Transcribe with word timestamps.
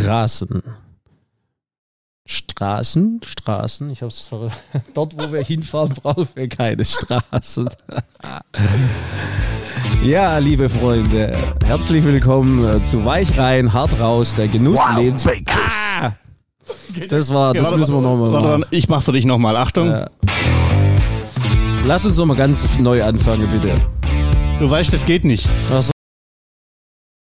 Straßen. 0.00 0.62
Straßen, 2.26 3.20
Straßen, 3.22 3.90
ich 3.90 4.02
hab's 4.02 4.28
ver 4.28 4.50
dort, 4.94 5.14
wo 5.18 5.30
wir 5.30 5.42
hinfahren, 5.42 5.92
brauchen 5.92 6.26
wir 6.34 6.48
keine 6.48 6.84
Straßen. 6.86 7.68
ja, 10.04 10.38
liebe 10.38 10.70
Freunde, 10.70 11.36
herzlich 11.66 12.02
willkommen 12.04 12.82
zu 12.82 13.04
Weichrein, 13.04 13.74
hart 13.74 14.00
raus, 14.00 14.34
der 14.34 14.48
Genuss 14.48 14.78
wow, 14.78 14.96
Lebens. 14.96 15.26
Ah! 15.26 16.12
Das 17.10 17.34
war, 17.34 17.52
das 17.52 17.70
ja, 17.70 17.76
müssen 17.76 17.94
wir 17.94 18.00
nochmal 18.00 18.30
machen. 18.30 18.64
Ich 18.70 18.88
mach 18.88 19.02
für 19.02 19.12
dich 19.12 19.26
nochmal, 19.26 19.56
Achtung. 19.56 19.88
Ja. 19.88 20.08
Lass 21.84 22.06
uns 22.06 22.16
nochmal 22.16 22.38
ganz 22.38 22.66
neu 22.78 23.04
anfangen, 23.04 23.48
bitte. 23.50 23.74
Du 24.60 24.70
weißt, 24.70 24.92
das 24.92 25.04
geht 25.04 25.26
nicht. 25.26 25.46
Ach 25.70 25.82
so. 25.82 25.90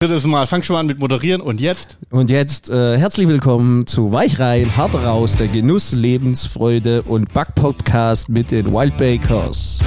Drittes 0.05 0.25
Mal, 0.25 0.45
fang 0.45 0.61
schon 0.61 0.75
mal 0.75 0.81
an 0.81 0.85
mit 0.85 0.99
Moderieren 0.99 1.41
und 1.41 1.59
jetzt? 1.59 1.97
Und 2.11 2.29
jetzt 2.29 2.69
äh, 2.69 2.95
herzlich 2.95 3.27
willkommen 3.27 3.87
zu 3.87 4.11
Weichrein, 4.11 4.77
hart 4.77 4.93
raus, 4.93 5.35
der 5.35 5.47
Genuss, 5.47 5.93
Lebensfreude 5.93 7.01
und 7.01 7.33
Back-Podcast 7.33 8.29
mit 8.29 8.51
den 8.51 8.71
Wild 8.71 8.95
Bakers. 8.97 9.83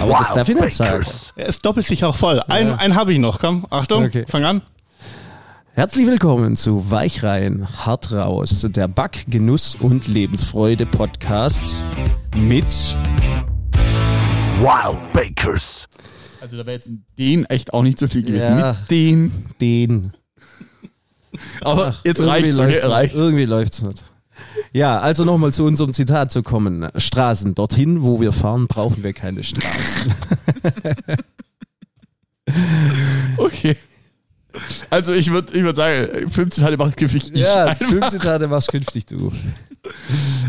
Aber 0.00 0.12
wow, 0.12 0.18
das 0.20 0.32
darf 0.32 0.48
ich 0.48 0.58
nicht 0.58 0.74
sagen. 0.74 1.04
Es 1.36 1.58
doppelt 1.58 1.84
sich 1.84 2.06
auch 2.06 2.16
voll. 2.16 2.40
Ein, 2.48 2.68
ja. 2.68 2.76
einen 2.76 2.94
habe 2.94 3.12
ich 3.12 3.18
noch, 3.18 3.38
komm, 3.38 3.66
Achtung, 3.68 4.04
okay. 4.04 4.24
fang 4.26 4.44
an. 4.44 4.62
Herzlich 5.74 6.06
willkommen 6.06 6.56
zu 6.56 6.90
Weichrein, 6.90 7.68
hart 7.84 8.12
raus, 8.12 8.66
der 8.70 8.88
Back, 8.88 9.26
Genuss 9.28 9.74
und 9.78 10.08
Lebensfreude 10.08 10.86
Podcast 10.86 11.82
mit 12.34 12.64
Wild 14.58 15.12
Bakers. 15.12 15.86
Also 16.44 16.58
da 16.58 16.66
wäre 16.66 16.76
jetzt 16.76 16.90
den 17.18 17.46
echt 17.46 17.72
auch 17.72 17.82
nicht 17.82 17.98
so 17.98 18.06
viel 18.06 18.22
gewesen. 18.22 18.58
Ja, 18.58 18.76
Mit 18.78 18.90
den. 18.90 19.32
Den. 19.62 20.12
Aber 21.62 21.86
Ach, 21.88 22.04
jetzt 22.04 22.20
reicht's, 22.20 22.58
okay, 22.58 22.80
reicht. 22.80 23.14
Irgendwie 23.14 23.46
läuft's 23.46 23.80
nicht. 23.80 24.04
Ja, 24.74 25.00
also 25.00 25.24
nochmal 25.24 25.54
zu 25.54 25.64
unserem 25.64 25.94
Zitat 25.94 26.30
zu 26.30 26.42
kommen. 26.42 26.86
Straßen. 26.94 27.54
Dorthin, 27.54 28.02
wo 28.02 28.20
wir 28.20 28.32
fahren, 28.32 28.66
brauchen 28.66 29.02
wir 29.02 29.14
keine 29.14 29.42
Straßen. 29.42 30.14
okay. 33.38 33.74
Also 34.90 35.14
ich 35.14 35.30
würde 35.30 35.56
ich 35.56 35.64
würd 35.64 35.76
sagen, 35.76 36.30
fünf 36.30 36.52
Zitate 36.52 36.76
machst 36.76 36.98
künftig 36.98 37.32
ich. 37.32 37.38
Ja, 37.38 37.74
fünf 37.74 38.10
Zitate 38.10 38.48
machst 38.48 38.68
künftig 38.68 39.06
du. 39.06 39.32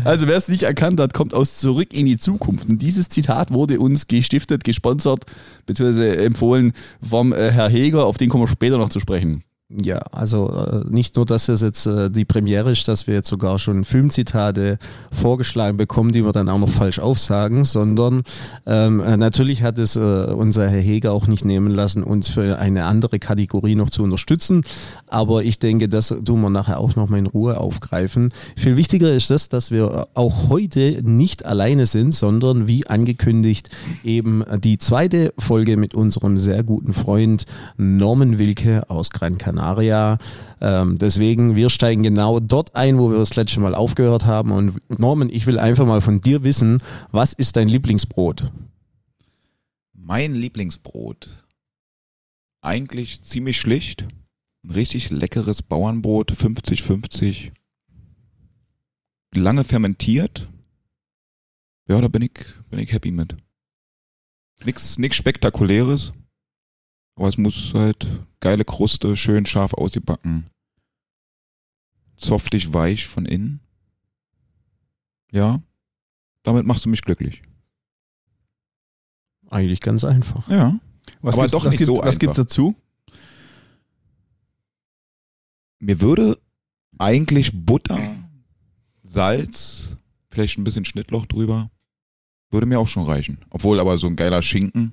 Also 0.06 0.28
wer 0.28 0.36
es 0.36 0.46
nicht 0.46 0.62
erkannt 0.62 1.00
hat, 1.00 1.14
kommt 1.14 1.34
aus 1.34 1.58
Zurück 1.58 1.92
in 1.92 2.06
die 2.06 2.16
Zukunft. 2.16 2.68
Und 2.68 2.80
dieses 2.80 3.08
Zitat 3.08 3.52
wurde 3.52 3.80
uns 3.80 4.06
gestiftet, 4.06 4.62
gesponsert 4.62 5.24
bzw. 5.66 6.24
empfohlen 6.24 6.74
vom 7.02 7.32
äh, 7.32 7.50
Herr 7.50 7.68
Heger, 7.68 8.06
auf 8.06 8.16
den 8.16 8.28
kommen 8.28 8.44
wir 8.44 8.48
später 8.48 8.78
noch 8.78 8.88
zu 8.88 9.00
sprechen. 9.00 9.42
Ja, 9.68 9.98
also 10.12 10.48
äh, 10.48 10.84
nicht 10.88 11.16
nur, 11.16 11.26
dass 11.26 11.48
es 11.48 11.60
jetzt 11.60 11.86
äh, 11.86 12.08
die 12.08 12.24
Premiere 12.24 12.70
ist, 12.70 12.86
dass 12.86 13.08
wir 13.08 13.14
jetzt 13.14 13.28
sogar 13.28 13.58
schon 13.58 13.82
Filmzitate 13.82 14.78
vorgeschlagen 15.10 15.76
bekommen, 15.76 16.12
die 16.12 16.24
wir 16.24 16.30
dann 16.30 16.48
auch 16.48 16.60
noch 16.60 16.68
falsch 16.68 17.00
aufsagen, 17.00 17.64
sondern 17.64 18.22
ähm, 18.64 19.00
äh, 19.00 19.16
natürlich 19.16 19.64
hat 19.64 19.80
es 19.80 19.96
äh, 19.96 19.98
unser 19.98 20.70
Herr 20.70 20.80
Heger 20.80 21.10
auch 21.10 21.26
nicht 21.26 21.44
nehmen 21.44 21.72
lassen, 21.72 22.04
uns 22.04 22.28
für 22.28 22.60
eine 22.60 22.84
andere 22.84 23.18
Kategorie 23.18 23.74
noch 23.74 23.90
zu 23.90 24.04
unterstützen. 24.04 24.62
Aber 25.08 25.42
ich 25.42 25.58
denke, 25.58 25.88
das 25.88 26.14
tun 26.24 26.42
wir 26.42 26.50
nachher 26.50 26.78
auch 26.78 26.94
nochmal 26.94 27.18
in 27.18 27.26
Ruhe 27.26 27.58
aufgreifen. 27.58 28.32
Viel 28.56 28.76
wichtiger 28.76 29.12
ist 29.12 29.30
das, 29.30 29.48
dass 29.48 29.72
wir 29.72 30.06
auch 30.14 30.48
heute 30.48 31.00
nicht 31.02 31.44
alleine 31.44 31.86
sind, 31.86 32.14
sondern 32.14 32.68
wie 32.68 32.86
angekündigt 32.86 33.70
eben 34.04 34.44
die 34.60 34.78
zweite 34.78 35.34
Folge 35.38 35.76
mit 35.76 35.92
unserem 35.92 36.36
sehr 36.36 36.62
guten 36.62 36.92
Freund 36.92 37.46
Norman 37.76 38.38
Wilke 38.38 38.88
aus 38.88 39.10
Gran 39.10 39.38
Canaria 39.38 39.55
Canaria. 39.56 40.18
Ähm, 40.60 40.98
deswegen, 40.98 41.56
wir 41.56 41.70
steigen 41.70 42.02
genau 42.02 42.40
dort 42.40 42.76
ein, 42.76 42.98
wo 42.98 43.10
wir 43.10 43.18
das 43.18 43.36
letzte 43.36 43.60
Mal 43.60 43.74
aufgehört 43.74 44.26
haben. 44.26 44.52
Und 44.52 44.78
Norman, 44.98 45.30
ich 45.30 45.46
will 45.46 45.58
einfach 45.58 45.86
mal 45.86 46.00
von 46.00 46.20
dir 46.20 46.44
wissen, 46.44 46.82
was 47.10 47.32
ist 47.32 47.56
dein 47.56 47.68
Lieblingsbrot? 47.68 48.52
Mein 49.94 50.34
Lieblingsbrot. 50.34 51.28
Eigentlich 52.60 53.22
ziemlich 53.22 53.58
schlicht. 53.58 54.06
Ein 54.64 54.72
richtig 54.72 55.10
leckeres 55.10 55.62
Bauernbrot, 55.62 56.32
50-50. 56.32 57.52
Lange 59.34 59.64
fermentiert. 59.64 60.48
Ja, 61.88 62.00
da 62.00 62.08
bin 62.08 62.22
ich, 62.22 62.32
bin 62.68 62.80
ich 62.80 62.92
happy 62.92 63.10
mit. 63.10 63.36
Nix, 64.64 64.98
nix 64.98 65.16
Spektakuläres. 65.16 66.12
Aber 67.16 67.28
es 67.28 67.38
muss 67.38 67.72
halt 67.74 68.06
geile 68.40 68.64
Kruste, 68.64 69.16
schön 69.16 69.46
scharf 69.46 69.74
ausgebacken. 69.74 70.48
Softig 72.16 72.72
weich 72.72 73.06
von 73.06 73.26
innen. 73.26 73.60
Ja, 75.32 75.62
damit 76.42 76.66
machst 76.66 76.84
du 76.84 76.88
mich 76.88 77.02
glücklich. 77.02 77.42
Eigentlich 79.50 79.80
ganz 79.80 80.04
einfach. 80.04 80.48
Ja. 80.48 80.78
Was 81.20 81.38
aber 81.38 81.48
doch 81.48 81.64
was 81.64 81.72
nicht 81.72 81.84
so 81.84 81.98
Was 81.98 82.18
gibt's 82.18 82.36
dazu? 82.36 82.74
Mir 85.78 86.00
würde 86.00 86.40
eigentlich 86.98 87.52
Butter, 87.52 88.16
Salz, 89.02 89.98
vielleicht 90.30 90.58
ein 90.58 90.64
bisschen 90.64 90.84
Schnittloch 90.84 91.26
drüber, 91.26 91.70
würde 92.50 92.66
mir 92.66 92.78
auch 92.78 92.88
schon 92.88 93.04
reichen. 93.04 93.44
Obwohl 93.50 93.78
aber 93.80 93.98
so 93.98 94.06
ein 94.06 94.16
geiler 94.16 94.42
Schinken, 94.42 94.92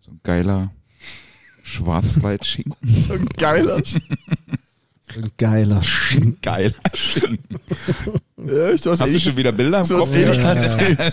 so 0.00 0.10
ein 0.12 0.20
geiler 0.22 0.72
Schwarzwaldschinken. 1.64 2.74
so 3.00 3.14
ein 3.14 3.26
geiler 3.38 3.82
Schinken. 3.84 4.18
So 5.10 5.20
ein 5.20 5.30
geiler 5.38 5.82
Schinken. 5.82 6.38
Geiler 6.42 6.74
Schinken. 6.92 7.58
Ja, 8.36 8.72
Hast 8.72 8.86
du 8.86 9.18
schon 9.18 9.36
wieder 9.36 9.50
Bilder 9.50 9.80
im 9.80 9.88
Kopf? 9.88 10.14
Ja, 10.14 10.34
ja, 10.34 11.12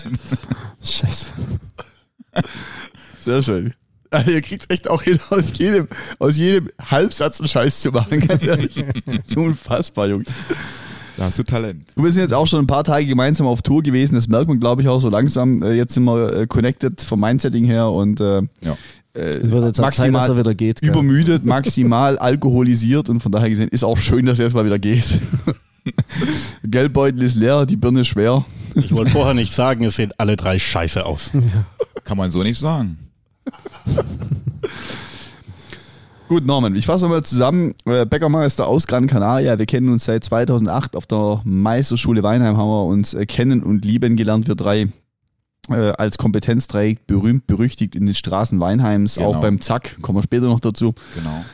Scheiße. 0.82 1.32
Sehr 3.20 3.42
schön. 3.42 3.74
Also 4.10 4.30
ihr 4.30 4.42
kriegt 4.42 4.70
echt 4.70 4.90
auch 4.90 5.02
hin, 5.02 5.18
aus 5.30 5.56
jedem, 5.56 5.88
aus 6.18 6.36
jedem 6.36 6.68
Halbsatz 6.78 7.40
einen 7.40 7.48
Scheiß 7.48 7.80
zu 7.80 7.90
machen, 7.90 8.20
ganz 8.20 8.44
ehrlich. 8.44 8.84
unfassbar, 9.36 10.08
Junge. 10.08 10.24
Da 11.16 11.24
hast 11.24 11.38
du 11.38 11.44
Talent. 11.44 11.84
Wir 11.96 12.10
sind 12.10 12.22
jetzt 12.22 12.34
auch 12.34 12.46
schon 12.46 12.62
ein 12.62 12.66
paar 12.66 12.84
Tage 12.84 13.06
gemeinsam 13.06 13.46
auf 13.46 13.62
Tour 13.62 13.82
gewesen. 13.82 14.16
Das 14.16 14.28
merkt 14.28 14.48
man, 14.48 14.60
glaube 14.60 14.82
ich, 14.82 14.88
auch 14.88 15.00
so 15.00 15.08
langsam. 15.08 15.62
Äh, 15.62 15.72
jetzt 15.72 15.94
sind 15.94 16.04
wir 16.04 16.32
äh, 16.34 16.46
connected 16.46 17.00
vom 17.00 17.20
Mindsetting 17.20 17.64
her 17.64 17.88
und 17.88 18.20
äh, 18.20 18.42
ja 18.62 18.76
äh, 19.14 19.38
maximal 19.78 20.28
Zeit, 20.28 20.36
wieder 20.36 20.54
geht, 20.54 20.82
übermüdet, 20.82 21.44
maximal 21.44 22.18
alkoholisiert 22.20 23.08
und 23.08 23.20
von 23.20 23.30
daher 23.32 23.50
gesehen 23.50 23.68
ist 23.68 23.84
auch 23.84 23.98
schön, 23.98 24.26
dass 24.26 24.38
er 24.38 24.46
jetzt 24.46 24.54
mal 24.54 24.64
wieder 24.64 24.78
geht. 24.78 25.20
Geldbeutel 26.64 27.22
ist 27.22 27.36
leer, 27.36 27.66
die 27.66 27.76
Birne 27.76 28.04
schwer. 28.04 28.44
Ich 28.74 28.92
wollte 28.94 29.10
vorher 29.10 29.34
nicht 29.34 29.52
sagen, 29.52 29.84
es 29.84 29.96
sehen 29.96 30.12
alle 30.16 30.36
drei 30.36 30.58
scheiße 30.58 31.04
aus. 31.04 31.30
Ja. 31.34 31.40
Kann 32.04 32.16
man 32.16 32.30
so 32.30 32.42
nicht 32.42 32.58
sagen. 32.58 32.96
Gut, 36.28 36.46
Norman, 36.46 36.74
ich 36.76 36.86
fasse 36.86 37.08
mal 37.08 37.22
zusammen. 37.22 37.74
Äh, 37.84 38.06
Bäckermeister 38.06 38.66
aus 38.66 38.86
Gran 38.86 39.06
Canaria. 39.06 39.58
Wir 39.58 39.66
kennen 39.66 39.90
uns 39.90 40.06
seit 40.06 40.24
2008 40.24 40.96
auf 40.96 41.04
der 41.04 41.42
Meisterschule 41.44 42.22
Weinheim, 42.22 42.56
haben 42.56 42.70
wir 42.70 42.86
uns 42.86 43.12
äh, 43.12 43.26
kennen 43.26 43.62
und 43.62 43.84
lieben 43.84 44.16
gelernt, 44.16 44.48
wir 44.48 44.54
drei 44.54 44.88
äh, 45.68 45.92
als 45.92 46.18
Kompetenzträger 46.18 47.00
berühmt 47.06 47.46
berüchtigt 47.46 47.94
in 47.94 48.06
den 48.06 48.14
Straßen 48.14 48.60
Weinheims, 48.60 49.16
genau. 49.16 49.28
auch 49.28 49.40
beim 49.40 49.60
Zack, 49.60 49.96
kommen 50.02 50.18
wir 50.18 50.22
später 50.22 50.46
noch 50.46 50.60
dazu. 50.60 50.94
Genau. 51.14 51.44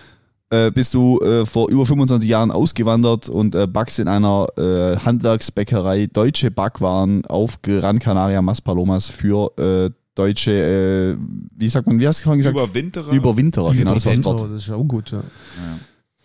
Äh, 0.50 0.70
bist 0.70 0.94
du 0.94 1.20
äh, 1.20 1.44
vor 1.44 1.68
über 1.68 1.84
25 1.84 2.28
Jahren 2.28 2.50
ausgewandert 2.50 3.28
und 3.28 3.54
äh, 3.54 3.66
backst 3.66 3.98
in 3.98 4.08
einer 4.08 4.46
äh, 4.56 4.96
Handwerksbäckerei 4.96 6.06
deutsche 6.06 6.50
Backwaren 6.50 7.26
auf 7.26 7.60
Gran 7.60 7.98
Canaria 7.98 8.40
Maspalomas 8.40 9.08
für 9.08 9.52
äh, 9.58 9.90
deutsche, 10.14 10.52
äh, 10.52 11.16
wie 11.56 11.68
sagt 11.68 11.86
man, 11.86 12.00
wie 12.00 12.08
hast 12.08 12.20
du 12.20 12.24
vorhin 12.24 12.38
gesagt? 12.38 12.56
Überwinterer. 12.56 13.12
Überwinterer, 13.12 13.74
genau, 13.74 13.92
das 13.92 14.06
war's 14.06 14.20
dort. 14.22 14.42
Das 14.42 14.52
ist 14.52 14.70
auch 14.70 14.84
gut, 14.84 15.10
ja. 15.10 15.18
ja. 15.18 15.24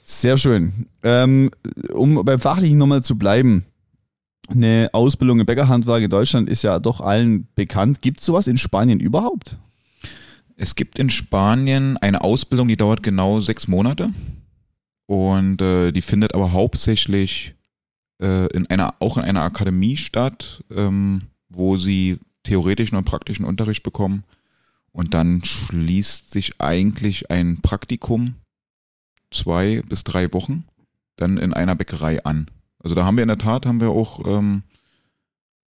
Sehr 0.06 0.38
schön. 0.38 0.88
Ähm, 1.04 1.52
um 1.94 2.24
beim 2.24 2.40
Fachlichen 2.40 2.78
nochmal 2.78 3.04
zu 3.04 3.18
bleiben, 3.18 3.66
eine 4.50 4.90
Ausbildung 4.94 5.40
im 5.40 5.46
Bäckerhandwerk 5.46 6.04
in 6.04 6.10
Deutschland 6.10 6.50
ist 6.50 6.64
ja 6.64 6.80
doch 6.80 7.02
allen 7.02 7.48
bekannt. 7.56 8.02
Gibt 8.02 8.20
es 8.20 8.26
sowas 8.26 8.48
in 8.48 8.58
Spanien 8.58 9.00
überhaupt? 9.00 9.58
Es 10.56 10.76
gibt 10.76 11.00
in 11.00 11.10
Spanien 11.10 11.98
eine 11.98 12.22
Ausbildung, 12.22 12.68
die 12.68 12.78
dauert 12.78 13.04
genau 13.04 13.42
sechs 13.42 13.68
Monate. 13.68 14.12
Und 15.06 15.62
äh, 15.62 15.92
die 15.92 16.02
findet 16.02 16.34
aber 16.34 16.52
hauptsächlich 16.52 17.56
äh, 18.22 18.48
in 18.54 18.68
einer, 18.68 18.96
auch 19.00 19.18
in 19.18 19.24
einer 19.24 19.42
Akademie 19.42 19.98
statt, 19.98 20.64
ähm, 20.72 21.24
wo 21.50 21.78
sie 21.78 22.20
theoretischen 22.44 22.98
und 22.98 23.06
praktischen 23.06 23.46
Unterricht 23.46 23.84
bekommen. 23.84 24.24
Und 24.92 25.14
dann 25.14 25.44
schließt 25.44 26.32
sich 26.32 26.62
eigentlich 26.62 27.32
ein 27.32 27.62
Praktikum 27.62 28.36
zwei 29.32 29.82
bis 29.88 30.04
drei 30.04 30.32
Wochen 30.34 30.66
dann 31.16 31.38
in 31.38 31.54
einer 31.54 31.76
Bäckerei 31.76 32.24
an. 32.24 32.48
Also 32.84 32.96
da 32.96 33.06
haben 33.06 33.18
wir 33.18 33.24
in 33.24 33.30
der 33.30 33.38
Tat, 33.38 33.66
haben 33.66 33.82
wir 33.82 33.90
auch 33.90 34.26
ähm, 34.26 34.64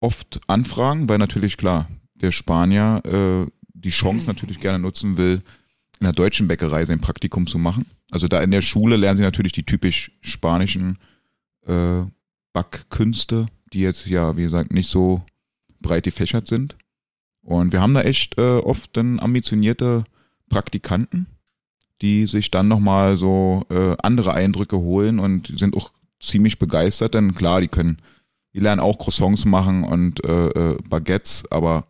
oft 0.02 0.42
Anfragen, 0.48 1.10
weil 1.10 1.18
natürlich 1.18 1.58
klar, 1.58 1.88
der 2.14 2.32
Spanier 2.32 3.02
äh, 3.06 3.52
die 3.74 3.90
Chance 3.90 4.28
natürlich 4.28 4.60
gerne 4.60 4.80
nutzen 4.80 5.18
will, 5.18 5.42
in 6.00 6.04
der 6.04 6.14
deutschen 6.14 6.48
Bäckerei 6.48 6.84
sein 6.86 7.00
Praktikum 7.00 7.48
zu 7.48 7.58
machen. 7.58 7.86
Also 8.12 8.28
da 8.28 8.42
in 8.42 8.52
der 8.52 8.62
Schule 8.62 8.98
lernen 8.98 9.18
sie 9.18 9.24
natürlich 9.24 9.54
die 9.54 9.64
typisch 9.64 10.12
spanischen 10.22 10.98
äh, 11.66 12.04
Backkünste, 12.54 13.48
die 13.74 13.80
jetzt 13.80 14.06
ja, 14.06 14.36
wie 14.38 14.44
gesagt, 14.44 14.72
nicht 14.72 14.90
so 14.90 15.24
breit 15.80 16.04
gefächert 16.04 16.48
sind. 16.48 16.76
Und 17.42 17.72
wir 17.74 17.82
haben 17.82 17.94
da 17.94 18.02
echt 18.02 18.38
äh, 18.38 18.58
oft 18.58 18.96
dann 18.98 19.20
ambitionierte 19.20 20.04
Praktikanten, 20.50 21.28
die 22.02 22.26
sich 22.26 22.52
dann 22.52 22.68
nochmal 22.68 23.18
so 23.18 23.66
äh, 23.70 23.96
andere 24.02 24.34
Eindrücke 24.34 24.78
holen 24.78 25.20
und 25.20 25.58
sind 25.58 25.76
auch 25.78 25.92
ziemlich 26.27 26.60
begeistert, 26.60 27.13
denn 27.13 27.36
klar, 27.36 27.62
die 27.62 27.68
können, 27.68 27.98
die 28.54 28.60
lernen 28.60 28.81
auch 28.81 28.98
Croissants 28.98 29.45
machen 29.45 29.83
und 29.83 30.24
äh, 30.24 30.48
äh, 30.50 30.77
Baguettes, 30.89 31.44
aber 31.51 31.86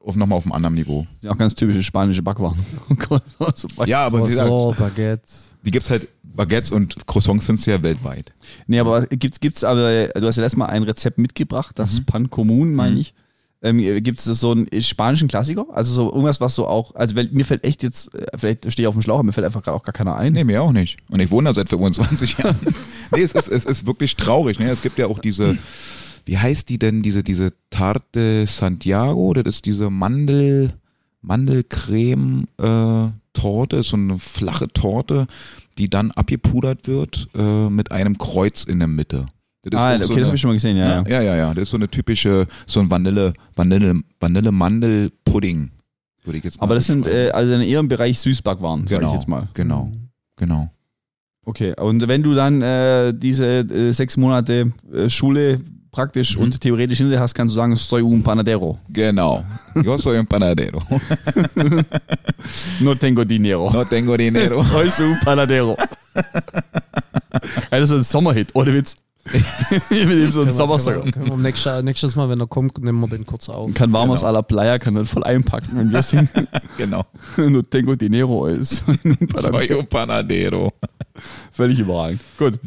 auf, 0.00 0.14
nochmal 0.16 0.38
auf 0.38 0.44
einem 0.44 0.52
anderen 0.52 0.74
Niveau. 0.74 1.02
Das 1.14 1.22
sind 1.22 1.30
auch 1.30 1.36
ganz 1.38 1.54
typische 1.54 1.82
spanische 1.82 2.22
Backwaren. 2.22 2.58
Ja, 3.86 4.06
aber 4.06 4.24
wie 4.24 4.28
gesagt, 4.30 4.48
Croissant, 4.48 4.78
Baguette. 4.78 5.22
die 5.64 5.70
gibt's 5.70 5.90
halt, 5.90 6.08
Baguettes 6.22 6.70
und 6.70 7.06
Croissants 7.06 7.46
findest 7.46 7.66
du 7.66 7.70
ja 7.72 7.82
weltweit. 7.82 8.32
Nee, 8.66 8.78
aber 8.78 9.06
gibt's, 9.06 9.40
gibt's 9.40 9.64
aber, 9.64 10.08
du 10.08 10.26
hast 10.26 10.36
ja 10.36 10.42
letztes 10.42 10.56
Mal 10.56 10.66
ein 10.66 10.82
Rezept 10.84 11.18
mitgebracht, 11.18 11.78
das 11.78 12.00
Mhm. 12.00 12.04
Pan 12.06 12.28
Común, 12.28 12.72
meine 12.74 12.92
Mhm. 12.92 13.00
ich. 13.00 13.14
Ähm, 13.60 13.78
Gibt 14.02 14.20
es 14.20 14.24
so 14.24 14.52
einen 14.52 14.68
spanischen 14.82 15.26
Klassiker? 15.26 15.66
Also 15.72 15.92
so 15.92 16.08
irgendwas, 16.08 16.40
was 16.40 16.54
so 16.54 16.66
auch, 16.66 16.94
also 16.94 17.16
weil 17.16 17.28
mir 17.32 17.44
fällt 17.44 17.64
echt 17.64 17.82
jetzt, 17.82 18.14
äh, 18.14 18.26
vielleicht 18.36 18.70
stehe 18.70 18.84
ich 18.84 18.88
auf 18.88 18.94
dem 18.94 19.02
Schlauch, 19.02 19.16
aber 19.16 19.24
mir 19.24 19.32
fällt 19.32 19.46
einfach 19.46 19.62
gerade 19.62 19.76
auch 19.76 19.82
gar 19.82 19.92
keiner 19.92 20.14
ein. 20.16 20.32
Nee, 20.32 20.44
mir 20.44 20.62
auch 20.62 20.70
nicht. 20.70 20.98
Und 21.10 21.18
ich 21.18 21.32
wohne 21.32 21.48
da 21.48 21.54
seit 21.54 21.68
25 21.68 22.38
Jahren. 22.38 22.56
nee, 23.12 23.22
es 23.22 23.32
ist, 23.32 23.48
es 23.48 23.66
ist 23.66 23.86
wirklich 23.86 24.14
traurig. 24.14 24.60
Ne? 24.60 24.70
Es 24.70 24.82
gibt 24.82 24.96
ja 24.98 25.08
auch 25.08 25.18
diese, 25.18 25.58
wie 26.24 26.38
heißt 26.38 26.68
die 26.68 26.78
denn, 26.78 27.02
diese, 27.02 27.24
diese 27.24 27.52
Tarte 27.70 28.46
Santiago? 28.46 29.34
Das 29.34 29.56
ist 29.56 29.64
diese 29.64 29.90
Mandel, 29.90 30.74
Mandelcreme-Torte, 31.22 33.82
so 33.82 33.96
eine 33.96 34.20
flache 34.20 34.68
Torte, 34.68 35.26
die 35.78 35.90
dann 35.90 36.12
abgepudert 36.12 36.86
wird 36.86 37.28
äh, 37.34 37.68
mit 37.68 37.90
einem 37.90 38.18
Kreuz 38.18 38.62
in 38.62 38.78
der 38.78 38.88
Mitte. 38.88 39.26
Ah, 39.76 39.94
okay, 39.94 40.04
so 40.04 40.14
das 40.14 40.24
habe 40.26 40.34
ich 40.36 40.40
schon 40.40 40.48
mal 40.50 40.54
gesehen, 40.54 40.76
ja. 40.76 41.02
ja. 41.02 41.08
ja, 41.08 41.22
ja, 41.22 41.36
ja. 41.36 41.54
Das 41.54 41.62
ist 41.64 41.70
so 41.70 41.76
eine 41.76 41.88
typische, 41.88 42.46
so 42.66 42.80
ein 42.80 42.90
Vanille, 42.90 43.32
Vanille, 43.54 44.00
Vanille-Mandel-Pudding, 44.20 45.70
würde 46.24 46.38
ich 46.38 46.44
jetzt 46.44 46.58
mal 46.60 46.64
Aber 46.64 46.74
das 46.74 46.86
sind 46.86 47.06
äh, 47.06 47.30
also 47.30 47.52
in 47.54 47.62
ihrem 47.62 47.88
Bereich 47.88 48.18
Süßbackwaren, 48.20 48.86
genau, 48.86 49.08
ich 49.08 49.14
jetzt 49.14 49.28
mal. 49.28 49.48
Genau, 49.54 49.90
genau. 50.36 50.70
Okay, 51.44 51.74
und 51.80 52.06
wenn 52.06 52.22
du 52.22 52.34
dann 52.34 52.60
äh, 52.62 53.14
diese 53.14 53.60
äh, 53.60 53.92
sechs 53.92 54.16
Monate 54.16 54.72
äh, 54.92 55.08
Schule 55.08 55.58
praktisch 55.90 56.36
Mhm. 56.36 56.42
und 56.44 56.60
theoretisch 56.60 56.98
hinter 56.98 57.18
hast, 57.18 57.34
kannst 57.34 57.54
du 57.54 57.56
sagen, 57.56 57.74
soy 57.74 58.02
un 58.02 58.22
panadero. 58.22 58.78
Genau. 58.90 59.42
Yo 59.82 59.96
soy 59.96 60.18
un 60.18 60.26
panadero. 60.26 60.82
No 62.80 62.94
tengo 62.94 63.24
dinero. 63.24 63.70
No 63.72 63.84
tengo 63.84 64.16
dinero. 64.16 64.62
Soy 64.90 65.06
un 65.08 65.18
panadero. 65.20 65.76
das 67.70 67.80
ist 67.80 67.90
ein 67.90 68.02
Sommerhit, 68.04 68.50
ohne 68.54 68.72
Witz. 68.74 68.94
Mit 69.90 70.00
dem 70.00 70.30
so 70.32 70.40
ein 70.40 70.46
Können 70.46 70.46
wir, 70.46 70.52
Sommersong. 70.52 70.92
können 70.94 71.04
wir, 71.06 71.12
können 71.12 71.26
wir 71.30 71.36
nächstes, 71.36 71.82
nächstes 71.82 72.16
Mal, 72.16 72.28
wenn 72.28 72.40
er 72.40 72.46
kommt, 72.46 72.78
nehmen 72.82 73.00
wir 73.00 73.08
den 73.08 73.26
kurz 73.26 73.48
auf. 73.48 73.72
Kann 73.74 73.92
Warmers 73.92 74.20
Genau. 74.20 74.28
a 74.30 74.32
la 74.32 74.42
Playa, 74.42 74.78
kann 74.78 74.94
dann 74.94 75.06
voll 75.06 75.24
einpacken 75.24 75.78
und 75.78 75.92
wir 75.92 76.02
singen 76.02 76.28
Genau. 76.76 77.04
No 77.36 77.62
tengo 77.62 77.94
dinero. 77.94 78.46
Ist 78.46 78.84
Soy 78.86 79.72
un 79.74 79.86
panadero. 79.86 80.72
Völlig 81.52 81.78
überragend. 81.78 82.20
Gut. 82.38 82.58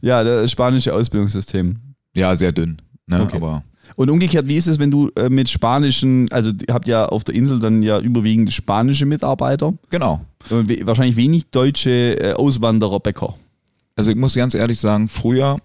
Ja, 0.00 0.22
das 0.24 0.50
spanische 0.50 0.92
Ausbildungssystem. 0.94 1.76
Ja, 2.16 2.34
sehr 2.36 2.52
dünn. 2.52 2.80
Ne? 3.06 3.22
Okay. 3.22 3.36
Aber 3.36 3.62
Und 3.96 4.10
umgekehrt, 4.10 4.46
wie 4.48 4.56
ist 4.56 4.68
es, 4.68 4.78
wenn 4.78 4.90
du 4.90 5.10
äh, 5.16 5.28
mit 5.28 5.48
spanischen, 5.48 6.30
also 6.32 6.50
ihr 6.66 6.74
habt 6.74 6.88
ja 6.88 7.06
auf 7.06 7.24
der 7.24 7.34
Insel 7.34 7.58
dann 7.58 7.82
ja 7.82 7.98
überwiegend 8.00 8.52
spanische 8.52 9.06
Mitarbeiter 9.06 9.74
genau. 9.90 10.20
und 10.50 10.68
wahrscheinlich 10.86 11.16
wenig 11.16 11.50
deutsche 11.50 12.18
äh, 12.20 12.32
Auswanderer, 12.34 13.00
Bäcker. 13.00 13.34
Also 13.96 14.10
ich 14.10 14.16
muss 14.16 14.34
ganz 14.34 14.54
ehrlich 14.54 14.78
sagen, 14.80 15.08
früher, 15.08 15.58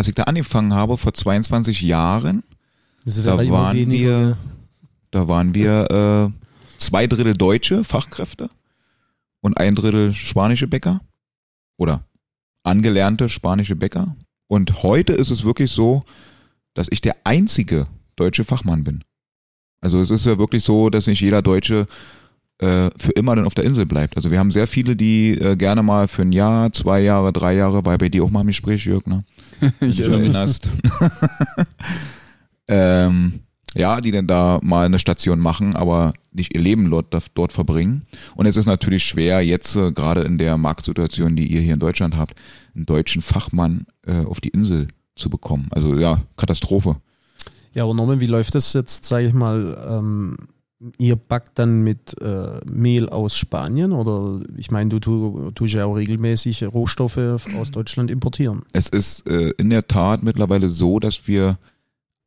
als 0.00 0.08
ich 0.08 0.14
da 0.14 0.22
angefangen 0.22 0.72
habe, 0.72 0.96
vor 0.96 1.12
22 1.12 1.82
Jahren, 1.82 2.42
Da 3.24 3.36
waren 3.50 3.76
wir- 3.90 4.36
da 5.10 5.28
waren 5.28 5.52
wir 5.54 5.90
äh, 5.90 6.78
zwei 6.78 7.06
Drittel 7.06 7.34
deutsche 7.34 7.84
Fachkräfte 7.84 8.48
und 9.42 9.58
ein 9.58 9.74
Drittel 9.74 10.14
spanische 10.14 10.66
Bäcker 10.68 11.02
oder 11.78 12.02
angelernte 12.62 13.28
spanische 13.28 13.76
Bäcker. 13.76 14.16
Und 14.48 14.82
heute 14.82 15.12
ist 15.12 15.30
es 15.30 15.44
wirklich 15.44 15.70
so, 15.70 16.04
dass 16.72 16.88
ich 16.90 17.02
der 17.02 17.16
einzige 17.24 17.86
deutsche 18.16 18.44
Fachmann 18.44 18.84
bin. 18.84 19.04
Also 19.82 20.00
es 20.00 20.10
ist 20.10 20.24
ja 20.24 20.38
wirklich 20.38 20.64
so, 20.64 20.88
dass 20.88 21.08
nicht 21.08 21.20
jeder 21.20 21.42
Deutsche 21.42 21.86
äh, 22.60 22.90
für 22.98 23.12
immer 23.12 23.34
dann 23.36 23.46
auf 23.46 23.54
der 23.54 23.64
Insel 23.64 23.86
bleibt. 23.86 24.16
Also 24.16 24.30
wir 24.30 24.38
haben 24.38 24.50
sehr 24.50 24.66
viele, 24.66 24.94
die 24.94 25.30
äh, 25.32 25.56
gerne 25.56 25.82
mal 25.82 26.08
für 26.08 26.22
ein 26.22 26.32
Jahr, 26.32 26.72
zwei 26.72 27.00
Jahre, 27.00 27.32
drei 27.32 27.54
Jahre, 27.54 27.84
war 27.84 27.96
bei 27.96 28.08
dir 28.08 28.22
auch 28.22 28.30
mal 28.30 28.42
im 28.42 28.48
Gespräch, 28.48 28.84
Jörg, 28.84 29.06
ne? 29.06 29.24
Ich 29.80 30.00
erinnere 30.00 30.44
mich. 30.44 30.60
ähm, 32.68 33.40
ja, 33.74 34.00
die 34.00 34.10
dann 34.10 34.26
da 34.26 34.58
mal 34.62 34.84
eine 34.84 34.98
Station 34.98 35.38
machen, 35.38 35.76
aber 35.76 36.12
nicht 36.32 36.54
ihr 36.54 36.60
Leben 36.60 36.90
dort, 36.90 37.14
dort 37.34 37.52
verbringen. 37.52 38.04
Und 38.34 38.46
es 38.46 38.56
ist 38.56 38.66
natürlich 38.66 39.04
schwer, 39.04 39.40
jetzt 39.40 39.76
äh, 39.76 39.92
gerade 39.92 40.22
in 40.22 40.38
der 40.38 40.56
Marktsituation, 40.56 41.36
die 41.36 41.46
ihr 41.46 41.60
hier 41.60 41.74
in 41.74 41.80
Deutschland 41.80 42.16
habt, 42.16 42.34
einen 42.74 42.86
deutschen 42.86 43.22
Fachmann 43.22 43.86
äh, 44.06 44.24
auf 44.24 44.40
die 44.40 44.48
Insel 44.48 44.88
zu 45.16 45.30
bekommen. 45.30 45.68
Also 45.70 45.94
ja, 45.96 46.22
Katastrophe. 46.36 46.96
Ja, 47.72 47.84
aber 47.84 47.94
Norman, 47.94 48.20
wie 48.20 48.26
läuft 48.26 48.54
das 48.54 48.72
jetzt, 48.72 49.04
sage 49.04 49.28
ich 49.28 49.32
mal, 49.32 49.78
ähm, 49.88 50.36
ihr 50.98 51.16
backt 51.16 51.58
dann 51.58 51.82
mit 51.82 52.20
äh, 52.20 52.60
Mehl 52.70 53.08
aus 53.08 53.36
Spanien 53.36 53.92
oder 53.92 54.40
ich 54.56 54.70
meine, 54.70 54.90
du 54.90 54.98
tu, 54.98 55.50
tust 55.52 55.74
ja 55.74 55.84
auch 55.84 55.94
regelmäßig 55.94 56.64
Rohstoffe 56.64 57.18
aus 57.58 57.70
Deutschland 57.70 58.10
importieren. 58.10 58.62
Es 58.72 58.88
ist 58.88 59.26
äh, 59.26 59.50
in 59.58 59.70
der 59.70 59.86
Tat 59.86 60.22
mittlerweile 60.22 60.68
so, 60.68 60.98
dass 60.98 61.26
wir 61.26 61.58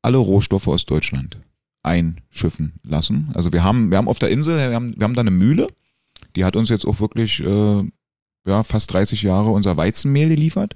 alle 0.01 0.17
Rohstoffe 0.17 0.67
aus 0.67 0.85
Deutschland 0.85 1.39
einschiffen 1.81 2.73
lassen. 2.83 3.31
Also 3.33 3.51
wir 3.51 3.63
haben, 3.63 3.89
wir 3.89 3.97
haben 3.97 4.07
auf 4.07 4.19
der 4.19 4.29
Insel, 4.29 4.57
wir 4.57 4.75
haben, 4.75 4.95
wir 4.95 5.03
haben 5.03 5.15
da 5.15 5.21
eine 5.21 5.31
Mühle, 5.31 5.67
die 6.35 6.45
hat 6.45 6.56
uns 6.56 6.69
jetzt 6.69 6.85
auch 6.85 6.99
wirklich 6.99 7.39
äh, 7.41 7.83
ja, 8.45 8.63
fast 8.63 8.94
30 8.94 9.23
Jahre 9.23 9.49
unser 9.49 9.77
Weizenmehl 9.77 10.29
geliefert. 10.29 10.75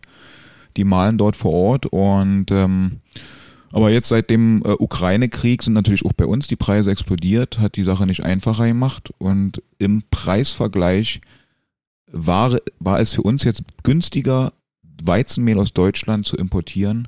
Die 0.75 0.83
mahlen 0.83 1.17
dort 1.17 1.35
vor 1.35 1.53
Ort 1.53 1.85
und 1.87 2.51
ähm, 2.51 3.01
aber 3.71 3.89
jetzt 3.89 4.09
seit 4.09 4.29
dem 4.29 4.61
äh, 4.63 4.71
Ukraine-Krieg 4.71 5.61
sind 5.63 5.73
natürlich 5.73 6.05
auch 6.05 6.13
bei 6.13 6.25
uns 6.25 6.47
die 6.47 6.55
Preise 6.55 6.91
explodiert, 6.91 7.59
hat 7.59 7.75
die 7.75 7.83
Sache 7.83 8.05
nicht 8.05 8.23
einfacher 8.23 8.67
gemacht 8.67 9.11
und 9.17 9.61
im 9.77 10.03
Preisvergleich 10.09 11.21
war, 12.11 12.57
war 12.79 12.99
es 12.99 13.13
für 13.13 13.21
uns 13.21 13.43
jetzt 13.43 13.63
günstiger, 13.83 14.53
Weizenmehl 15.03 15.59
aus 15.59 15.73
Deutschland 15.73 16.25
zu 16.25 16.37
importieren, 16.37 17.07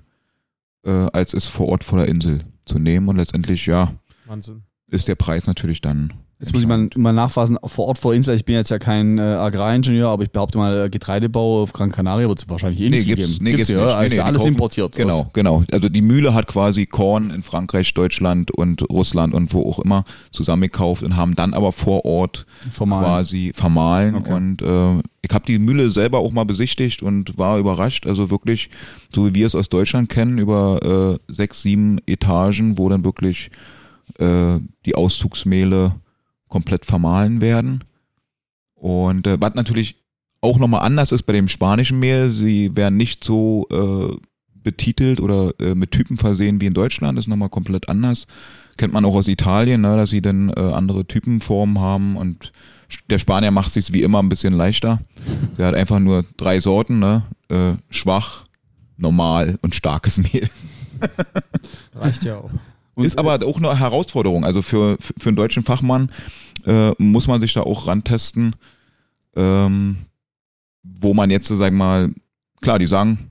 äh, 0.84 0.90
als 0.92 1.34
es 1.34 1.48
vor 1.48 1.68
Ort 1.70 1.84
vor 1.84 1.98
der 2.00 2.08
Insel 2.08 2.42
zu 2.66 2.78
nehmen 2.78 3.08
und 3.08 3.18
letztendlich, 3.18 3.66
ja, 3.66 3.94
Wahnsinn. 4.26 4.64
ist 4.92 5.08
der 5.08 5.16
Preis 5.16 5.48
natürlich 5.48 5.82
dann. 5.82 6.14
Jetzt 6.42 6.54
muss 6.54 6.62
ich 6.62 6.68
mal, 6.70 6.88
mal 6.96 7.12
nachfassen, 7.12 7.58
vor 7.66 7.88
Ort 7.88 7.98
vor 7.98 8.14
Insel, 8.14 8.34
ich 8.34 8.46
bin 8.46 8.56
jetzt 8.56 8.70
ja 8.70 8.80
kein 8.80 9.18
äh, 9.18 9.22
Agraringenieur, 9.22 10.08
aber 10.08 10.24
ich 10.24 10.32
behaupte 10.32 10.58
mal, 10.58 10.86
äh, 10.86 10.90
Getreidebau 10.90 11.64
auf 11.64 11.74
Gran 11.74 11.92
Canaria 11.92 12.30
wird 12.30 12.40
es 12.40 12.48
wahrscheinlich 12.48 12.80
eh 12.80 12.90
Nee, 12.90 13.00
nicht 13.00 13.08
gibt's- 13.08 13.28
geben. 13.34 13.44
nee, 13.44 13.52
gibt's 13.52 13.68
gibt's 13.68 13.82
ja. 13.82 13.88
Nee, 13.88 13.94
also 13.94 14.16
nee, 14.16 14.22
alles 14.22 14.38
kaufen- 14.38 14.48
importiert. 14.54 14.96
Genau, 14.96 15.20
aus- 15.20 15.34
genau. 15.34 15.64
Also 15.74 15.90
die 15.90 16.02
Mühle 16.02 16.34
hat 16.34 16.48
quasi 16.48 16.86
Korn 16.86 17.32
in 17.32 17.44
Frankreich, 17.44 17.94
Deutschland 17.94 18.52
und 18.52 18.90
Russland 18.90 19.34
und 19.34 19.54
wo 19.54 19.70
auch 19.70 19.80
immer 19.80 20.06
zusammengekauft 20.32 21.04
und 21.04 21.18
haben 21.18 21.36
dann 21.36 21.54
aber 21.54 21.74
vor 21.74 22.06
Ort 22.06 22.46
Vermahlen. 22.72 23.04
quasi 23.04 23.52
vermahlen. 23.54 24.16
Okay. 24.16 24.32
Und 24.34 24.62
äh, 24.62 25.02
ich 25.22 25.34
habe 25.34 25.46
die 25.46 25.60
Mühle 25.60 25.92
selber 25.92 26.20
auch 26.20 26.32
mal 26.32 26.46
besichtigt 26.46 27.04
und 27.04 27.38
war 27.38 27.58
überrascht. 27.60 28.08
Also 28.08 28.30
wirklich, 28.32 28.70
so 29.14 29.26
wie 29.28 29.34
wir 29.34 29.46
es 29.46 29.56
aus 29.56 29.68
Deutschland 29.68 30.08
kennen, 30.08 30.38
über 30.38 31.20
äh, 31.30 31.34
sechs, 31.34 31.64
sieben 31.64 31.98
Etagen, 32.08 32.78
wo 32.78 32.88
dann 32.88 33.04
wirklich 33.04 33.52
äh, 34.20 34.58
die 34.86 34.96
Auszugsmehle 34.96 35.96
komplett 36.50 36.86
vermahlen 36.86 37.42
werden. 37.42 37.84
Und 38.76 39.28
äh, 39.28 39.40
was 39.40 39.56
natürlich 39.56 39.96
auch 40.42 40.58
nochmal 40.58 40.82
anders 40.82 41.12
ist 41.12 41.24
bei 41.24 41.34
dem 41.34 41.48
spanischen 41.48 42.00
Mehl, 42.00 42.30
sie 42.30 42.76
werden 42.76 42.98
nicht 42.98 43.24
so 43.24 43.68
äh, 43.72 44.18
betitelt 44.64 45.20
oder 45.20 45.54
äh, 45.60 45.76
mit 45.76 45.92
Typen 45.92 46.18
versehen 46.18 46.62
wie 46.62 46.66
in 46.66 46.74
Deutschland, 46.74 47.18
das 47.18 47.26
ist 47.26 47.30
nochmal 47.30 47.50
komplett 47.50 47.90
anders. 47.90 48.28
Kennt 48.78 48.94
man 48.94 49.06
auch 49.06 49.16
aus 49.16 49.28
Italien, 49.28 49.82
ne, 49.82 49.98
dass 49.98 50.10
sie 50.10 50.22
dann 50.22 50.50
äh, 50.50 50.60
andere 50.60 51.06
Typenformen 51.06 51.80
haben 51.80 52.16
und 52.16 52.52
der 53.10 53.20
Spanier 53.20 53.52
macht 53.52 53.72
sich 53.72 53.94
wie 53.94 54.02
immer 54.02 54.20
ein 54.20 54.30
bisschen 54.30 54.54
leichter. 54.54 55.00
Der 55.58 55.68
hat 55.68 55.76
einfach 55.76 56.00
nur 56.00 56.26
drei 56.38 56.60
Sorten, 56.60 57.00
ne? 57.00 57.24
äh, 57.50 57.74
schwach, 57.90 58.46
normal 58.98 59.60
und 59.62 59.76
starkes 59.76 60.18
Mehl. 60.18 60.50
Reicht 61.96 62.24
ja 62.24 62.38
auch. 62.38 62.50
Und- 63.00 63.06
ist 63.06 63.18
aber 63.18 63.40
auch 63.46 63.58
eine 63.58 63.80
Herausforderung. 63.80 64.46
Also 64.46 64.62
für, 64.62 64.98
für, 65.00 65.30
einen 65.30 65.36
deutschen 65.36 65.64
Fachmann 65.64 66.12
äh, 66.66 66.92
muss 66.98 67.28
man 67.28 67.42
sich 67.42 67.54
da 67.54 67.62
auch 67.62 67.88
rantesten, 67.88 68.56
ähm, 69.36 69.98
wo 70.84 71.14
man 71.14 71.30
jetzt, 71.30 71.48
sag 71.48 71.74
mal, 71.74 72.14
klar, 72.62 72.80
die 72.80 72.88
sagen 72.88 73.30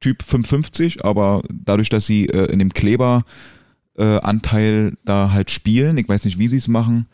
Typ 0.00 0.22
550, 0.22 1.04
aber 1.04 1.42
dadurch, 1.50 1.88
dass 1.88 2.06
sie 2.06 2.26
äh, 2.26 2.52
in 2.52 2.58
dem 2.58 2.72
Kleberanteil 2.72 3.24
äh, 3.96 4.18
Anteil 4.18 4.92
da 5.04 5.32
halt 5.32 5.50
spielen, 5.50 5.96
ich 5.96 6.08
weiß 6.08 6.24
nicht, 6.26 6.38
wie 6.38 6.48
sie 6.48 6.58
es 6.58 6.68
machen, 6.68 7.06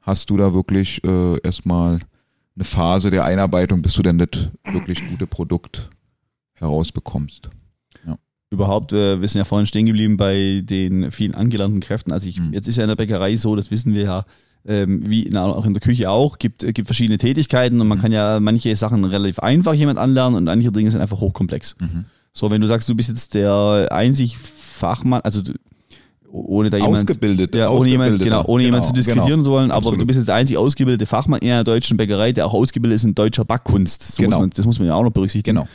hast 0.00 0.30
du 0.30 0.36
da 0.36 0.54
wirklich 0.54 1.02
äh, 1.04 1.40
erstmal 1.42 1.98
eine 2.54 2.64
Phase 2.64 3.10
der 3.10 3.24
Einarbeitung, 3.24 3.82
bis 3.82 3.94
du 3.94 4.02
dann 4.02 4.18
das 4.18 4.50
wirklich 4.64 5.06
gute 5.08 5.26
Produkt 5.26 5.90
herausbekommst. 6.54 7.50
Überhaupt, 8.50 8.92
äh, 8.92 9.20
wir 9.20 9.28
sind 9.28 9.38
ja 9.38 9.44
vorhin 9.44 9.66
stehen 9.66 9.86
geblieben 9.86 10.16
bei 10.16 10.60
den 10.64 11.10
vielen 11.12 11.34
angelernten 11.34 11.80
Kräften. 11.80 12.12
Also 12.12 12.28
ich, 12.28 12.38
Mhm. 12.40 12.52
jetzt 12.52 12.66
ist 12.68 12.76
ja 12.76 12.82
in 12.84 12.88
der 12.88 12.96
Bäckerei 12.96 13.36
so, 13.36 13.54
das 13.56 13.70
wissen 13.70 13.94
wir 13.94 14.02
ja, 14.02 14.24
ähm, 14.66 15.02
wie 15.08 15.22
in, 15.22 15.36
auch 15.36 15.64
in 15.64 15.72
der 15.72 15.80
Küche 15.80 16.10
auch, 16.10 16.36
gibt, 16.38 16.64
äh, 16.64 16.72
gibt 16.72 16.88
verschiedene 16.88 17.16
Tätigkeiten 17.16 17.80
und 17.80 17.86
man 17.88 17.98
Mhm. 17.98 18.02
kann 18.02 18.12
ja 18.12 18.40
manche 18.40 18.74
Sachen 18.76 19.04
relativ 19.04 19.38
einfach 19.38 19.72
jemand 19.74 19.98
anlernen 19.98 20.36
und 20.36 20.44
manche 20.44 20.70
Dinge 20.72 20.90
sind 20.90 21.00
einfach 21.00 21.20
hochkomplex. 21.20 21.76
Mhm. 21.80 22.04
So, 22.32 22.50
wenn 22.50 22.60
du 22.60 22.66
sagst, 22.66 22.88
du 22.88 22.94
bist 22.94 23.08
jetzt 23.08 23.34
der 23.34 23.88
einzig 23.90 24.36
Fachmann, 24.36 25.20
also 25.22 25.42
du, 25.42 25.52
ohne 26.32 26.70
da 26.70 26.76
jemand 26.76 26.94
Ausgebildet. 26.96 27.54
ja, 27.54 27.70
ohne 27.70 27.88
jemand, 27.88 28.20
genau, 28.20 28.44
ohne 28.46 28.62
jemand 28.64 28.84
zu 28.84 28.92
diskutieren 28.92 29.26
genau. 29.30 29.42
zu 29.44 29.50
wollen, 29.50 29.70
aber 29.70 29.78
Absolut. 29.78 30.00
du 30.02 30.06
bist 30.06 30.18
jetzt 30.18 30.28
der 30.28 30.36
einzig 30.36 30.56
ausgebildete 30.56 31.06
Fachmann 31.06 31.40
in 31.40 31.50
einer 31.50 31.64
deutschen 31.64 31.96
Bäckerei, 31.96 32.32
der 32.32 32.46
auch 32.46 32.54
ausgebildet 32.54 32.96
ist 32.96 33.04
in 33.04 33.14
deutscher 33.14 33.44
Backkunst. 33.44 34.02
So 34.02 34.22
Genau. 34.22 34.36
muss 34.36 34.40
man, 34.42 34.50
das 34.50 34.66
muss 34.66 34.78
man 34.78 34.88
ja 34.88 34.94
auch 34.94 35.02
noch 35.02 35.10
berücksichtigen. 35.10 35.56
Genau. 35.56 35.68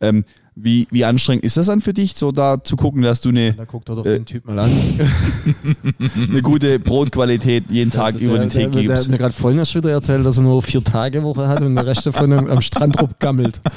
Ähm, 0.00 0.24
wie, 0.58 0.88
wie 0.90 1.04
anstrengend 1.04 1.44
ist 1.44 1.58
das 1.58 1.66
dann 1.66 1.82
für 1.82 1.92
dich, 1.92 2.14
so 2.14 2.32
da 2.32 2.64
zu 2.64 2.76
gucken, 2.76 3.02
dass 3.02 3.20
du 3.20 3.28
eine, 3.28 3.52
Da 3.52 3.64
guckt 3.66 3.88
er 3.90 3.96
doch 3.96 4.06
Äh, 4.06 4.14
den 4.14 4.24
Typ 4.24 4.46
mal 4.46 4.58
an. 4.58 4.70
eine 6.28 6.42
gute 6.42 6.78
Brotqualität 6.78 7.64
jeden 7.70 7.90
Tag 7.90 8.16
Der- 8.18 8.26
über 8.26 8.38
den 8.38 8.48
Tee 8.48 8.60
der, 8.60 8.68
der 8.70 8.80
hat 8.82 8.88
gibst? 8.88 9.08
mir 9.10 9.18
gerade 9.18 9.34
Vollnäsch 9.34 9.74
wieder 9.74 9.90
erzählt, 9.90 10.24
dass 10.24 10.38
er 10.38 10.44
nur 10.44 10.62
vier 10.62 10.82
Tage 10.82 11.22
Woche 11.22 11.46
hat 11.48 11.60
und 11.62 11.74
der 11.74 11.86
Rest 11.86 12.06
davon 12.06 12.32
am, 12.32 12.46
am 12.48 12.62
Strand 12.62 13.00
rumgammelt. 13.00 13.60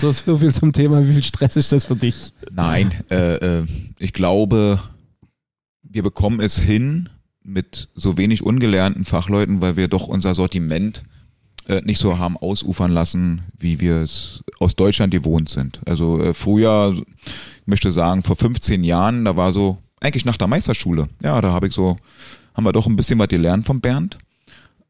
So, 0.00 0.12
so 0.12 0.38
viel 0.38 0.54
zum 0.54 0.72
Thema, 0.72 1.04
wie 1.04 1.12
viel 1.14 1.22
Stress 1.24 1.56
ist 1.56 1.72
das 1.72 1.84
für 1.84 1.96
dich? 1.96 2.30
Nein, 2.52 2.94
äh, 3.10 3.34
äh, 3.58 3.66
ich 3.98 4.12
glaube, 4.12 4.78
wir 5.82 6.04
bekommen 6.04 6.40
es 6.40 6.60
hin 6.60 7.08
mit 7.42 7.88
so 7.96 8.16
wenig 8.16 8.44
ungelernten 8.44 9.04
Fachleuten, 9.04 9.60
weil 9.60 9.74
wir 9.76 9.88
doch 9.88 10.06
unser 10.06 10.32
Sortiment 10.34 10.98
äh, 10.98 11.23
nicht 11.84 11.98
so 11.98 12.18
haben 12.18 12.36
ausufern 12.36 12.92
lassen, 12.92 13.42
wie 13.58 13.80
wir 13.80 13.96
es 13.96 14.42
aus 14.58 14.76
Deutschland 14.76 15.12
gewohnt 15.12 15.48
sind. 15.48 15.80
Also 15.86 16.20
äh, 16.20 16.34
früher, 16.34 16.94
ich 16.96 17.66
möchte 17.66 17.90
sagen, 17.90 18.22
vor 18.22 18.36
15 18.36 18.84
Jahren, 18.84 19.24
da 19.24 19.36
war 19.36 19.52
so, 19.52 19.78
eigentlich 20.00 20.24
nach 20.24 20.36
der 20.36 20.48
Meisterschule, 20.48 21.08
ja, 21.22 21.40
da 21.40 21.52
habe 21.52 21.68
ich 21.68 21.74
so, 21.74 21.96
haben 22.54 22.64
wir 22.64 22.72
doch 22.72 22.86
ein 22.86 22.96
bisschen 22.96 23.18
was 23.18 23.28
gelernt 23.28 23.66
vom 23.66 23.80
Bernd. 23.80 24.18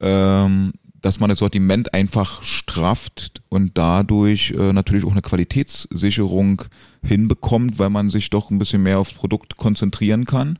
Ähm, 0.00 0.72
dass 1.04 1.20
man 1.20 1.28
das 1.28 1.40
Sortiment 1.40 1.92
einfach 1.92 2.42
strafft 2.42 3.42
und 3.50 3.76
dadurch 3.76 4.52
äh, 4.52 4.72
natürlich 4.72 5.04
auch 5.04 5.12
eine 5.12 5.20
Qualitätssicherung 5.20 6.62
hinbekommt, 7.02 7.78
weil 7.78 7.90
man 7.90 8.08
sich 8.08 8.30
doch 8.30 8.50
ein 8.50 8.58
bisschen 8.58 8.82
mehr 8.82 8.98
aufs 8.98 9.12
Produkt 9.12 9.58
konzentrieren 9.58 10.24
kann. 10.24 10.58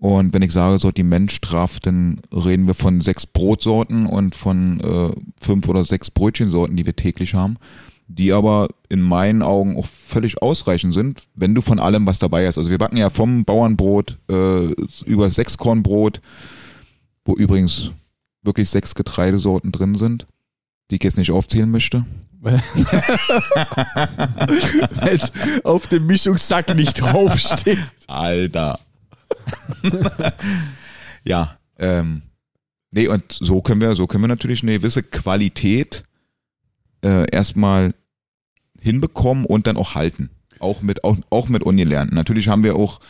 Und 0.00 0.32
wenn 0.32 0.42
ich 0.42 0.52
sage 0.52 0.78
Sortiment 0.78 1.32
strafft, 1.32 1.86
dann 1.86 2.20
reden 2.32 2.66
wir 2.66 2.74
von 2.74 3.00
sechs 3.00 3.26
Brotsorten 3.26 4.06
und 4.06 4.34
von 4.34 4.80
äh, 4.80 5.10
fünf 5.40 5.68
oder 5.68 5.84
sechs 5.84 6.10
Brötchensorten, 6.10 6.76
die 6.76 6.86
wir 6.86 6.94
täglich 6.94 7.34
haben, 7.34 7.56
die 8.06 8.32
aber 8.32 8.68
in 8.88 9.00
meinen 9.00 9.42
Augen 9.42 9.76
auch 9.76 9.86
völlig 9.86 10.40
ausreichend 10.40 10.94
sind, 10.94 11.22
wenn 11.34 11.54
du 11.54 11.62
von 11.62 11.80
allem 11.80 12.06
was 12.06 12.20
dabei 12.20 12.46
hast. 12.46 12.58
Also 12.58 12.70
wir 12.70 12.78
backen 12.78 12.96
ja 12.96 13.10
vom 13.10 13.44
Bauernbrot 13.44 14.18
äh, 14.30 14.72
über 15.04 15.30
Sechskornbrot, 15.30 16.20
wo 17.24 17.34
übrigens 17.34 17.90
wirklich 18.42 18.70
sechs 18.70 18.94
Getreidesorten 18.94 19.72
drin 19.72 19.96
sind, 19.96 20.28
die 20.90 20.96
ich 20.96 21.02
jetzt 21.02 21.18
nicht 21.18 21.32
aufzählen 21.32 21.70
möchte. 21.70 22.06
Weil 22.40 22.62
es 25.02 25.32
auf 25.64 25.88
dem 25.88 26.06
Mischungssack 26.06 26.72
nicht 26.76 26.94
draufsteht. 27.00 27.78
Alter. 28.06 28.78
ja, 31.24 31.58
ähm, 31.78 32.22
nee, 32.90 33.08
und 33.08 33.24
so 33.30 33.60
können 33.60 33.80
wir, 33.80 33.94
so 33.94 34.06
können 34.06 34.24
wir 34.24 34.28
natürlich 34.28 34.62
eine 34.62 34.72
gewisse 34.72 35.02
Qualität 35.02 36.04
äh, 37.02 37.30
erstmal 37.30 37.94
hinbekommen 38.80 39.44
und 39.44 39.66
dann 39.66 39.76
auch 39.76 39.94
halten. 39.94 40.30
Auch 40.58 40.82
mit, 40.82 41.04
auch, 41.04 41.16
auch 41.30 41.48
mit 41.48 41.62
Ungelernten. 41.62 42.14
Natürlich 42.14 42.48
haben 42.48 42.64
wir 42.64 42.76
auch, 42.76 43.00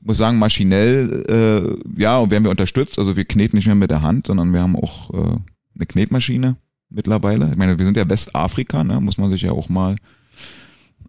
muss 0.00 0.18
sagen, 0.18 0.38
maschinell, 0.38 1.24
äh, 1.28 2.00
ja, 2.00 2.18
und 2.18 2.30
werden 2.30 2.44
wir 2.44 2.50
unterstützt. 2.50 2.98
Also 2.98 3.16
wir 3.16 3.24
kneten 3.24 3.56
nicht 3.56 3.66
mehr 3.66 3.74
mit 3.74 3.90
der 3.90 4.02
Hand, 4.02 4.26
sondern 4.26 4.52
wir 4.52 4.62
haben 4.62 4.76
auch 4.76 5.12
äh, 5.14 5.36
eine 5.74 5.86
Knetmaschine 5.86 6.56
mittlerweile. 6.88 7.50
Ich 7.50 7.56
meine, 7.56 7.78
wir 7.78 7.84
sind 7.84 7.96
ja 7.96 8.08
Westafrika, 8.08 8.82
ne? 8.84 9.00
muss 9.00 9.18
man 9.18 9.30
sich 9.30 9.42
ja 9.42 9.52
auch 9.52 9.68
mal 9.68 9.96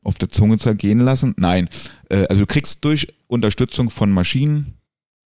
auf 0.04 0.18
der 0.18 0.30
Zunge 0.30 0.58
zergehen 0.58 1.00
lassen. 1.00 1.34
Nein, 1.38 1.70
äh, 2.10 2.26
also 2.28 2.42
du 2.42 2.46
kriegst 2.46 2.84
durch 2.86 3.14
Unterstützung 3.28 3.90
von 3.90 4.12
Maschinen 4.12 4.74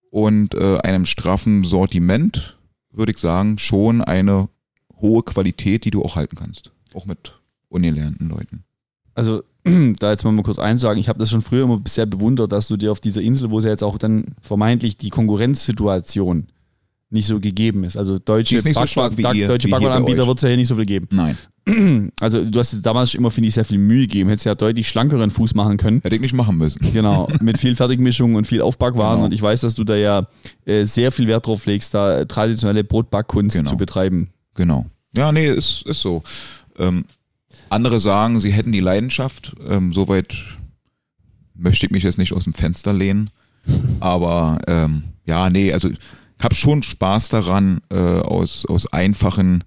und 0.09 0.55
äh, 0.55 0.77
einem 0.79 1.05
straffen 1.05 1.63
Sortiment, 1.63 2.57
würde 2.91 3.11
ich 3.11 3.17
sagen, 3.17 3.57
schon 3.57 4.01
eine 4.01 4.49
hohe 4.99 5.23
Qualität, 5.23 5.85
die 5.85 5.91
du 5.91 6.03
auch 6.03 6.15
halten 6.15 6.35
kannst. 6.35 6.71
Auch 6.93 7.05
mit 7.05 7.39
ungelernten 7.69 8.29
Leuten. 8.29 8.63
Also, 9.15 9.43
da 9.63 10.11
jetzt 10.11 10.23
mal 10.23 10.35
kurz 10.43 10.59
einsagen, 10.59 10.99
ich 10.99 11.09
habe 11.09 11.19
das 11.19 11.29
schon 11.29 11.41
früher 11.41 11.63
immer 11.63 11.81
sehr 11.87 12.05
bewundert, 12.05 12.51
dass 12.51 12.67
du 12.67 12.77
dir 12.77 12.91
auf 12.91 12.99
dieser 12.99 13.21
Insel, 13.21 13.49
wo 13.49 13.59
es 13.59 13.65
ja 13.65 13.71
jetzt 13.71 13.83
auch 13.83 13.97
dann 13.97 14.35
vermeintlich 14.41 14.97
die 14.97 15.09
Konkurrenzsituation 15.09 16.47
nicht 17.13 17.27
so 17.27 17.39
gegeben 17.39 17.83
ist. 17.83 17.95
Also 17.97 18.17
deutsche, 18.19 18.55
nicht 18.55 18.73
so 18.73 18.79
Back- 18.81 19.15
Backwarenanbieter 19.15 20.27
wird 20.27 20.37
es 20.37 20.41
ja 20.41 20.49
hier 20.49 20.57
nicht 20.57 20.67
so 20.67 20.75
viel 20.75 20.85
geben. 20.85 21.07
Nein, 21.11 21.37
Also 22.19 22.43
du 22.43 22.59
hast 22.59 22.75
damals 22.81 23.13
immer, 23.15 23.31
finde 23.31 23.47
ich, 23.47 23.53
sehr 23.53 23.63
viel 23.65 23.77
Mühe 23.77 24.01
gegeben. 24.07 24.29
Hättest 24.29 24.45
ja 24.45 24.55
deutlich 24.55 24.87
schlankeren 24.89 25.31
Fuß 25.31 25.55
machen 25.55 25.77
können. 25.77 26.01
hätte 26.03 26.15
ich 26.15 26.21
nicht 26.21 26.33
machen 26.35 26.57
müssen. 26.57 26.79
Genau, 26.93 27.29
mit 27.41 27.57
viel 27.57 27.75
Fertigmischung 27.75 28.35
und 28.35 28.45
viel 28.47 28.61
Aufbackwaren. 28.61 29.15
Genau. 29.17 29.25
Und 29.25 29.33
ich 29.33 29.41
weiß, 29.41 29.61
dass 29.61 29.75
du 29.75 29.83
da 29.83 29.95
ja 29.95 30.27
äh, 30.65 30.83
sehr 30.83 31.11
viel 31.11 31.27
Wert 31.27 31.47
drauf 31.47 31.65
legst, 31.65 31.93
da 31.93 32.25
traditionelle 32.25 32.83
Brotbackkunst 32.83 33.57
Genau. 33.57 33.69
zu 33.69 33.77
betreiben. 33.77 34.29
Genau. 34.55 34.85
Ja, 35.15 35.31
nee, 35.31 35.49
ist, 35.49 35.85
ist 35.87 36.01
so. 36.01 36.23
Ähm, 36.77 37.05
andere 37.69 37.99
sagen, 37.99 38.39
sie 38.39 38.51
hätten 38.51 38.71
die 38.71 38.79
Leidenschaft. 38.79 39.55
Ähm, 39.67 39.93
soweit 39.93 40.35
möchte 41.55 41.85
ich 41.85 41.91
mich 41.91 42.03
jetzt 42.03 42.17
nicht 42.17 42.33
aus 42.33 42.43
dem 42.45 42.53
Fenster 42.53 42.93
lehnen. 42.93 43.29
Aber 43.99 44.59
ähm, 44.67 45.03
ja, 45.25 45.49
nee, 45.49 45.71
also 45.71 45.89
habe 46.41 46.55
schon 46.55 46.83
Spaß 46.83 47.29
daran, 47.29 47.81
äh, 47.89 47.95
aus, 47.95 48.65
aus 48.65 48.91
einfachen 48.91 49.63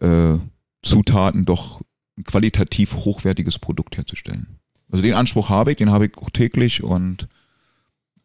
äh, 0.00 0.34
Zutaten 0.82 1.44
doch 1.44 1.80
ein 2.16 2.24
qualitativ 2.24 2.94
hochwertiges 2.94 3.58
Produkt 3.58 3.96
herzustellen. 3.96 4.58
Also 4.90 5.02
den 5.02 5.14
Anspruch 5.14 5.48
habe 5.48 5.72
ich, 5.72 5.78
den 5.78 5.90
habe 5.90 6.06
ich 6.06 6.16
auch 6.18 6.30
täglich 6.30 6.82
und 6.82 7.28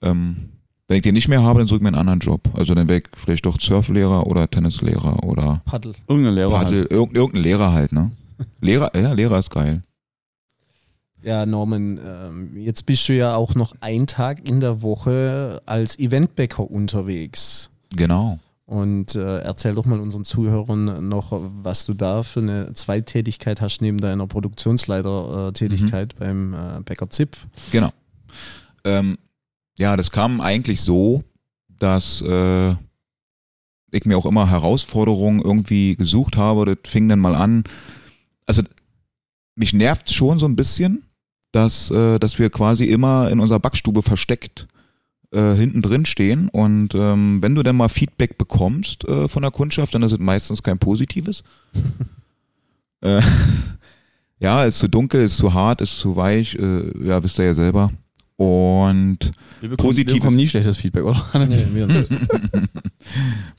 ähm, 0.02 0.50
wenn 0.88 0.98
ich 0.98 1.04
den 1.04 1.14
nicht 1.14 1.28
mehr 1.28 1.44
habe, 1.44 1.60
dann 1.60 1.68
suche 1.68 1.78
ich 1.78 1.84
mir 1.84 1.90
einen 1.90 1.98
anderen 1.98 2.20
Job. 2.20 2.50
Also 2.54 2.74
dann 2.74 2.90
wäre 2.90 3.00
ich 3.00 3.06
vielleicht 3.16 3.46
doch 3.46 3.60
Surflehrer 3.60 4.26
oder 4.26 4.50
Tennislehrer 4.50 5.24
oder 5.24 5.62
Paddel. 5.66 5.94
Irgendein 6.08 6.34
Lehrer. 6.34 6.50
Paddel, 6.50 6.80
Halt. 6.80 6.92
irgend, 6.92 7.16
irgendein 7.16 7.44
Lehrer 7.44 7.72
halt, 7.72 7.92
ne? 7.92 8.12
Lehrer, 8.62 8.96
ja, 9.00 9.14
Lehrer 9.14 9.40
ist 9.40 9.52
geil. 9.52 9.84
Ja, 11.22 11.46
Norman, 11.46 12.00
ähm, 12.04 12.58
jetzt 12.58 12.86
bist 12.86 13.10
du 13.10 13.14
ja 13.14 13.36
auch 13.36 13.56
noch 13.56 13.74
einen 13.82 14.08
Tag 14.08 14.48
in 14.48 14.60
der 14.60 14.82
Woche 14.82 15.62
als 15.66 16.00
Eventbäcker 16.00 16.70
unterwegs. 16.70 17.70
Genau. 17.96 18.40
Und 18.66 19.16
äh, 19.16 19.40
erzähl 19.40 19.74
doch 19.74 19.86
mal 19.86 20.00
unseren 20.00 20.24
Zuhörern 20.24 21.10
noch, 21.10 21.32
was 21.64 21.86
du 21.86 21.96
da 21.96 22.22
für 22.22 22.40
eine 22.40 22.74
Zweitätigkeit 22.74 23.62
hast 23.62 23.82
neben 23.82 24.00
deiner 24.00 24.28
Produktionsleiter-Tätigkeit 24.28 26.16
beim 26.20 26.54
äh, 26.54 26.80
Bäcker 26.86 27.10
Zipf. 27.10 27.48
Genau. 27.72 27.90
Ähm, 28.84 29.18
ja, 29.80 29.98
das 29.98 30.12
kam 30.12 30.40
eigentlich 30.40 30.82
so, 30.82 31.24
dass 31.80 32.22
äh, 32.22 32.76
ich 33.92 34.06
mir 34.06 34.18
auch 34.18 34.28
immer 34.28 34.50
Herausforderungen 34.50 35.42
irgendwie 35.42 35.96
gesucht 35.96 36.38
habe. 36.38 36.66
Das 36.66 36.78
fing 36.92 37.10
dann 37.10 37.20
mal 37.20 37.36
an. 37.36 37.64
Also 38.46 38.62
mich 39.56 39.74
nervt 39.74 40.12
schon 40.12 40.38
so 40.38 40.46
ein 40.46 40.56
bisschen, 40.56 41.04
dass, 41.52 41.90
äh, 41.92 42.20
dass 42.20 42.40
wir 42.40 42.50
quasi 42.50 42.86
immer 42.86 43.30
in 43.30 43.40
unserer 43.40 43.60
Backstube 43.60 44.02
versteckt 44.02 44.68
äh, 45.32 45.54
hinten 45.54 45.82
drin 45.82 46.06
stehen. 46.06 46.50
Und 46.50 46.94
ähm, 46.96 47.42
wenn 47.42 47.56
du 47.56 47.64
dann 47.64 47.76
mal 47.76 47.90
Feedback 47.90 48.38
bekommst 48.38 49.06
äh, 49.06 49.28
von 49.28 49.42
der 49.42 49.52
Kundschaft, 49.52 49.94
dann 49.94 50.04
ist 50.04 50.12
es 50.12 50.20
meistens 50.20 50.64
kein 50.64 50.80
positives. 50.80 51.44
äh, 53.02 53.22
ja, 54.40 54.64
ist 54.64 54.80
zu 54.80 54.88
dunkel, 54.88 55.24
ist 55.24 55.38
zu 55.38 55.54
hart, 55.54 55.82
ist 55.82 55.98
zu 56.00 56.16
weich, 56.16 56.56
äh, 56.56 57.06
ja, 57.08 57.22
wisst 57.24 57.40
ihr 57.40 57.46
ja 57.46 57.54
selber. 57.54 57.92
Und 58.38 59.32
Wir 59.60 59.70
bekommen, 59.70 59.90
Positives- 59.90 60.14
wir 60.14 60.20
bekommen 60.22 60.38
nie 60.38 60.48
schlechtes 60.48 60.78
Feedback, 60.78 61.04
oder? 61.04 61.26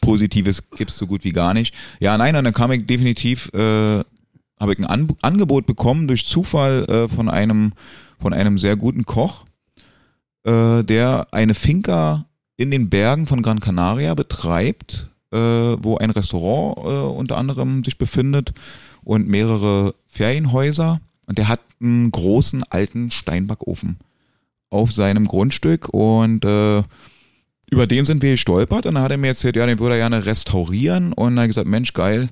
Positives 0.00 0.62
gibt's 0.70 0.96
so 0.96 1.06
gut 1.06 1.24
wie 1.24 1.32
gar 1.32 1.52
nicht. 1.54 1.74
Ja, 1.98 2.16
nein, 2.16 2.34
und 2.36 2.44
dann 2.44 2.54
kam 2.54 2.72
ich 2.72 2.86
definitiv, 2.86 3.50
äh, 3.52 4.02
habe 4.60 4.74
ich 4.74 4.78
ein 4.78 4.84
An 4.84 5.08
Angebot 5.22 5.66
bekommen 5.66 6.06
durch 6.06 6.26
Zufall 6.26 6.84
äh, 6.84 7.08
von 7.08 7.28
einem 7.28 7.72
von 8.20 8.34
einem 8.34 8.58
sehr 8.58 8.76
guten 8.76 9.06
Koch, 9.06 9.46
äh, 10.44 10.84
der 10.84 11.28
eine 11.32 11.54
Finca 11.54 12.26
in 12.56 12.70
den 12.70 12.90
Bergen 12.90 13.26
von 13.26 13.40
Gran 13.40 13.60
Canaria 13.60 14.14
betreibt, 14.14 15.10
äh, 15.32 15.38
wo 15.38 15.96
ein 15.96 16.10
Restaurant 16.10 16.76
äh, 16.76 17.18
unter 17.18 17.38
anderem 17.38 17.82
sich 17.82 17.96
befindet 17.96 18.52
und 19.02 19.26
mehrere 19.26 19.94
Ferienhäuser. 20.06 21.00
Und 21.26 21.38
der 21.38 21.48
hat 21.48 21.60
einen 21.80 22.10
großen 22.10 22.62
alten 22.68 23.10
Steinbackofen 23.10 23.98
auf 24.68 24.92
seinem 24.92 25.26
Grundstück 25.26 25.88
und 25.88 26.44
äh, 26.44 26.82
über 27.70 27.86
den 27.86 28.04
sind 28.04 28.22
wir 28.22 28.32
gestolpert 28.32 28.84
und 28.84 28.94
dann 28.94 29.02
hat 29.02 29.12
er 29.12 29.16
mir 29.16 29.28
erzählt, 29.28 29.56
ja, 29.56 29.64
den 29.64 29.78
würde 29.78 29.94
er 29.94 30.08
gerne 30.08 30.26
restaurieren 30.26 31.12
und 31.12 31.36
dann 31.36 31.38
hat 31.38 31.44
er 31.44 31.48
gesagt, 31.48 31.68
Mensch, 31.68 31.92
geil, 31.92 32.30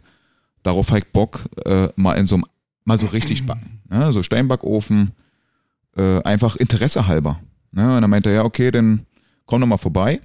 darauf 0.62 0.88
habe 0.90 1.00
ich 1.00 1.06
Bock, 1.06 1.44
äh, 1.64 1.88
mal 1.96 2.14
in 2.14 2.26
so 2.26 2.36
einem, 2.36 2.44
mal 2.84 2.98
so 2.98 3.06
richtig 3.06 3.46
backen. 3.46 3.74
Ne? 3.90 4.12
So 4.12 4.22
Steinbackofen, 4.22 5.12
äh, 5.96 6.22
einfach 6.22 6.56
Interesse 6.56 7.06
halber. 7.06 7.40
Ne? 7.72 7.96
Und 7.96 8.02
dann 8.02 8.10
meinte 8.10 8.28
er, 8.28 8.34
ja, 8.34 8.44
okay, 8.44 8.70
dann 8.70 9.06
komm 9.46 9.62
doch 9.62 9.66
mal 9.66 9.78
vorbei. 9.78 10.20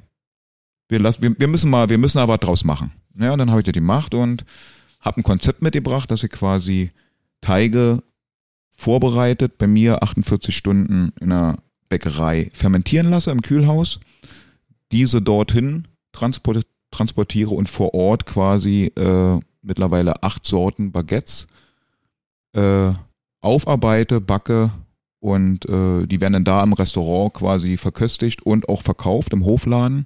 Wir, 0.89 0.99
lassen, 0.99 1.21
wir, 1.21 1.39
wir 1.39 1.47
müssen 1.47 1.69
mal, 1.69 1.87
wir 1.87 1.97
müssen 1.97 2.19
aber 2.19 2.33
was 2.33 2.41
draus 2.41 2.65
machen. 2.65 2.91
Ja, 3.17 3.31
und 3.31 3.39
dann 3.39 3.51
habe 3.51 3.61
ich 3.61 3.65
das 3.65 3.73
gemacht 3.73 4.13
und 4.13 4.43
habe 4.99 5.21
ein 5.21 5.23
Konzept 5.23 5.61
mitgebracht, 5.61 6.11
dass 6.11 6.23
ich 6.23 6.31
quasi 6.31 6.91
Teige 7.41 8.03
vorbereitet, 8.75 9.57
bei 9.57 9.67
mir 9.67 10.03
48 10.03 10.55
Stunden 10.55 11.13
in 11.19 11.29
der 11.29 11.57
Bäckerei 11.89 12.49
fermentieren 12.53 13.09
lasse 13.09 13.31
im 13.31 13.41
Kühlhaus, 13.41 13.99
diese 14.91 15.21
dorthin 15.21 15.87
transport, 16.11 16.65
transportiere 16.91 17.51
und 17.51 17.69
vor 17.69 17.93
Ort 17.93 18.25
quasi 18.25 18.91
äh, 18.95 19.39
mittlerweile 19.63 20.22
acht 20.22 20.46
Sorten 20.46 20.91
Baguettes 20.91 21.48
äh, 22.53 22.91
aufarbeite, 23.41 24.22
backe 24.22 24.72
und 25.20 25.65
äh, 25.70 26.05
die 26.05 26.22
werden 26.22 26.34
dann 26.34 26.43
da 26.43 26.63
im 26.63 26.74
Restaurant 26.74 27.34
quasi 27.34 27.77
verköstigt 27.77 28.41
und 28.43 28.70
auch 28.70 28.82
verkauft 28.82 29.34
im 29.34 29.46
Hofladen. 29.46 30.05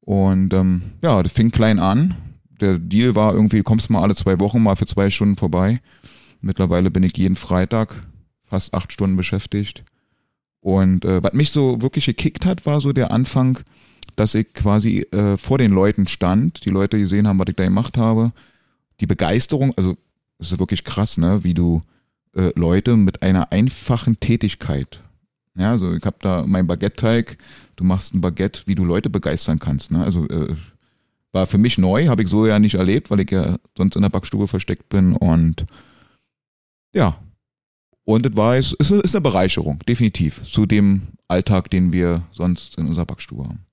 Und 0.00 0.54
ähm, 0.54 0.82
ja, 1.02 1.22
das 1.22 1.32
fing 1.32 1.50
klein 1.50 1.78
an. 1.78 2.14
Der 2.60 2.78
Deal 2.78 3.14
war 3.14 3.34
irgendwie, 3.34 3.62
kommst 3.62 3.90
mal 3.90 4.02
alle 4.02 4.14
zwei 4.14 4.38
Wochen 4.40 4.62
mal 4.62 4.76
für 4.76 4.86
zwei 4.86 5.10
Stunden 5.10 5.36
vorbei. 5.36 5.80
Mittlerweile 6.40 6.90
bin 6.90 7.02
ich 7.02 7.16
jeden 7.16 7.36
Freitag 7.36 8.06
fast 8.44 8.72
acht 8.74 8.92
Stunden 8.92 9.16
beschäftigt. 9.16 9.84
Und 10.60 11.04
äh, 11.04 11.22
was 11.22 11.32
mich 11.32 11.50
so 11.50 11.82
wirklich 11.82 12.06
gekickt 12.06 12.46
hat, 12.46 12.64
war 12.66 12.80
so 12.80 12.92
der 12.92 13.10
Anfang, 13.10 13.58
dass 14.16 14.34
ich 14.34 14.52
quasi 14.54 15.00
äh, 15.12 15.36
vor 15.36 15.58
den 15.58 15.72
Leuten 15.72 16.06
stand, 16.08 16.64
die 16.64 16.70
Leute 16.70 16.98
gesehen 16.98 17.28
haben, 17.28 17.38
was 17.38 17.46
ich 17.48 17.56
da 17.56 17.64
gemacht 17.64 17.96
habe. 17.96 18.32
Die 19.00 19.06
Begeisterung, 19.06 19.72
also 19.76 19.96
es 20.38 20.52
ist 20.52 20.58
wirklich 20.58 20.84
krass, 20.84 21.18
ne, 21.18 21.44
wie 21.44 21.54
du 21.54 21.82
äh, 22.34 22.50
Leute 22.54 22.96
mit 22.96 23.22
einer 23.22 23.52
einfachen 23.52 24.18
Tätigkeit, 24.20 25.02
ja, 25.58 25.72
also 25.72 25.94
ich 25.94 26.04
habe 26.04 26.16
da 26.20 26.44
mein 26.46 26.66
Baguette-Teig, 26.66 27.38
du 27.76 27.84
machst 27.84 28.14
ein 28.14 28.20
Baguette, 28.20 28.62
wie 28.66 28.74
du 28.74 28.84
Leute 28.84 29.08
begeistern 29.08 29.58
kannst. 29.58 29.90
Ne? 29.90 30.04
Also 30.04 30.28
äh, 30.28 30.54
war 31.32 31.46
für 31.46 31.58
mich 31.58 31.78
neu, 31.78 32.08
habe 32.08 32.22
ich 32.22 32.28
so 32.28 32.46
ja 32.46 32.58
nicht 32.58 32.74
erlebt, 32.74 33.10
weil 33.10 33.20
ich 33.20 33.30
ja 33.30 33.58
sonst 33.76 33.96
in 33.96 34.02
der 34.02 34.10
Backstube 34.10 34.48
versteckt 34.48 34.88
bin 34.88 35.14
und 35.16 35.64
ja. 36.94 37.18
Und 38.04 38.26
es 38.26 38.36
war 38.36 38.56
es 38.56 38.72
ist, 38.74 38.90
ist 38.90 39.16
eine 39.16 39.22
Bereicherung, 39.22 39.80
definitiv, 39.88 40.44
zu 40.44 40.66
dem 40.66 41.08
Alltag, 41.26 41.70
den 41.70 41.92
wir 41.92 42.22
sonst 42.32 42.78
in 42.78 42.86
unserer 42.86 43.06
Backstube 43.06 43.44
haben. 43.44 43.66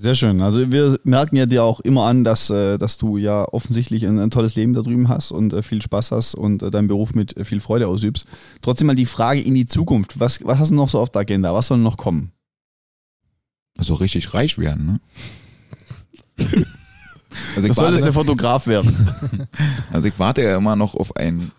Sehr 0.00 0.14
schön. 0.14 0.40
Also 0.40 0.72
wir 0.72 0.98
merken 1.04 1.36
ja 1.36 1.44
dir 1.44 1.62
auch 1.62 1.78
immer 1.80 2.06
an, 2.06 2.24
dass, 2.24 2.48
äh, 2.48 2.78
dass 2.78 2.96
du 2.96 3.18
ja 3.18 3.44
offensichtlich 3.44 4.06
ein, 4.06 4.18
ein 4.18 4.30
tolles 4.30 4.54
Leben 4.54 4.72
da 4.72 4.80
drüben 4.80 5.10
hast 5.10 5.30
und 5.30 5.52
äh, 5.52 5.62
viel 5.62 5.82
Spaß 5.82 6.10
hast 6.12 6.34
und 6.34 6.62
äh, 6.62 6.70
deinen 6.70 6.88
Beruf 6.88 7.12
mit 7.12 7.34
viel 7.46 7.60
Freude 7.60 7.86
ausübst. 7.86 8.24
Trotzdem 8.62 8.86
mal 8.86 8.94
die 8.94 9.04
Frage 9.04 9.42
in 9.42 9.52
die 9.52 9.66
Zukunft. 9.66 10.18
Was, 10.18 10.42
was 10.42 10.58
hast 10.58 10.70
du 10.70 10.74
noch 10.74 10.88
so 10.88 11.00
auf 11.00 11.10
der 11.10 11.20
Agenda? 11.20 11.52
Was 11.52 11.66
soll 11.66 11.76
noch 11.76 11.98
kommen? 11.98 12.32
Also 13.76 13.92
richtig 13.92 14.32
reich 14.32 14.56
werden, 14.56 14.86
ne? 14.86 15.00
also 17.54 17.68
ich 17.68 17.74
das 17.74 17.76
solltest 17.76 18.06
der 18.06 18.14
Fotograf 18.14 18.66
werden. 18.66 18.96
Also 19.92 20.08
ich 20.08 20.18
warte 20.18 20.40
ja 20.40 20.56
immer 20.56 20.76
noch 20.76 20.94
auf 20.94 21.14
ein 21.16 21.50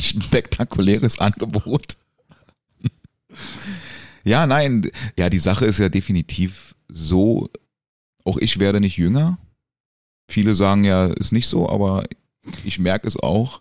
spektakuläres 0.00 1.20
Angebot. 1.20 1.96
Ja, 4.24 4.48
nein, 4.48 4.90
ja, 5.16 5.30
die 5.30 5.38
Sache 5.38 5.64
ist 5.64 5.78
ja 5.78 5.88
definitiv 5.88 6.74
so, 6.88 7.48
auch 8.24 8.36
ich 8.36 8.58
werde 8.58 8.80
nicht 8.80 8.96
jünger. 8.96 9.38
Viele 10.30 10.54
sagen 10.54 10.84
ja, 10.84 11.06
ist 11.06 11.32
nicht 11.32 11.46
so, 11.46 11.68
aber 11.68 12.04
ich 12.64 12.78
merke 12.78 13.06
es 13.06 13.18
auch. 13.18 13.60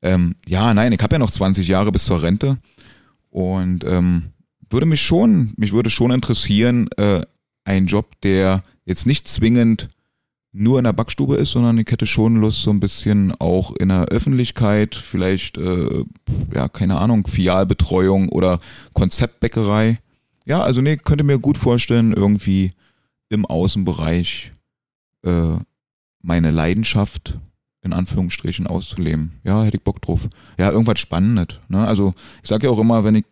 Ähm, 0.00 0.34
ja, 0.46 0.74
nein, 0.74 0.92
ich 0.92 1.00
habe 1.00 1.14
ja 1.14 1.18
noch 1.18 1.30
20 1.30 1.66
Jahre 1.68 1.92
bis 1.92 2.04
zur 2.04 2.22
Rente 2.22 2.58
und 3.30 3.84
ähm, 3.84 4.32
würde 4.70 4.86
mich 4.86 5.00
schon, 5.00 5.54
mich 5.56 5.72
würde 5.72 5.90
schon 5.90 6.10
interessieren, 6.10 6.88
äh, 6.96 7.22
ein 7.64 7.86
Job, 7.86 8.20
der 8.22 8.62
jetzt 8.84 9.06
nicht 9.06 9.28
zwingend 9.28 9.88
nur 10.52 10.78
in 10.78 10.84
der 10.84 10.92
Backstube 10.92 11.36
ist, 11.36 11.52
sondern 11.52 11.78
ich 11.78 11.90
hätte 11.90 12.06
schon 12.06 12.36
Lust, 12.36 12.62
so 12.62 12.70
ein 12.70 12.80
bisschen 12.80 13.32
auch 13.38 13.74
in 13.76 13.88
der 13.88 14.06
Öffentlichkeit, 14.06 14.94
vielleicht, 14.94 15.56
äh, 15.56 16.04
ja, 16.54 16.68
keine 16.68 16.98
Ahnung, 16.98 17.26
Fialbetreuung 17.26 18.28
oder 18.28 18.60
Konzeptbäckerei. 18.92 19.98
Ja, 20.44 20.60
also 20.60 20.82
nee, 20.82 20.96
könnte 20.96 21.24
mir 21.24 21.38
gut 21.38 21.56
vorstellen, 21.56 22.12
irgendwie 22.12 22.72
im 23.32 23.46
Außenbereich 23.46 24.52
äh, 25.24 25.56
meine 26.22 26.50
Leidenschaft 26.50 27.38
in 27.82 27.92
Anführungsstrichen 27.92 28.66
auszuleben. 28.66 29.40
Ja, 29.42 29.64
hätte 29.64 29.78
ich 29.78 29.82
Bock 29.82 30.00
drauf. 30.00 30.28
Ja, 30.58 30.70
irgendwas 30.70 31.00
Spannendes. 31.00 31.58
Ne? 31.68 31.84
Also 31.86 32.14
ich 32.42 32.48
sage 32.48 32.66
ja 32.66 32.72
auch 32.72 32.78
immer, 32.78 33.02
wenn 33.02 33.16
ich, 33.16 33.24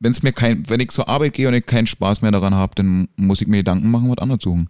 wenn 0.00 0.10
es 0.10 0.22
mir 0.22 0.32
kein, 0.32 0.68
wenn 0.68 0.80
ich 0.80 0.90
zur 0.90 1.08
Arbeit 1.08 1.34
gehe 1.34 1.46
und 1.46 1.54
ich 1.54 1.66
keinen 1.66 1.86
Spaß 1.86 2.22
mehr 2.22 2.32
daran 2.32 2.54
habe, 2.54 2.74
dann 2.74 3.08
muss 3.16 3.40
ich 3.40 3.46
mir 3.46 3.58
Gedanken 3.58 3.90
machen, 3.90 4.10
was 4.10 4.18
anderes 4.18 4.42
suchen. 4.42 4.68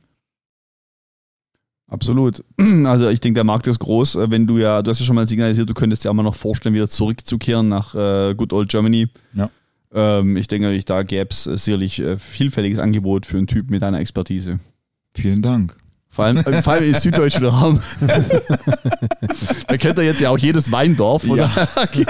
Absolut. 1.88 2.44
Also 2.84 3.08
ich 3.08 3.20
denke, 3.20 3.36
der 3.36 3.44
Markt 3.44 3.66
ist 3.66 3.78
groß. 3.78 4.16
Äh, 4.16 4.30
wenn 4.30 4.46
du 4.46 4.58
ja, 4.58 4.82
du 4.82 4.90
hast 4.90 5.00
ja 5.00 5.06
schon 5.06 5.16
mal 5.16 5.28
signalisiert, 5.28 5.70
du 5.70 5.74
könntest 5.74 6.04
dir 6.04 6.10
auch 6.10 6.14
mal 6.14 6.22
noch 6.22 6.34
vorstellen, 6.34 6.74
wieder 6.74 6.88
zurückzukehren 6.88 7.68
nach 7.68 7.94
äh, 7.94 8.34
Good 8.34 8.52
Old 8.52 8.68
Germany. 8.68 9.08
Ja. 9.34 9.50
Ähm, 9.94 10.36
ich 10.36 10.46
denke, 10.48 10.78
da 10.84 11.02
gäbe 11.02 11.28
es 11.30 11.44
sicherlich 11.44 12.00
äh, 12.00 12.18
vielfältiges 12.18 12.78
Angebot 12.78 13.26
für 13.26 13.38
einen 13.38 13.46
Typ 13.46 13.70
mit 13.70 13.82
deiner 13.82 14.00
Expertise. 14.00 14.58
Vielen 15.14 15.42
Dank. 15.42 15.76
Vor 16.10 16.24
allem, 16.24 16.38
äh, 16.38 16.62
vor 16.62 16.74
allem 16.74 16.84
im 16.84 16.94
süddeutschen 16.94 17.46
Raum. 17.46 17.80
da 19.68 19.76
kennt 19.76 19.98
er 19.98 20.04
jetzt 20.04 20.20
ja 20.20 20.30
auch 20.30 20.38
jedes 20.38 20.72
Weindorf. 20.72 21.28
Oder? 21.28 21.50
Ja. 21.94 22.06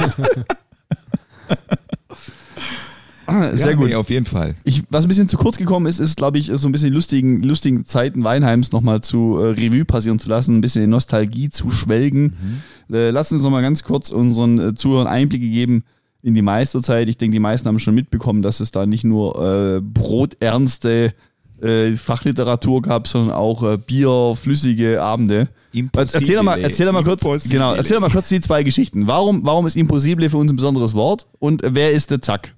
Sehr 3.57 3.71
ja, 3.71 3.77
gut. 3.77 3.88
Nee, 3.88 3.95
auf 3.95 4.09
jeden 4.09 4.25
Fall. 4.25 4.55
Ich, 4.64 4.83
was 4.88 5.05
ein 5.05 5.09
bisschen 5.09 5.29
zu 5.29 5.37
kurz 5.37 5.59
gekommen 5.59 5.85
ist, 5.85 5.99
ist, 5.99 6.17
glaube 6.17 6.38
ich, 6.38 6.51
so 6.55 6.67
ein 6.67 6.73
bisschen 6.73 6.95
lustigen, 6.95 7.43
lustigen 7.43 7.85
Zeiten 7.85 8.25
Weinheims 8.25 8.73
nochmal 8.73 9.03
zu 9.03 9.37
äh, 9.37 9.51
Revue 9.51 9.85
passieren 9.85 10.19
zu 10.19 10.31
lassen, 10.31 10.57
ein 10.57 10.61
bisschen 10.62 10.83
in 10.83 10.91
Nostalgie 10.91 11.51
zu 11.51 11.71
schwelgen. 11.71 12.62
Mhm. 12.88 12.95
Äh, 12.95 13.11
lass 13.11 13.31
uns 13.31 13.43
nochmal 13.43 13.61
ganz 13.61 13.83
kurz 13.83 14.11
unseren 14.11 14.59
äh, 14.59 14.75
Zuhörern 14.75 15.07
Einblicke 15.07 15.47
geben 15.47 15.85
in 16.22 16.35
die 16.35 16.42
Meisterzeit. 16.42 17.09
Ich 17.09 17.18
denke, 17.18 17.35
die 17.35 17.40
meisten 17.40 17.68
haben 17.68 17.78
schon 17.78 17.94
mitbekommen, 17.94 18.42
dass 18.42 18.61
es 18.61 18.70
da 18.70 18.87
nicht 18.87 19.04
nur 19.04 19.76
äh, 19.76 19.81
broternste 19.81 21.14
äh, 21.62 21.92
Fachliteratur 21.92 22.83
gab, 22.83 23.09
sondern 23.09 23.33
auch 23.33 23.62
äh, 23.62 23.78
bierflüssige 23.78 25.02
Abende. 25.02 25.48
Impossible. 25.72 26.20
Erzähl 26.20 26.42
mal, 26.42 26.59
erzähl 26.61 26.92
mal 26.92 27.04
kurz, 27.04 27.48
genau, 27.48 27.74
erzähl 27.74 28.00
mal 28.00 28.11
kurz 28.11 28.28
die 28.28 28.40
zwei 28.40 28.62
Geschichten. 28.62 29.07
Warum, 29.07 29.44
warum 29.44 29.66
ist 29.66 29.76
Impossible 29.76 30.28
für 30.31 30.38
uns 30.38 30.52
ein 30.52 30.57
besonderes 30.57 30.94
Wort 30.94 31.26
und 31.38 31.62
wer 31.64 31.92
ist 31.92 32.11
der 32.11 32.20
Zack? 32.20 32.54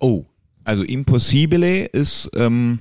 Oh, 0.00 0.24
also 0.64 0.82
Impossibile 0.82 1.86
ist 1.86 2.30
ähm, 2.34 2.80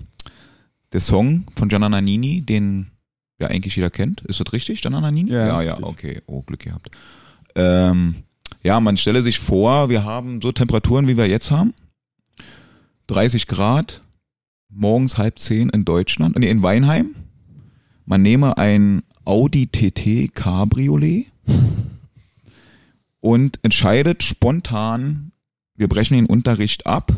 der 0.94 1.00
Song 1.00 1.46
von 1.56 1.70
Gianna 1.70 1.90
Nannini, 1.90 2.42
den 2.42 2.88
ja 3.40 3.48
eigentlich 3.48 3.76
jeder 3.76 3.90
kennt. 3.90 4.22
Ist 4.22 4.40
das 4.40 4.52
richtig, 4.54 4.82
Gianna 4.82 5.02
Nannini? 5.02 5.32
Ja, 5.32 5.48
ja, 5.48 5.62
ja 5.62 5.78
okay. 5.82 6.22
Oh, 6.26 6.42
Glück 6.42 6.62
gehabt. 6.62 6.90
Ähm, 7.56 8.16
ja, 8.64 8.80
man 8.80 8.98
stelle 8.98 9.22
sich 9.22 9.40
vor, 9.40 9.90
wir 9.90 10.04
haben 10.04 10.42
so 10.42 10.52
Temperaturen, 10.52 11.08
wie 11.08 11.18
wir 11.18 11.28
jetzt 11.28 11.52
haben. 11.52 11.74
30 13.08 13.48
Grad, 13.48 14.02
morgens 14.70 15.18
halb 15.18 15.40
zehn 15.40 15.70
in 15.70 15.86
Deutschland, 15.86 16.38
nee, 16.38 16.50
in 16.50 16.62
Weinheim. 16.62 17.16
Man 18.06 18.22
nehme 18.22 18.58
ein 18.58 19.04
Audi 19.26 19.68
TT 19.68 20.34
Cabriolet 20.34 21.28
und 23.20 23.60
entscheidet 23.64 24.24
spontan, 24.24 25.32
wir 25.76 25.88
brechen 25.88 26.16
den 26.16 26.26
Unterricht 26.26 26.88
ab 26.88 27.12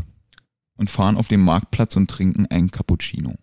und 0.75 0.89
fahren 0.89 1.17
auf 1.17 1.27
den 1.27 1.41
Marktplatz 1.41 1.95
und 1.95 2.09
trinken 2.09 2.45
ein 2.47 2.71
Cappuccino. 2.71 3.35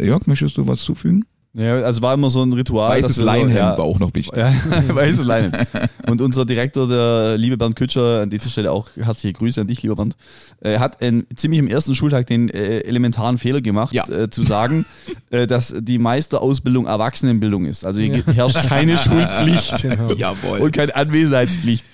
Jörg, 0.00 0.26
möchtest 0.26 0.56
du 0.56 0.66
was 0.66 0.82
zufügen? 0.82 1.24
Ja, 1.54 1.82
also 1.82 2.00
war 2.00 2.14
immer 2.14 2.30
so 2.30 2.42
ein 2.42 2.52
Ritual. 2.54 3.02
Weißes 3.02 3.18
Leinhemd 3.18 3.54
ja, 3.54 3.76
war 3.76 3.84
auch 3.84 3.98
noch 3.98 4.14
wichtig. 4.14 4.34
Ja, 4.36 4.50
weißes 4.88 5.24
Leinhemd. 5.24 5.68
Und 6.08 6.22
unser 6.22 6.46
Direktor, 6.46 6.88
der 6.88 7.36
liebe 7.36 7.58
Bernd 7.58 7.76
Kütscher, 7.76 8.22
an 8.22 8.30
dieser 8.30 8.48
Stelle 8.48 8.72
auch 8.72 8.88
herzliche 8.96 9.34
Grüße 9.34 9.60
an 9.60 9.66
dich, 9.66 9.82
lieber 9.82 9.96
Bernd, 9.96 10.16
äh, 10.62 10.78
hat 10.78 11.02
ein, 11.02 11.26
ziemlich 11.36 11.58
im 11.58 11.66
ersten 11.66 11.94
Schultag 11.94 12.26
den 12.26 12.48
äh, 12.48 12.78
elementaren 12.80 13.36
Fehler 13.36 13.60
gemacht, 13.60 13.92
ja. 13.92 14.08
äh, 14.08 14.30
zu 14.30 14.44
sagen, 14.44 14.86
äh, 15.30 15.46
dass 15.46 15.74
die 15.78 15.98
Meisterausbildung 15.98 16.86
Erwachsenenbildung 16.86 17.66
ist. 17.66 17.84
Also 17.84 18.00
hier 18.00 18.24
herrscht 18.26 18.62
keine 18.66 18.96
Schulpflicht 18.96 19.82
genau. 19.82 20.14
und 20.58 20.72
keine 20.72 20.94
Anwesenheitspflicht. 20.96 21.84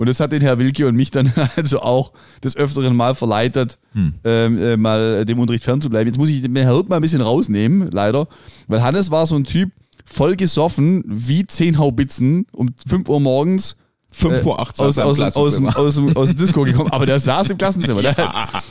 Und 0.00 0.08
das 0.08 0.18
hat 0.18 0.32
den 0.32 0.40
Herr 0.40 0.58
Wilke 0.58 0.86
und 0.88 0.96
mich 0.96 1.10
dann 1.10 1.30
also 1.56 1.80
auch 1.82 2.12
des 2.42 2.56
Öfteren 2.56 2.96
mal 2.96 3.14
verleitet, 3.14 3.76
hm. 3.92 4.14
ähm, 4.24 4.56
äh, 4.58 4.76
mal 4.78 5.26
dem 5.26 5.38
Unterricht 5.38 5.62
fernzubleiben. 5.64 6.06
Jetzt 6.06 6.16
muss 6.16 6.30
ich 6.30 6.40
den 6.40 6.56
Herr 6.56 6.74
Hirt 6.74 6.88
mal 6.88 6.96
ein 6.96 7.02
bisschen 7.02 7.20
rausnehmen, 7.20 7.90
leider. 7.90 8.26
Weil 8.66 8.82
Hannes 8.82 9.10
war 9.10 9.26
so 9.26 9.36
ein 9.36 9.44
Typ, 9.44 9.72
voll 10.06 10.36
gesoffen, 10.36 11.04
wie 11.06 11.46
zehn 11.46 11.76
Haubitzen, 11.76 12.46
um 12.52 12.70
5 12.88 13.10
Uhr 13.10 13.20
morgens 13.20 13.76
5 14.12 14.32
äh, 14.32 14.36
vor 14.38 14.58
8 14.58 14.80
aus, 14.80 14.98
aus, 14.98 15.20
aus, 15.20 15.36
aus, 15.36 15.54
dem- 15.56 15.68
aus, 15.68 15.94
dem- 15.96 16.16
aus 16.16 16.28
dem 16.30 16.38
Disco 16.38 16.62
gekommen, 16.62 16.90
aber 16.90 17.04
der 17.04 17.18
saß 17.18 17.50
im 17.50 17.58
Klassenzimmer. 17.58 18.00
Der, 18.00 18.16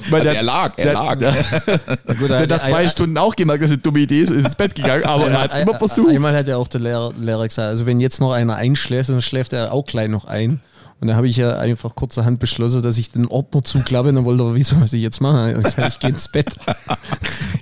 weil 0.10 0.22
also 0.22 0.24
der, 0.24 0.34
er 0.36 0.44
lag, 0.44 0.74
er 0.78 0.84
der, 0.86 0.94
lag. 0.94 1.20
Der, 1.20 2.16
Gut, 2.16 2.30
der 2.32 2.40
hat 2.40 2.50
nach 2.50 2.64
zwei 2.64 2.88
Stunden 2.88 3.20
auch 3.20 3.36
gemerkt, 3.36 3.62
dass 3.64 3.70
es 3.70 3.76
eine 3.76 3.82
dumme 3.84 4.00
Idee 4.00 4.22
ist, 4.22 4.32
ist 4.32 4.46
ins 4.46 4.56
Bett 4.56 4.74
gegangen, 4.74 5.04
aber 5.06 5.30
er 5.30 5.42
hat 5.44 5.52
es 5.52 5.58
immer 5.58 5.78
versucht. 5.78 6.10
Einmal 6.10 6.36
hat 6.36 6.48
ja 6.48 6.58
auch 6.58 6.68
der 6.68 6.82
Lehrer, 6.82 7.14
Lehrer 7.20 7.48
gesagt, 7.48 7.70
also 7.70 7.86
wenn 7.86 8.00
jetzt 8.00 8.20
noch 8.20 8.32
einer 8.34 8.56
einschläft, 8.56 9.10
dann 9.10 9.22
schläft 9.22 9.54
er 9.54 9.72
auch 9.72 9.86
gleich 9.86 10.10
noch 10.10 10.26
ein. 10.26 10.60
Und 11.02 11.08
da 11.08 11.16
habe 11.16 11.28
ich 11.30 11.38
ja 11.38 11.58
einfach 11.58 11.96
kurzerhand 11.96 12.40
beschlossen, 12.40 12.82
dass 12.82 12.98
ich 12.98 13.10
den 13.12 13.26
Ordner 13.28 13.64
zuklappe. 13.64 14.10
Und 14.10 14.16
dann 14.16 14.26
wollte 14.26 14.44
er, 14.44 14.56
wieso, 14.56 14.80
was 14.82 14.92
ich 14.94 15.02
jetzt 15.02 15.22
mache? 15.22 15.58
Ich 15.60 15.68
sage, 15.70 15.88
ich 15.90 16.00
gehe 16.00 16.10
ins 16.10 16.28
Bett. 16.28 16.56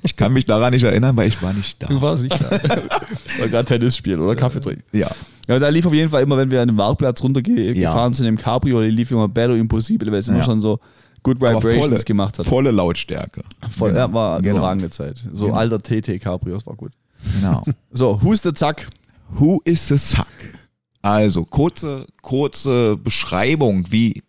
Ich 0.04 0.16
kann 0.16 0.32
mich 0.34 0.46
daran 0.46 0.74
nicht 0.74 0.84
erinnern, 0.84 1.16
weil 1.18 1.28
ich 1.28 1.42
war 1.44 1.54
nicht 1.54 1.82
da. 1.84 1.88
Du 1.88 2.02
warst 2.02 2.24
nicht 2.24 2.40
da. 2.42 2.50
Oder 3.40 3.48
gerade 3.50 3.66
Tennis 3.66 3.98
spielen 3.98 4.20
oder 4.22 4.36
Kaffee 4.36 4.62
trinken. 4.62 4.84
Ja. 4.94 5.10
Ja, 5.48 5.60
da 5.60 5.68
lief 5.70 5.86
auf 5.86 5.94
jeden 5.94 6.10
Fall 6.10 6.24
immer, 6.24 6.38
wenn 6.38 6.50
wir 6.50 6.62
an 6.62 6.70
den 6.70 6.76
Marktplatz 6.78 7.22
runtergefahren 7.22 7.76
Ja. 7.76 8.14
sind 8.14 8.26
im 8.26 8.38
Cabrio, 8.38 8.80
da 8.80 8.88
lief 8.88 9.12
immer 9.12 9.28
Battle 9.28 9.58
Impossible, 9.58 10.08
weil 10.12 10.20
es 10.20 10.28
immer 10.28 10.38
Ja. 10.40 10.44
schon 10.44 10.60
so 10.60 10.80
Good 11.24 11.38
Vibrations 11.42 11.86
volle, 11.88 12.04
gemacht 12.04 12.40
hat. 12.40 12.46
volle 12.48 12.72
Lautstärke. 12.72 13.42
Voll, 13.70 13.90
Genau. 13.92 14.00
ja, 14.08 14.14
war 14.14 14.34
eine 14.36 14.44
Genau. 14.44 14.58
überragende 14.58 14.90
Zeit. 14.90 15.18
So 15.34 15.48
Genau. 15.48 15.58
alter 15.58 15.80
TT 15.80 16.20
Cabrios 16.20 16.66
war 16.66 16.76
gut. 16.76 16.94
Genau. 17.42 17.64
So, 17.92 18.20
Huste, 18.24 18.54
zack. 18.54 18.88
Who 19.38 19.60
is 19.66 19.88
the 19.88 19.98
Suck? 19.98 20.26
Also, 21.02 21.46
kurze, 21.46 22.08
kurze 22.22 22.98
Beschreibung, 22.98 23.92
wie, 23.92 24.24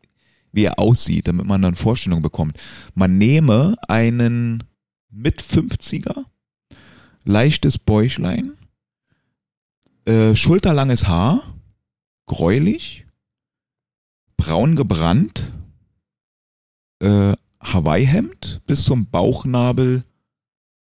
wie 0.53 0.65
er 0.65 0.79
aussieht, 0.79 1.29
damit 1.29 1.47
man 1.47 1.63
dann 1.63 1.75
Vorstellung 1.75 2.23
bekommt. 2.23 2.59
Man 2.95 3.19
nehme 3.19 3.77
einen 3.89 4.65
mit 5.11 5.43
50er, 5.43 6.25
leichtes 7.25 7.79
Bäuchlein, 7.79 8.53
äh, 10.05 10.35
schulterlanges 10.35 11.07
Haar, 11.09 11.43
gräulich, 12.27 13.07
braun 14.37 14.77
gebrannt, 14.77 15.53
äh, 17.01 17.35
Hawaii-Hemd 17.61 18.63
bis 18.67 18.85
zum 18.85 19.07
Bauchnabel 19.07 20.05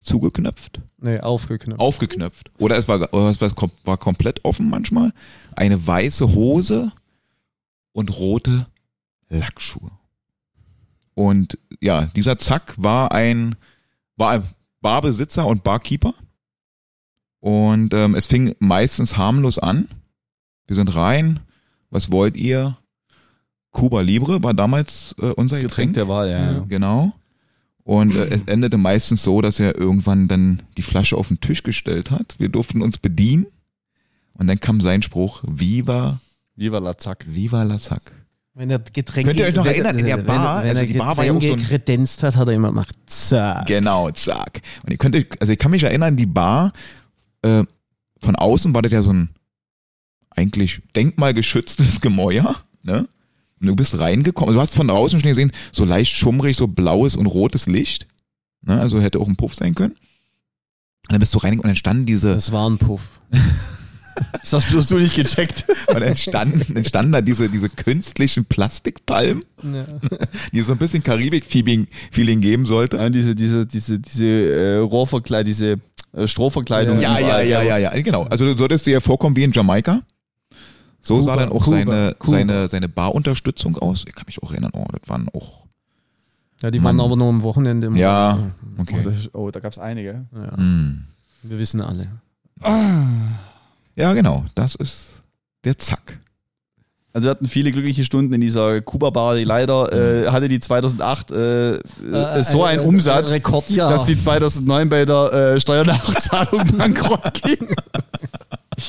zugeknöpft 0.01 0.81
Nee, 0.97 1.19
aufgeknüpft. 1.19 1.79
aufgeknöpft. 1.79 2.51
Oder 2.59 2.77
es 2.77 2.87
war, 2.87 3.11
oder 3.13 3.29
es 3.29 3.41
war 3.41 3.97
komplett 3.97 4.45
offen 4.45 4.69
manchmal. 4.69 5.13
Eine 5.55 5.85
weiße 5.85 6.33
Hose 6.33 6.91
und 7.91 8.17
rote 8.17 8.67
Lackschuhe. 9.29 9.91
Und 11.13 11.57
ja, 11.81 12.05
dieser 12.05 12.37
Zack 12.37 12.75
war 12.77 13.11
ein, 13.11 13.55
war 14.15 14.31
ein 14.31 14.43
Barbesitzer 14.81 15.45
und 15.45 15.63
Barkeeper. 15.63 16.13
Und 17.39 17.93
ähm, 17.93 18.15
es 18.15 18.27
fing 18.27 18.55
meistens 18.59 19.17
harmlos 19.17 19.57
an. 19.57 19.87
Wir 20.67 20.75
sind 20.75 20.95
rein. 20.95 21.39
Was 21.89 22.11
wollt 22.11 22.37
ihr? 22.37 22.77
Cuba 23.71 24.01
Libre 24.01 24.43
war 24.43 24.53
damals 24.53 25.15
äh, 25.19 25.27
unser 25.31 25.59
Getränk. 25.59 25.93
der 25.93 26.07
Wahl, 26.07 26.29
ja. 26.29 26.53
ja. 26.53 26.65
Genau. 26.67 27.13
Und 27.83 28.15
äh, 28.15 28.27
es 28.27 28.43
endete 28.43 28.77
meistens 28.77 29.23
so, 29.23 29.41
dass 29.41 29.59
er 29.59 29.75
irgendwann 29.75 30.27
dann 30.27 30.63
die 30.77 30.81
Flasche 30.81 31.17
auf 31.17 31.29
den 31.29 31.39
Tisch 31.39 31.63
gestellt 31.63 32.11
hat. 32.11 32.35
Wir 32.37 32.49
durften 32.49 32.81
uns 32.81 32.97
bedienen. 32.97 33.47
Und 34.41 34.47
dann 34.47 34.59
kam 34.59 34.81
sein 34.81 35.03
Spruch, 35.03 35.43
Viva, 35.45 36.19
Viva 36.55 36.79
la 36.79 36.97
zack. 36.97 37.27
Viva 37.29 37.61
la 37.61 37.77
Sac. 37.77 38.01
Wenn 38.55 38.71
er 38.71 38.79
Getränke, 38.79 39.29
Könnt 39.29 39.39
ihr 39.39 39.45
euch 39.45 39.55
noch 39.55 39.65
wenn, 39.65 39.73
erinnern, 39.73 39.99
in 39.99 40.05
der 40.07 40.17
wenn- 40.17 40.25
Bar, 40.25 40.63
wenn, 40.63 40.69
also 40.69 40.81
er 40.81 40.87
die 40.87 40.93
Bar 40.97 41.15
war 41.15 41.23
ja 41.25 41.31
auch 41.31 41.39
so 41.43 41.53
ein- 41.53 41.63
kredenzt 41.63 42.23
hat, 42.23 42.35
hat 42.35 42.47
er 42.47 42.55
immer 42.55 42.69
gemacht, 42.69 42.95
zack. 43.05 43.67
Genau, 43.67 44.09
zack. 44.09 44.63
Und 44.83 44.89
ihr 44.91 44.97
könnt 44.97 45.15
euch, 45.15 45.27
also 45.39 45.53
ich 45.53 45.59
kann 45.59 45.69
mich 45.69 45.83
erinnern, 45.83 46.17
die 46.17 46.25
Bar, 46.25 46.73
äh, 47.43 47.63
von 48.19 48.35
außen 48.35 48.73
war 48.73 48.81
das 48.81 48.91
ja 48.91 49.03
so 49.03 49.13
ein 49.13 49.29
eigentlich 50.31 50.81
denkmalgeschütztes 50.95 52.01
Gemäuer, 52.01 52.55
ne? 52.81 53.07
Und 53.59 53.67
du 53.67 53.75
bist 53.75 53.99
reingekommen, 53.99 54.55
du 54.55 54.59
hast 54.59 54.73
von 54.73 54.87
draußen 54.87 55.19
schon 55.19 55.29
gesehen, 55.29 55.51
so 55.71 55.85
leicht 55.85 56.13
schummrig, 56.15 56.57
so 56.57 56.65
blaues 56.65 57.15
und 57.15 57.27
rotes 57.27 57.67
Licht. 57.67 58.07
Ne? 58.63 58.81
Also 58.81 58.99
hätte 58.99 59.19
auch 59.19 59.27
ein 59.27 59.35
Puff 59.35 59.53
sein 59.53 59.75
können. 59.75 59.91
Und 59.91 61.11
dann 61.11 61.19
bist 61.19 61.31
du 61.35 61.37
reingekommen 61.37 61.65
und 61.65 61.69
dann 61.69 61.75
standen 61.75 62.07
diese, 62.07 62.33
Das 62.33 62.51
war 62.51 62.67
ein 62.67 62.79
Puff. 62.79 63.21
Das 64.41 64.53
hast 64.53 64.91
du 64.91 64.97
nicht 64.97 65.15
gecheckt. 65.15 65.65
und 65.87 65.99
dann 66.01 66.15
standen, 66.15 66.73
dann 66.73 66.83
standen 66.83 67.11
da 67.11 67.21
diese, 67.21 67.49
diese 67.49 67.69
künstlichen 67.69 68.45
Plastikpalmen, 68.45 69.43
die 70.51 70.61
so 70.61 70.71
ein 70.73 70.77
bisschen 70.77 71.03
Karibik-Feeling 71.03 71.87
Feeling 72.11 72.41
geben 72.41 72.65
sollte. 72.65 72.97
Ja, 72.97 73.09
diese, 73.09 73.35
diese, 73.35 73.65
diese, 73.65 73.99
diese 73.99 74.25
äh, 74.25 74.77
Rohrverkleidung, 74.77 75.45
diese 75.45 75.75
äh, 76.13 76.27
Strohverkleidung. 76.27 76.99
Ja, 76.99 77.19
ja, 77.19 77.41
ja, 77.41 77.61
ja, 77.61 77.77
ja, 77.77 78.01
genau. 78.01 78.23
Also 78.23 78.45
du 78.45 78.57
solltest 78.57 78.85
dir 78.85 78.91
ja 78.91 78.99
vorkommen 78.99 79.35
wie 79.35 79.43
in 79.43 79.51
Jamaika. 79.51 80.01
So 80.99 81.15
Kuba, 81.15 81.25
sah 81.25 81.35
dann 81.35 81.49
auch 81.49 81.63
Kuba, 81.63 81.77
seine, 81.77 82.15
Kuba. 82.19 82.31
seine, 82.31 82.67
seine 82.67 82.89
Barunterstützung 82.89 83.77
aus. 83.77 84.05
Ich 84.07 84.13
kann 84.13 84.25
mich 84.27 84.41
auch 84.43 84.51
erinnern, 84.51 84.71
oh, 84.73 84.85
das 84.91 85.07
waren 85.09 85.27
auch. 85.33 85.61
Ja, 86.61 86.69
die 86.69 86.79
Mann. 86.79 86.97
waren 86.97 87.05
aber 87.07 87.15
nur 87.15 87.29
am 87.29 87.41
Wochenende. 87.41 87.87
Im 87.87 87.95
Ja, 87.95 88.37
Oh, 88.77 88.81
okay. 88.81 89.01
das, 89.03 89.33
oh, 89.33 89.49
da 89.49 89.59
gab 89.59 89.71
es 89.73 89.79
einige. 89.79 90.25
Ja, 90.33 90.57
Hm. 90.57 91.05
wir 91.43 91.57
wissen 91.57 91.81
alle. 91.81 92.07
Ja, 93.95 94.13
genau. 94.13 94.45
Das 94.55 94.75
ist 94.75 95.07
der 95.63 95.77
Zack. 95.77 96.19
Also 97.13 97.25
wir 97.25 97.31
hatten 97.31 97.45
viele 97.45 97.71
glückliche 97.71 98.05
Stunden 98.05 98.33
in 98.33 98.39
dieser 98.39 98.79
Kuba-Bar, 98.81 99.35
die 99.35 99.43
leider 99.43 99.91
äh, 99.91 100.29
hatte 100.29 100.47
die 100.47 100.61
2008 100.61 101.31
äh, 101.31 101.73
äh, 101.73 101.79
so 102.43 102.63
einen 102.63 102.81
äh, 102.81 102.85
Umsatz, 102.85 103.31
Rekordjahr. 103.31 103.91
dass 103.91 104.05
die 104.05 104.17
2009 104.17 104.87
bei 104.87 105.03
der 105.03 105.33
äh, 105.33 105.59
Steuernachzahlung 105.59 106.65
bankrott 106.77 107.41
ging. 107.43 107.67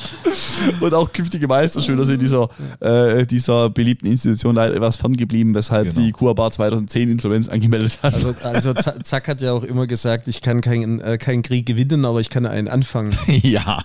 Und 0.79 0.93
auch 0.93 1.11
künftige 1.11 1.47
Meisterschüler 1.47 2.05
sind 2.05 2.21
dieser, 2.21 2.49
äh, 2.79 3.25
dieser 3.25 3.69
beliebten 3.69 4.07
Institution 4.07 4.55
leider 4.55 4.75
etwas 4.75 4.95
ferngeblieben, 4.95 5.53
weshalb 5.53 5.93
Genau. 5.93 5.99
die 6.05 6.11
Kuba-Bar 6.11 6.51
2010 6.51 7.09
Insolvenz 7.11 7.49
angemeldet 7.49 7.99
hat. 8.01 8.13
Also, 8.13 8.33
also 8.43 8.73
Zack 8.73 9.27
hat 9.27 9.41
ja 9.41 9.51
auch 9.53 9.63
immer 9.63 9.87
gesagt, 9.87 10.27
ich 10.27 10.41
kann 10.41 10.61
keinen 10.61 10.99
äh, 11.01 11.17
keinen 11.17 11.41
Krieg 11.43 11.65
gewinnen, 11.65 12.05
aber 12.05 12.19
ich 12.21 12.29
kann 12.29 12.45
einen 12.45 12.67
anfangen. 12.67 13.11
ja. 13.27 13.83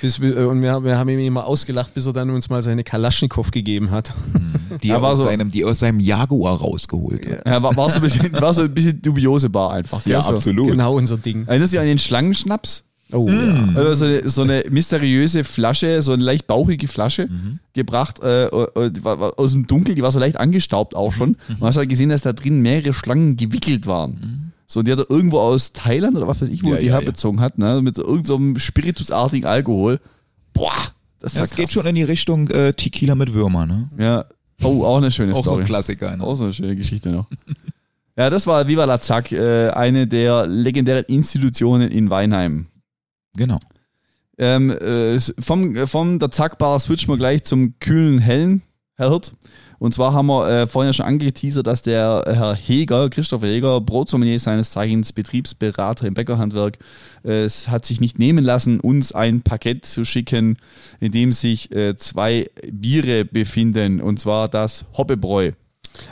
Bis, 0.00 0.18
äh, 0.18 0.32
und 0.44 0.62
wir, 0.62 0.84
wir 0.84 0.98
haben 0.98 1.08
ihn 1.08 1.20
immer 1.20 1.46
ausgelacht, 1.46 1.94
bis 1.94 2.06
er 2.06 2.12
dann 2.12 2.30
uns 2.30 2.48
mal 2.48 2.62
seine 2.62 2.84
Kalaschnikow 2.84 3.50
gegeben 3.50 3.90
hat. 3.90 4.12
Die, 4.82 4.88
Ja, 4.88 4.96
er 4.96 5.02
war 5.02 5.12
aus 5.12 5.18
so- 5.18 5.24
seinem, 5.24 5.50
die 5.50 5.64
aus 5.64 5.78
seinem 5.78 6.00
Jaguar 6.00 6.58
rausgeholt 6.58 7.24
hat. 7.30 7.46
Ja, 7.46 7.62
war, 7.62 7.76
war, 7.76 7.88
so 7.90 7.96
ein 7.96 8.02
bisschen, 8.02 8.32
war 8.32 8.52
so 8.54 8.62
ein 8.62 8.72
bisschen 8.74 9.00
dubiose 9.00 9.48
Bar 9.50 9.72
einfach. 9.72 10.02
gell? 10.04 10.20
so. 10.22 10.30
absolut. 10.30 10.68
Genau 10.68 10.96
unser 10.96 11.16
Ding. 11.16 11.44
Erinnerst 11.46 11.72
du 11.72 11.76
dich 11.76 11.80
an 11.82 11.86
den 11.88 11.98
Schlangenschnaps? 11.98 12.84
Oh, 13.12 13.28
Mm. 13.28 13.76
Also 13.76 13.94
so 13.94 14.04
eine, 14.04 14.28
so 14.28 14.42
eine 14.42 14.64
mysteriöse 14.68 15.44
Flasche, 15.44 16.02
so 16.02 16.12
eine 16.12 16.24
leicht 16.24 16.46
bauchige 16.48 16.88
Flasche 16.88 17.28
Mhm. 17.28 17.60
gebracht 17.72 18.20
äh, 18.22 18.46
äh, 18.46 18.90
aus 19.36 19.52
dem 19.52 19.66
Dunkel, 19.68 19.94
die 19.94 20.02
war 20.02 20.10
so 20.10 20.18
leicht 20.18 20.38
angestaubt 20.38 20.96
auch 20.96 21.12
schon. 21.12 21.30
Mhm. 21.48 21.56
Man 21.60 21.68
hat 21.68 21.76
halt 21.76 21.88
gesehen, 21.88 22.08
dass 22.08 22.22
da 22.22 22.32
drin 22.32 22.60
mehrere 22.62 22.92
Schlangen 22.92 23.36
gewickelt 23.36 23.86
waren. 23.86 24.52
So, 24.66 24.82
die 24.82 24.90
hat 24.90 24.98
er 24.98 25.08
irgendwo 25.08 25.38
aus 25.38 25.72
Thailand 25.72 26.16
oder 26.16 26.26
was 26.26 26.42
weiß 26.42 26.48
ich, 26.48 26.64
wo 26.64 26.70
Ja, 26.72 26.78
die 26.78 26.86
ja, 26.86 26.94
herbezogen 26.94 27.40
hat, 27.40 27.58
ne? 27.58 27.80
mit 27.82 27.94
so 27.94 28.04
irgendeinem 28.04 28.58
spiritusartigen 28.58 29.48
Alkohol. 29.48 30.00
Boah, 30.52 30.72
das 31.20 31.32
ist 31.32 31.36
Ja, 31.36 31.40
ja 31.42 31.44
es 31.44 31.54
geht 31.54 31.70
schon 31.70 31.86
in 31.86 31.94
die 31.94 32.02
Richtung 32.02 32.48
äh, 32.50 32.72
Tequila 32.72 33.14
mit 33.14 33.32
Würmer, 33.32 33.66
ne? 33.66 33.88
Ja. 33.98 34.24
Oh, 34.64 34.82
auch 34.84 34.96
eine 34.96 35.12
schöne 35.12 35.30
Auch 35.32 35.36
so 35.36 35.42
Story. 35.42 35.62
ein 35.62 35.66
Klassiker. 35.66 36.16
Ne? 36.16 36.24
Auch 36.24 36.34
so 36.34 36.44
eine 36.44 36.52
schöne 36.52 36.74
Geschichte 36.74 37.10
noch. 37.10 37.26
ja, 38.16 38.28
das 38.30 38.48
war 38.48 38.66
Viva 38.66 38.84
la 38.84 39.00
Zack, 39.00 39.30
äh, 39.30 39.68
eine 39.68 40.08
der 40.08 40.46
legendären 40.48 41.04
Institutionen 41.04 41.88
in 41.90 42.10
Weinheim. 42.10 42.66
Genau. 43.36 43.58
Ähm, 44.38 44.70
äh, 44.70 45.18
vom, 45.38 45.76
vom 45.76 46.18
der 46.18 46.30
Zackbar 46.30 46.78
switchen 46.78 47.12
wir 47.12 47.16
gleich 47.16 47.44
zum 47.44 47.78
kühlen 47.80 48.18
Hellen, 48.18 48.62
Herr 48.96 49.10
Hirt. 49.10 49.32
Und 49.78 49.92
zwar 49.92 50.14
haben 50.14 50.26
wir 50.26 50.48
äh, 50.48 50.66
vorhin 50.66 50.88
ja 50.88 50.92
schon 50.94 51.06
angeteasert, 51.06 51.66
dass 51.66 51.82
der 51.82 52.24
Herr 52.26 52.54
Heger, 52.54 53.10
Christopher 53.10 53.46
Heger, 53.46 53.80
Brotsommelier 53.80 54.38
seines 54.38 54.70
Zeichens, 54.70 55.12
Betriebsberater 55.12 56.06
im 56.06 56.14
Bäckerhandwerk, 56.14 56.78
äh, 57.24 57.44
es 57.44 57.68
hat 57.68 57.84
sich 57.84 58.00
nicht 58.00 58.18
nehmen 58.18 58.44
lassen, 58.44 58.80
uns 58.80 59.12
ein 59.12 59.42
Paket 59.42 59.84
zu 59.84 60.04
schicken, 60.04 60.56
in 61.00 61.12
dem 61.12 61.32
sich 61.32 61.72
äh, 61.72 61.96
zwei 61.96 62.46
Biere 62.70 63.24
befinden. 63.24 64.00
Und 64.00 64.18
zwar 64.18 64.48
das 64.48 64.86
Hoppebräu. 64.96 65.52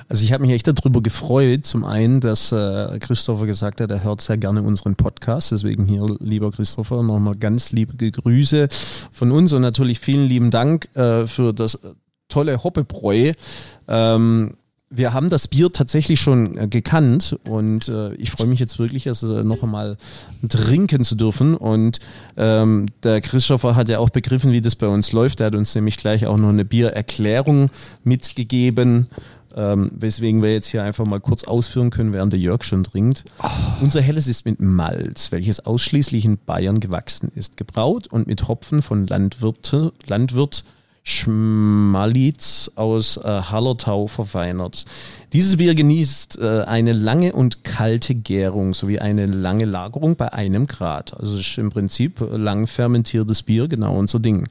Also 0.08 0.24
ich 0.24 0.32
habe 0.32 0.44
mich 0.44 0.52
echt 0.52 0.66
darüber 0.66 1.02
gefreut. 1.02 1.66
Zum 1.66 1.84
einen, 1.84 2.20
dass 2.20 2.52
äh, 2.52 2.98
Christopher 3.00 3.46
gesagt 3.46 3.80
hat, 3.80 3.90
er 3.90 4.04
hört 4.04 4.20
sehr 4.20 4.36
gerne 4.36 4.62
unseren 4.62 4.96
Podcast. 4.96 5.52
Deswegen 5.52 5.86
hier, 5.86 6.06
lieber 6.20 6.50
Christopher, 6.50 7.02
nochmal 7.02 7.36
ganz 7.36 7.72
liebe 7.72 8.10
Grüße 8.10 8.68
von 9.12 9.32
uns 9.32 9.52
und 9.52 9.62
natürlich 9.62 10.00
vielen 10.00 10.26
lieben 10.26 10.50
Dank 10.50 10.88
äh, 10.96 11.26
für 11.26 11.52
das 11.52 11.78
tolle 12.28 12.62
Hoppebräu. 12.62 13.32
Ähm, 13.88 14.54
wir 14.96 15.12
haben 15.12 15.28
das 15.28 15.48
Bier 15.48 15.72
tatsächlich 15.72 16.20
schon 16.20 16.56
äh, 16.56 16.68
gekannt 16.68 17.36
und 17.48 17.88
äh, 17.88 18.14
ich 18.14 18.30
freue 18.30 18.46
mich 18.46 18.60
jetzt 18.60 18.78
wirklich, 18.78 19.06
es 19.06 19.22
äh, 19.22 19.42
noch 19.42 19.62
einmal 19.62 19.96
trinken 20.48 21.04
zu 21.04 21.16
dürfen. 21.16 21.56
Und 21.56 21.98
ähm, 22.36 22.86
der 23.02 23.20
Christopher 23.20 23.74
hat 23.76 23.88
ja 23.88 23.98
auch 23.98 24.10
begriffen, 24.10 24.52
wie 24.52 24.60
das 24.60 24.76
bei 24.76 24.86
uns 24.86 25.12
läuft. 25.12 25.40
Er 25.40 25.46
hat 25.46 25.54
uns 25.54 25.74
nämlich 25.74 25.96
gleich 25.96 26.26
auch 26.26 26.36
noch 26.36 26.50
eine 26.50 26.64
Biererklärung 26.64 27.70
mitgegeben, 28.04 29.08
ähm, 29.56 29.90
weswegen 29.94 30.42
wir 30.42 30.52
jetzt 30.52 30.68
hier 30.68 30.82
einfach 30.82 31.04
mal 31.04 31.20
kurz 31.20 31.44
ausführen 31.44 31.90
können, 31.90 32.12
während 32.12 32.32
der 32.32 32.40
Jörg 32.40 32.64
schon 32.64 32.84
trinkt. 32.84 33.24
Unser 33.80 34.00
Helles 34.00 34.26
ist 34.26 34.44
mit 34.44 34.60
Malz, 34.60 35.32
welches 35.32 35.60
ausschließlich 35.60 36.24
in 36.24 36.38
Bayern 36.38 36.80
gewachsen 36.80 37.30
ist, 37.34 37.56
gebraut 37.56 38.06
und 38.08 38.26
mit 38.26 38.48
Hopfen 38.48 38.82
von 38.82 39.06
Landwirte, 39.06 39.92
Landwirt 40.06 40.64
Schmalitz 41.06 42.70
aus 42.76 43.18
äh, 43.18 43.22
Hallertau 43.28 44.06
verfeinert. 44.06 44.86
Dieses 45.34 45.58
Bier 45.58 45.74
genießt 45.74 46.38
äh, 46.40 46.62
eine 46.62 46.94
lange 46.94 47.34
und 47.34 47.62
kalte 47.62 48.14
Gärung 48.14 48.72
sowie 48.72 49.00
eine 49.00 49.26
lange 49.26 49.66
Lagerung 49.66 50.16
bei 50.16 50.32
einem 50.32 50.66
Grad. 50.66 51.12
Also 51.20 51.36
ist 51.36 51.58
im 51.58 51.68
Prinzip 51.68 52.20
lang 52.20 52.66
fermentiertes 52.66 53.42
Bier, 53.42 53.68
genau 53.68 53.94
unser 53.98 54.18
Ding. 54.18 54.48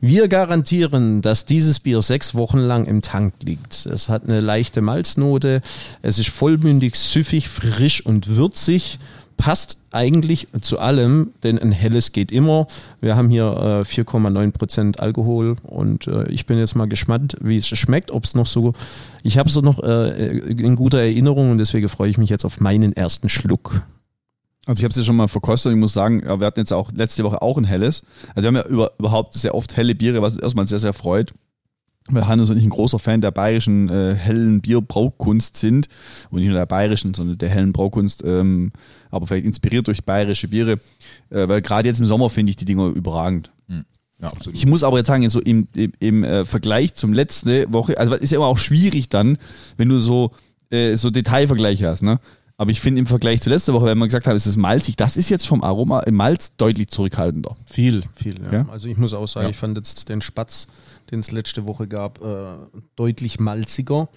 Wir 0.00 0.28
garantieren, 0.28 1.20
dass 1.20 1.44
dieses 1.44 1.78
Bier 1.78 2.00
sechs 2.00 2.34
Wochen 2.34 2.58
lang 2.58 2.86
im 2.86 3.02
Tank 3.02 3.34
liegt. 3.44 3.84
Es 3.84 4.08
hat 4.08 4.26
eine 4.26 4.40
leichte 4.40 4.80
Malznote, 4.80 5.60
es 6.00 6.18
ist 6.18 6.30
vollmündig, 6.30 6.96
süffig, 6.96 7.48
frisch 7.48 8.04
und 8.04 8.28
würzig 8.28 8.98
passt 9.36 9.78
eigentlich 9.90 10.48
zu 10.60 10.78
allem, 10.78 11.32
denn 11.42 11.58
ein 11.58 11.72
helles 11.72 12.12
geht 12.12 12.32
immer. 12.32 12.66
Wir 13.00 13.16
haben 13.16 13.28
hier 13.30 13.44
äh, 13.44 13.88
4,9 13.88 14.52
Prozent 14.52 15.00
Alkohol 15.00 15.56
und 15.62 16.06
äh, 16.06 16.28
ich 16.30 16.46
bin 16.46 16.58
jetzt 16.58 16.74
mal 16.74 16.88
gespannt, 16.88 17.36
wie 17.40 17.56
es 17.56 17.66
schmeckt, 17.66 18.10
ob 18.10 18.24
es 18.24 18.34
noch 18.34 18.46
so, 18.46 18.72
ich 19.22 19.38
habe 19.38 19.48
es 19.48 19.60
noch 19.60 19.82
äh, 19.82 20.38
in 20.38 20.76
guter 20.76 21.00
Erinnerung 21.00 21.50
und 21.50 21.58
deswegen 21.58 21.88
freue 21.88 22.10
ich 22.10 22.18
mich 22.18 22.30
jetzt 22.30 22.44
auf 22.44 22.60
meinen 22.60 22.94
ersten 22.94 23.28
Schluck. 23.28 23.82
Also 24.66 24.80
ich 24.80 24.84
habe 24.84 24.92
es 24.92 24.96
ja 24.96 25.04
schon 25.04 25.16
mal 25.16 25.28
verkostet 25.28 25.70
und 25.70 25.78
ich 25.78 25.80
muss 25.80 25.92
sagen, 25.92 26.22
wir 26.22 26.46
hatten 26.46 26.60
jetzt 26.60 26.72
auch 26.72 26.92
letzte 26.92 27.24
Woche 27.24 27.42
auch 27.42 27.58
ein 27.58 27.64
helles. 27.64 28.04
Also 28.34 28.42
wir 28.42 28.48
haben 28.48 28.56
ja 28.56 28.66
über, 28.66 28.92
überhaupt 28.98 29.34
sehr 29.34 29.54
oft 29.54 29.76
helle 29.76 29.94
Biere, 29.94 30.22
was 30.22 30.36
erstmal 30.36 30.68
sehr, 30.68 30.78
sehr 30.78 30.92
freut 30.92 31.34
weil 32.08 32.26
Hannes 32.26 32.50
und 32.50 32.56
ich 32.56 32.64
ein 32.64 32.70
großer 32.70 32.98
Fan 32.98 33.20
der 33.20 33.30
bayerischen 33.30 33.88
äh, 33.88 34.14
hellen 34.14 34.60
Bierbraukunst 34.60 35.56
sind. 35.56 35.88
Und 36.30 36.40
nicht 36.40 36.48
nur 36.48 36.58
der 36.58 36.66
bayerischen, 36.66 37.14
sondern 37.14 37.38
der 37.38 37.48
hellen 37.48 37.72
Braukunst, 37.72 38.22
ähm, 38.24 38.72
aber 39.10 39.26
vielleicht 39.26 39.46
inspiriert 39.46 39.86
durch 39.86 40.04
bayerische 40.04 40.48
Biere. 40.48 40.72
Äh, 41.30 41.48
weil 41.48 41.62
gerade 41.62 41.88
jetzt 41.88 42.00
im 42.00 42.06
Sommer 42.06 42.30
finde 42.30 42.50
ich 42.50 42.56
die 42.56 42.64
Dinger 42.64 42.88
überragend. 42.88 43.52
Hm. 43.68 43.84
Ja, 44.20 44.28
absolut. 44.28 44.56
Ich 44.56 44.66
muss 44.66 44.84
aber 44.84 44.98
jetzt 44.98 45.08
sagen, 45.08 45.28
so 45.28 45.40
im, 45.40 45.68
im, 45.76 45.92
im 45.98 46.24
äh, 46.24 46.44
Vergleich 46.44 46.94
zum 46.94 47.12
letzte 47.12 47.72
Woche, 47.72 47.98
also 47.98 48.14
ist 48.14 48.30
ja 48.30 48.38
immer 48.38 48.46
auch 48.46 48.58
schwierig 48.58 49.08
dann, 49.08 49.38
wenn 49.76 49.88
du 49.88 49.98
so, 49.98 50.32
äh, 50.70 50.96
so 50.96 51.10
Detailvergleiche 51.10 51.88
hast, 51.88 52.02
ne? 52.02 52.18
Aber 52.58 52.70
ich 52.70 52.80
finde 52.80 53.00
im 53.00 53.06
Vergleich 53.06 53.40
zu 53.40 53.50
letzter 53.50 53.72
Woche, 53.72 53.86
wenn 53.86 53.98
man 53.98 54.08
gesagt 54.08 54.28
hat, 54.28 54.36
es 54.36 54.46
ist 54.46 54.56
malzig, 54.56 54.94
das 54.94 55.16
ist 55.16 55.30
jetzt 55.30 55.48
vom 55.48 55.64
Aroma 55.64 56.00
im 56.00 56.14
Malz 56.14 56.54
deutlich 56.56 56.88
zurückhaltender. 56.88 57.56
Viel, 57.64 58.04
viel, 58.14 58.40
ja. 58.40 58.52
Ja? 58.52 58.68
Also 58.70 58.88
ich 58.88 58.96
muss 58.96 59.14
auch 59.14 59.26
sagen, 59.26 59.50
ich 59.50 59.56
fand 59.56 59.76
jetzt 59.76 60.08
den 60.08 60.20
Spatz, 60.20 60.68
den 61.12 61.20
es 61.20 61.30
letzte 61.30 61.66
Woche 61.66 61.86
gab, 61.86 62.22
äh, 62.22 62.56
deutlich 62.96 63.38
malziger. 63.38 64.08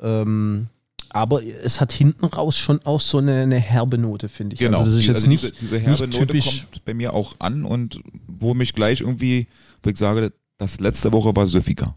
Ähm, 0.00 0.68
aber 1.10 1.42
es 1.44 1.80
hat 1.80 1.92
hinten 1.92 2.24
raus 2.26 2.56
schon 2.56 2.80
auch 2.84 3.00
so 3.00 3.18
eine, 3.18 3.42
eine 3.42 3.58
herbe 3.58 3.98
Note, 3.98 4.28
finde 4.28 4.54
ich. 4.54 4.60
Genau. 4.60 4.78
Also 4.78 4.90
das 4.90 5.00
ist 5.00 5.06
jetzt 5.08 5.16
also 5.16 5.28
nicht, 5.28 5.42
diese, 5.42 5.54
diese 5.54 5.78
herbe 5.78 6.06
nicht 6.06 6.12
Note 6.14 6.26
typisch. 6.26 6.66
kommt 6.70 6.84
bei 6.84 6.94
mir 6.94 7.12
auch 7.12 7.34
an 7.40 7.64
und 7.64 8.00
wo 8.28 8.54
mich 8.54 8.74
gleich 8.74 9.00
irgendwie, 9.00 9.48
wo 9.82 9.90
ich 9.90 9.96
sage, 9.96 10.32
das 10.56 10.78
letzte 10.78 11.12
Woche 11.12 11.34
war 11.34 11.48
süffiger. 11.48 11.96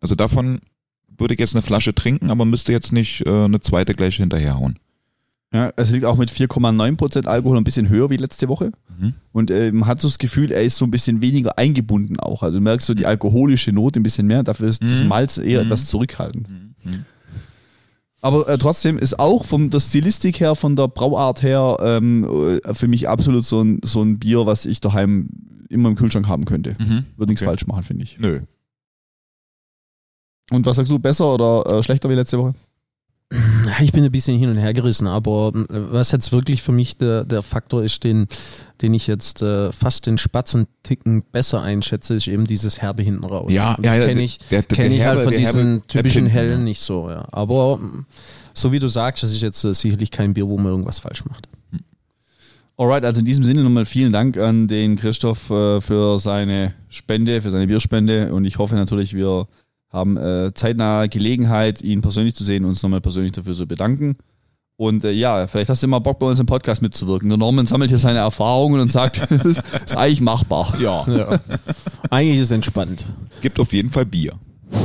Also 0.00 0.14
davon 0.14 0.60
würde 1.08 1.34
ich 1.34 1.40
jetzt 1.40 1.54
eine 1.54 1.62
Flasche 1.62 1.94
trinken, 1.94 2.30
aber 2.30 2.44
müsste 2.44 2.72
jetzt 2.72 2.92
nicht 2.92 3.26
äh, 3.26 3.44
eine 3.44 3.60
zweite 3.60 3.94
gleich 3.94 4.16
hinterherhauen. 4.16 4.78
Ja, 5.52 5.72
es 5.76 5.90
liegt 5.90 6.04
auch 6.04 6.18
mit 6.18 6.30
4,9% 6.30 7.26
Alkohol 7.26 7.56
ein 7.56 7.64
bisschen 7.64 7.88
höher 7.88 8.10
wie 8.10 8.18
letzte 8.18 8.48
Woche. 8.48 8.70
Mhm. 8.98 9.14
Und 9.32 9.50
äh, 9.50 9.72
man 9.72 9.86
hat 9.88 9.98
so 10.00 10.06
das 10.08 10.18
Gefühl, 10.18 10.50
er 10.50 10.62
ist 10.62 10.76
so 10.76 10.84
ein 10.84 10.90
bisschen 10.90 11.22
weniger 11.22 11.56
eingebunden 11.56 12.20
auch. 12.20 12.42
Also 12.42 12.58
du 12.58 12.62
merkst 12.64 12.86
so 12.86 12.92
die 12.92 13.06
alkoholische 13.06 13.72
Note 13.72 13.98
ein 13.98 14.02
bisschen 14.02 14.26
mehr, 14.26 14.42
dafür 14.42 14.68
ist 14.68 14.82
das 14.82 15.00
Mhm. 15.00 15.08
Malz 15.08 15.38
eher 15.38 15.60
Mhm. 15.60 15.66
etwas 15.68 15.86
zurückhaltend. 15.86 16.48
Mhm. 16.50 17.04
Aber 18.20 18.46
äh, 18.48 18.58
trotzdem 18.58 18.98
ist 18.98 19.18
auch 19.18 19.44
von 19.46 19.70
der 19.70 19.80
Stilistik 19.80 20.40
her, 20.40 20.54
von 20.54 20.76
der 20.76 20.88
Brauart 20.88 21.42
her, 21.42 21.76
ähm, 21.80 22.58
äh, 22.64 22.74
für 22.74 22.88
mich 22.88 23.08
absolut 23.08 23.44
so 23.44 23.62
ein, 23.62 23.80
so 23.84 24.02
ein 24.02 24.18
Bier, 24.18 24.44
was 24.44 24.66
ich 24.66 24.80
daheim 24.80 25.28
immer 25.70 25.88
im 25.88 25.94
Kühlschrank 25.96 26.26
haben 26.28 26.44
könnte. 26.44 26.74
Mhm. 26.78 27.04
Würde 27.16 27.30
nichts 27.30 27.42
Okay. 27.42 27.48
falsch 27.50 27.66
machen, 27.66 27.84
finde 27.84 28.04
ich. 28.04 28.18
Nö. 28.18 28.40
Und 30.50 30.66
was 30.66 30.76
sagst 30.76 30.90
du, 30.90 30.98
besser 30.98 31.32
oder 31.32 31.78
äh, 31.78 31.82
schlechter 31.82 32.10
wie 32.10 32.14
letzte 32.14 32.38
Woche? 32.38 32.54
Ich 33.82 33.92
bin 33.92 34.02
ein 34.04 34.10
bisschen 34.10 34.38
hin 34.38 34.48
und 34.48 34.56
her 34.56 34.72
gerissen, 34.72 35.06
aber 35.06 35.52
äh, 35.54 35.64
was 35.92 36.12
jetzt 36.12 36.32
wirklich 36.32 36.62
für 36.62 36.72
mich 36.72 36.96
der, 36.96 37.24
der 37.24 37.42
Faktor 37.42 37.84
ist, 37.84 38.02
den, 38.02 38.26
den 38.80 38.94
ich 38.94 39.06
jetzt 39.06 39.42
äh, 39.42 39.70
fast 39.70 40.06
den 40.06 40.16
Spatzenticken 40.16 41.22
besser 41.30 41.60
einschätze, 41.60 42.14
ist 42.14 42.26
eben 42.26 42.46
dieses 42.46 42.80
Herbe 42.80 43.02
hinten 43.02 43.24
raus. 43.24 43.52
Ja, 43.52 43.74
Und 43.74 43.84
ja, 43.84 43.90
das 43.90 43.98
ja, 44.00 44.06
kenne 44.06 44.22
ich, 44.22 44.38
der- 44.50 44.62
der- 44.62 44.76
kenn 44.76 44.92
ich 44.92 45.02
halt 45.04 45.18
herbe- 45.18 45.24
von 45.24 45.30
der 45.32 45.40
diesen 45.40 45.60
herbe 45.66 45.86
typischen 45.88 46.24
Empfinden, 46.24 46.30
Hellen 46.30 46.58
ja. 46.60 46.64
nicht 46.64 46.80
so. 46.80 47.10
Ja. 47.10 47.26
Aber 47.30 47.78
so 48.54 48.72
wie 48.72 48.78
du 48.78 48.88
sagst, 48.88 49.22
das 49.22 49.30
ist 49.32 49.42
jetzt 49.42 49.62
äh, 49.64 49.74
sicherlich 49.74 50.10
kein 50.10 50.32
Bier, 50.32 50.48
wo 50.48 50.56
man 50.56 50.68
irgendwas 50.72 50.98
falsch 51.00 51.24
macht. 51.26 51.48
Alright, 52.78 53.04
also 53.04 53.18
in 53.20 53.26
diesem 53.26 53.44
Sinne 53.44 53.62
nochmal 53.62 53.84
vielen 53.86 54.12
Dank 54.12 54.38
an 54.38 54.68
den 54.68 54.96
Christoph 54.96 55.50
äh, 55.50 55.80
für 55.82 56.18
seine 56.18 56.74
Spende, 56.88 57.42
für 57.42 57.50
seine 57.50 57.66
Bierspende 57.66 58.32
und 58.32 58.44
ich 58.46 58.56
hoffe 58.58 58.76
natürlich, 58.76 59.12
wir 59.14 59.48
haben 59.90 60.16
äh, 60.16 60.52
zeitnah 60.54 61.06
Gelegenheit, 61.06 61.82
ihn 61.82 62.00
persönlich 62.00 62.34
zu 62.34 62.44
sehen 62.44 62.64
und 62.64 62.70
uns 62.70 62.82
nochmal 62.82 63.00
persönlich 63.00 63.32
dafür 63.32 63.54
zu 63.54 63.66
bedanken. 63.66 64.16
Und 64.76 65.04
äh, 65.04 65.10
ja, 65.10 65.46
vielleicht 65.48 65.70
hast 65.70 65.82
du 65.82 65.88
mal 65.88 65.98
Bock 65.98 66.20
bei 66.20 66.26
uns 66.26 66.38
im 66.38 66.46
Podcast 66.46 66.82
mitzuwirken. 66.82 67.28
Der 67.28 67.36
Norman 67.36 67.66
sammelt 67.66 67.90
hier 67.90 67.98
seine 67.98 68.20
Erfahrungen 68.20 68.80
und 68.80 68.92
sagt, 68.92 69.26
das 69.30 69.44
ist 69.44 69.96
eigentlich 69.96 70.20
machbar. 70.20 70.72
Ja, 70.80 71.04
Ja. 71.08 71.40
Eigentlich 72.10 72.36
ist 72.36 72.44
es 72.44 72.50
entspannt. 72.52 73.04
gibt 73.40 73.58
auf 73.58 73.72
jeden 73.72 73.90
Fall 73.90 74.06
Bier. 74.06 74.38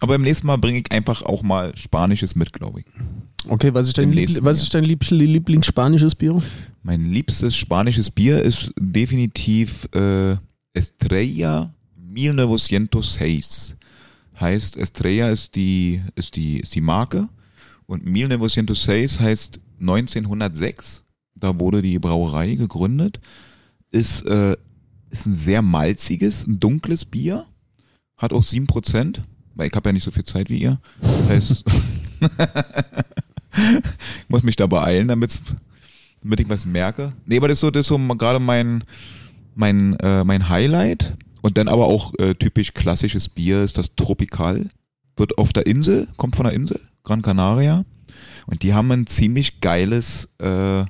aber 0.00 0.14
beim 0.14 0.22
nächsten 0.22 0.46
Mal 0.46 0.56
bringe 0.56 0.78
ich 0.78 0.90
einfach 0.90 1.22
auch 1.22 1.42
mal 1.42 1.76
Spanisches 1.76 2.34
mit, 2.34 2.52
glaube 2.52 2.80
ich. 2.80 2.86
Okay, 3.48 3.74
was 3.74 3.88
ist 3.88 3.98
dein, 3.98 4.12
Liebl 4.12 4.38
was 4.42 4.62
ist 4.62 4.72
dein 4.72 4.84
Lieb 4.84 5.04
Lieblingsspanisches 5.10 6.14
Bier? 6.14 6.40
Mein 6.82 7.12
liebstes 7.12 7.56
spanisches 7.56 8.10
Bier 8.10 8.42
ist 8.42 8.72
definitiv 8.78 9.88
äh, 9.94 10.36
Estrella 10.72 11.74
1906. 12.16 13.76
Heißt, 14.38 14.76
Estrella 14.76 15.30
ist 15.30 15.54
die, 15.54 16.02
ist 16.14 16.36
die, 16.36 16.60
ist 16.60 16.74
die 16.74 16.80
Marke 16.80 17.28
und 17.86 18.06
1906 18.06 19.20
heißt 19.20 19.60
1906. 19.80 21.02
Da 21.34 21.58
wurde 21.58 21.82
die 21.82 21.98
Brauerei 21.98 22.54
gegründet. 22.54 23.20
Ist, 23.90 24.24
äh, 24.26 24.56
ist 25.10 25.26
ein 25.26 25.34
sehr 25.34 25.60
malziges, 25.60 26.46
ein 26.46 26.58
dunkles 26.58 27.04
Bier. 27.04 27.46
Hat 28.16 28.32
auch 28.32 28.42
7%, 28.42 29.20
weil 29.54 29.68
ich 29.68 29.74
habe 29.74 29.88
ja 29.88 29.92
nicht 29.92 30.04
so 30.04 30.10
viel 30.10 30.24
Zeit 30.24 30.48
wie 30.48 30.62
ihr. 30.62 30.80
Heißt, 31.28 31.64
ich 31.66 32.22
muss 34.28 34.42
mich 34.42 34.56
da 34.56 34.66
beeilen, 34.66 35.08
damit 35.08 35.42
ich 36.38 36.48
was 36.48 36.64
merke. 36.64 37.12
Nee, 37.26 37.36
aber 37.36 37.48
das 37.48 37.58
ist 37.60 37.60
so, 37.60 37.82
so 37.82 37.98
gerade 38.14 38.38
mein, 38.38 38.82
mein, 39.54 39.94
äh, 40.00 40.24
mein 40.24 40.48
Highlight. 40.48 41.16
Und 41.42 41.58
dann 41.58 41.68
aber 41.68 41.86
auch 41.86 42.14
äh, 42.18 42.34
typisch 42.34 42.72
klassisches 42.72 43.28
Bier 43.28 43.62
ist 43.62 43.76
das 43.76 43.94
Tropical. 43.94 44.70
Wird 45.16 45.36
auf 45.36 45.52
der 45.52 45.66
Insel, 45.66 46.08
kommt 46.16 46.36
von 46.36 46.44
der 46.44 46.54
Insel, 46.54 46.80
Gran 47.04 47.20
Canaria. 47.20 47.84
Und 48.46 48.62
die 48.62 48.72
haben 48.72 48.90
ein 48.90 49.06
ziemlich 49.06 49.60
geiles 49.60 50.28
äh, 50.38 50.84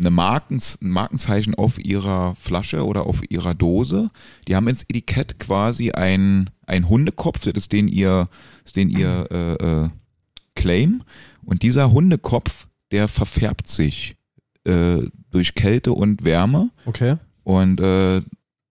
eine 0.00 0.10
Markens, 0.10 0.78
ein 0.80 0.90
Markenzeichen 0.90 1.54
auf 1.54 1.78
ihrer 1.78 2.34
Flasche 2.36 2.84
oder 2.84 3.06
auf 3.06 3.22
ihrer 3.30 3.54
Dose. 3.54 4.10
Die 4.48 4.56
haben 4.56 4.68
ins 4.68 4.84
Etikett 4.84 5.38
quasi 5.38 5.90
ein, 5.92 6.50
ein 6.66 6.88
Hundekopf, 6.88 7.44
das 7.44 7.54
ist 7.54 7.72
den 7.72 7.88
ihr, 7.88 8.28
ist 8.64 8.76
den 8.76 8.88
ihr 8.88 9.26
äh, 9.30 9.52
äh, 9.54 9.88
Claim. 10.54 11.02
Und 11.44 11.62
dieser 11.62 11.92
Hundekopf, 11.92 12.66
der 12.90 13.08
verfärbt 13.08 13.68
sich 13.68 14.16
äh, 14.64 14.98
durch 15.30 15.54
Kälte 15.54 15.92
und 15.92 16.24
Wärme. 16.24 16.70
Okay. 16.86 17.16
Und 17.44 17.80
äh, 17.80 18.22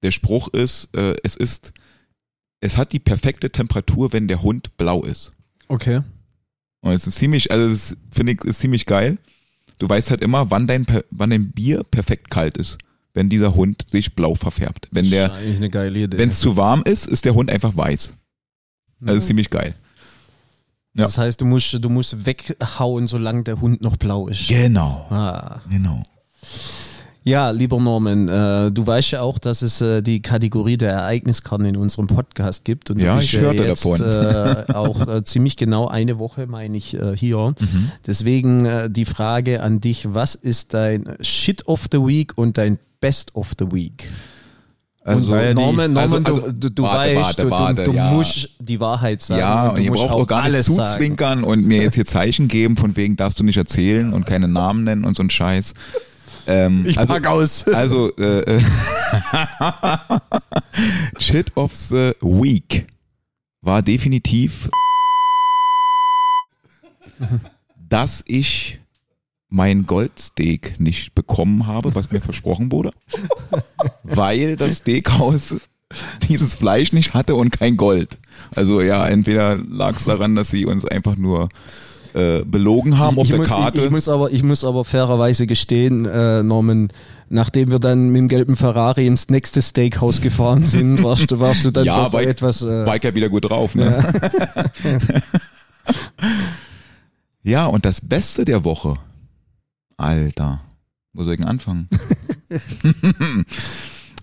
der 0.03 0.11
Spruch 0.11 0.47
ist, 0.49 0.89
äh, 0.95 1.15
es 1.23 1.35
ist, 1.35 1.73
es 2.61 2.77
hat 2.77 2.91
die 2.93 2.99
perfekte 2.99 3.51
Temperatur, 3.51 4.13
wenn 4.13 4.27
der 4.27 4.41
Hund 4.41 4.75
blau 4.77 5.03
ist. 5.03 5.33
Okay. 5.67 6.01
Und 6.81 6.91
es 6.93 7.05
ist 7.07 7.15
ziemlich, 7.15 7.51
also 7.51 7.65
es 7.73 7.97
finde 8.11 8.33
ich, 8.33 8.41
ist 8.43 8.59
ziemlich 8.59 8.85
geil. 8.85 9.17
Du 9.77 9.87
weißt 9.89 10.09
halt 10.11 10.21
immer, 10.21 10.49
wann 10.51 10.67
dein, 10.67 10.85
wann 11.11 11.29
dein 11.29 11.51
Bier 11.51 11.83
perfekt 11.83 12.29
kalt 12.29 12.57
ist, 12.57 12.77
wenn 13.13 13.29
dieser 13.29 13.55
Hund 13.55 13.85
sich 13.89 14.15
blau 14.15 14.35
verfärbt. 14.35 14.87
Wenn 14.91 15.03
Das 15.05 15.11
der, 15.11 15.25
ist 15.27 15.31
eigentlich 15.33 15.57
eine 15.57 15.69
geile 15.69 15.99
Idee. 16.03 16.17
wenn 16.17 16.29
es 16.29 16.39
zu 16.39 16.55
warm 16.57 16.83
ist, 16.83 17.05
ist 17.07 17.25
der 17.25 17.33
Hund 17.33 17.49
einfach 17.49 17.75
weiß. 17.75 18.13
Also 19.01 19.15
ist 19.17 19.25
ziemlich 19.27 19.49
geil. 19.49 19.75
ja. 20.95 21.05
Das 21.05 21.17
heißt, 21.17 21.39
du 21.39 21.45
musst, 21.45 21.73
du 21.81 21.89
musst 21.89 22.25
weghauen, 22.25 23.07
solange 23.07 23.43
der 23.43 23.61
Hund 23.61 23.81
noch 23.81 23.95
blau 23.97 24.27
ist. 24.27 24.47
Genau. 24.49 25.07
Ah. 25.09 25.61
Genau. 25.69 26.03
Ja, 27.23 27.51
lieber 27.51 27.79
Norman, 27.79 28.27
äh, 28.29 28.71
du 28.71 28.87
weißt 28.87 29.11
ja 29.11 29.21
auch, 29.21 29.37
dass 29.39 29.61
es 29.61 29.81
äh, 29.81 30.01
die 30.01 30.21
Kategorie 30.21 30.77
der 30.77 30.93
Ereigniskarten 30.93 31.65
in 31.65 31.75
unserem 31.75 32.07
Podcast 32.07 32.63
gibt. 32.65 32.89
Und 32.89 32.99
du 32.99 33.05
Ja, 33.05 33.15
bist 33.15 33.33
ich 33.33 33.39
hörte 33.39 33.63
jetzt, 33.63 33.85
davon. 33.85 34.01
Äh, 34.01 34.73
auch 34.73 35.05
äh, 35.07 35.23
ziemlich 35.23 35.57
genau 35.57 35.87
eine 35.87 36.17
Woche, 36.17 36.47
meine 36.47 36.77
ich, 36.77 36.93
äh, 36.95 37.15
hier. 37.15 37.53
Mhm. 37.59 37.91
Deswegen 38.07 38.65
äh, 38.65 38.89
die 38.89 39.05
Frage 39.05 39.61
an 39.61 39.81
dich, 39.81 40.13
was 40.13 40.35
ist 40.35 40.73
dein 40.73 41.15
Shit 41.19 41.67
of 41.67 41.87
the 41.91 41.99
Week 41.99 42.31
und 42.37 42.57
dein 42.57 42.79
Best 43.01 43.35
of 43.35 43.51
the 43.59 43.65
Week? 43.71 44.09
Also, 45.03 45.31
und 45.31 45.55
Norman, 45.55 45.93
Norman 45.93 45.97
also- 45.97 46.17
also, 46.17 46.51
du, 46.51 46.69
du, 46.69 46.83
warte, 46.83 47.15
weißt, 47.15 47.21
warte, 47.23 47.41
du, 47.43 47.49
warte, 47.49 47.83
du, 47.85 47.91
du 47.91 47.97
ja. 47.97 48.11
musst 48.11 48.49
die 48.59 48.79
Wahrheit 48.79 49.21
sagen. 49.21 49.39
ja, 49.39 49.69
und 49.69 49.77
und 49.77 49.83
ihr 49.83 49.91
braucht 49.91 50.11
auch 50.11 50.27
gar 50.27 50.43
nicht 50.43 50.53
alles 50.53 50.65
sagen. 50.67 50.85
zuzwinkern 50.89 51.43
und 51.43 51.65
mir 51.65 51.81
jetzt 51.81 51.95
hier 51.95 52.05
Zeichen 52.05 52.47
geben, 52.47 52.75
von 52.77 52.95
wegen 52.95 53.15
darfst 53.17 53.39
du 53.39 53.43
nicht 53.43 53.57
erzählen 53.57 54.13
und 54.13 54.25
keine 54.25 54.47
Namen 54.47 54.83
nennen 54.83 55.05
und 55.05 55.15
so 55.17 55.23
ein 55.23 55.29
Scheiß. 55.29 55.73
Ähm, 56.49 56.83
Ich 56.85 56.97
also, 56.97 57.13
pack 57.13 57.27
aus. 57.27 57.67
also 57.67 58.11
äh, 58.17 58.57
äh, 58.57 58.61
Shit 61.19 61.55
of 61.55 61.75
the 61.75 62.13
Week 62.21 62.87
war 63.61 63.83
definitiv, 63.83 64.69
dass 67.89 68.23
ich 68.25 68.79
mein 69.49 69.85
Goldsteak 69.85 70.79
nicht 70.79 71.13
bekommen 71.13 71.67
habe, 71.67 71.93
was 71.93 72.11
mir 72.11 72.21
versprochen 72.21 72.71
wurde, 72.71 72.91
weil 74.03 74.55
das 74.55 74.77
Steakhaus 74.77 75.55
dieses 76.27 76.55
Fleisch 76.55 76.93
nicht 76.93 77.13
hatte 77.13 77.35
und 77.35 77.51
kein 77.51 77.77
Gold. 77.77 78.17
Also 78.55 78.81
ja, 78.81 79.07
entweder 79.07 79.57
lag 79.57 79.97
es 79.97 80.05
daran, 80.05 80.35
dass 80.35 80.49
sie 80.49 80.65
uns 80.65 80.85
einfach 80.85 81.15
nur 81.15 81.49
äh, 82.13 82.43
belogen 82.43 82.97
haben 82.97 83.17
auf 83.17 83.25
ich, 83.25 83.29
der 83.29 83.39
muss, 83.39 83.49
Karte. 83.49 83.79
Ich, 83.79 83.85
ich, 83.85 83.91
muss 83.91 84.07
aber, 84.07 84.31
ich 84.31 84.43
muss 84.43 84.63
aber 84.63 84.85
fairerweise 84.85 85.47
gestehen, 85.47 86.05
äh, 86.05 86.43
Norman, 86.43 86.91
nachdem 87.29 87.71
wir 87.71 87.79
dann 87.79 88.09
mit 88.09 88.17
dem 88.17 88.27
gelben 88.27 88.55
Ferrari 88.55 89.07
ins 89.07 89.29
nächste 89.29 89.61
Steakhouse 89.61 90.21
gefahren 90.21 90.63
sind, 90.63 91.03
warst 91.03 91.31
du, 91.31 91.39
warst 91.39 91.65
du 91.65 91.71
dann 91.71 91.85
Ja, 91.85 92.05
doch 92.05 92.13
weil- 92.13 92.27
etwas. 92.27 92.61
Äh, 92.61 92.85
war 92.85 92.95
ich 92.95 93.03
ja 93.03 93.13
wieder 93.13 93.29
gut 93.29 93.49
drauf. 93.49 93.75
Ne? 93.75 94.03
Ja. 97.43 97.65
und 97.67 97.85
das 97.85 98.01
Beste 98.01 98.45
der 98.45 98.63
Woche, 98.63 98.95
Alter, 99.97 100.61
wo 101.13 101.23
soll 101.23 101.33
ich 101.33 101.39
denn 101.39 101.47
anfangen? 101.47 101.87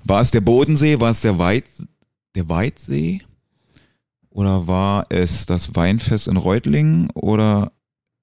war 0.04 0.20
es 0.20 0.30
der 0.30 0.40
Bodensee, 0.40 0.98
war 1.00 1.10
es 1.10 1.20
der, 1.20 1.38
Weit, 1.38 1.64
der 2.34 2.48
Weitsee 2.48 3.22
oder 4.30 4.66
war 4.66 5.06
es 5.08 5.46
das 5.46 5.74
Weinfest 5.74 6.28
in 6.28 6.36
Reutlingen 6.36 7.10
oder 7.14 7.72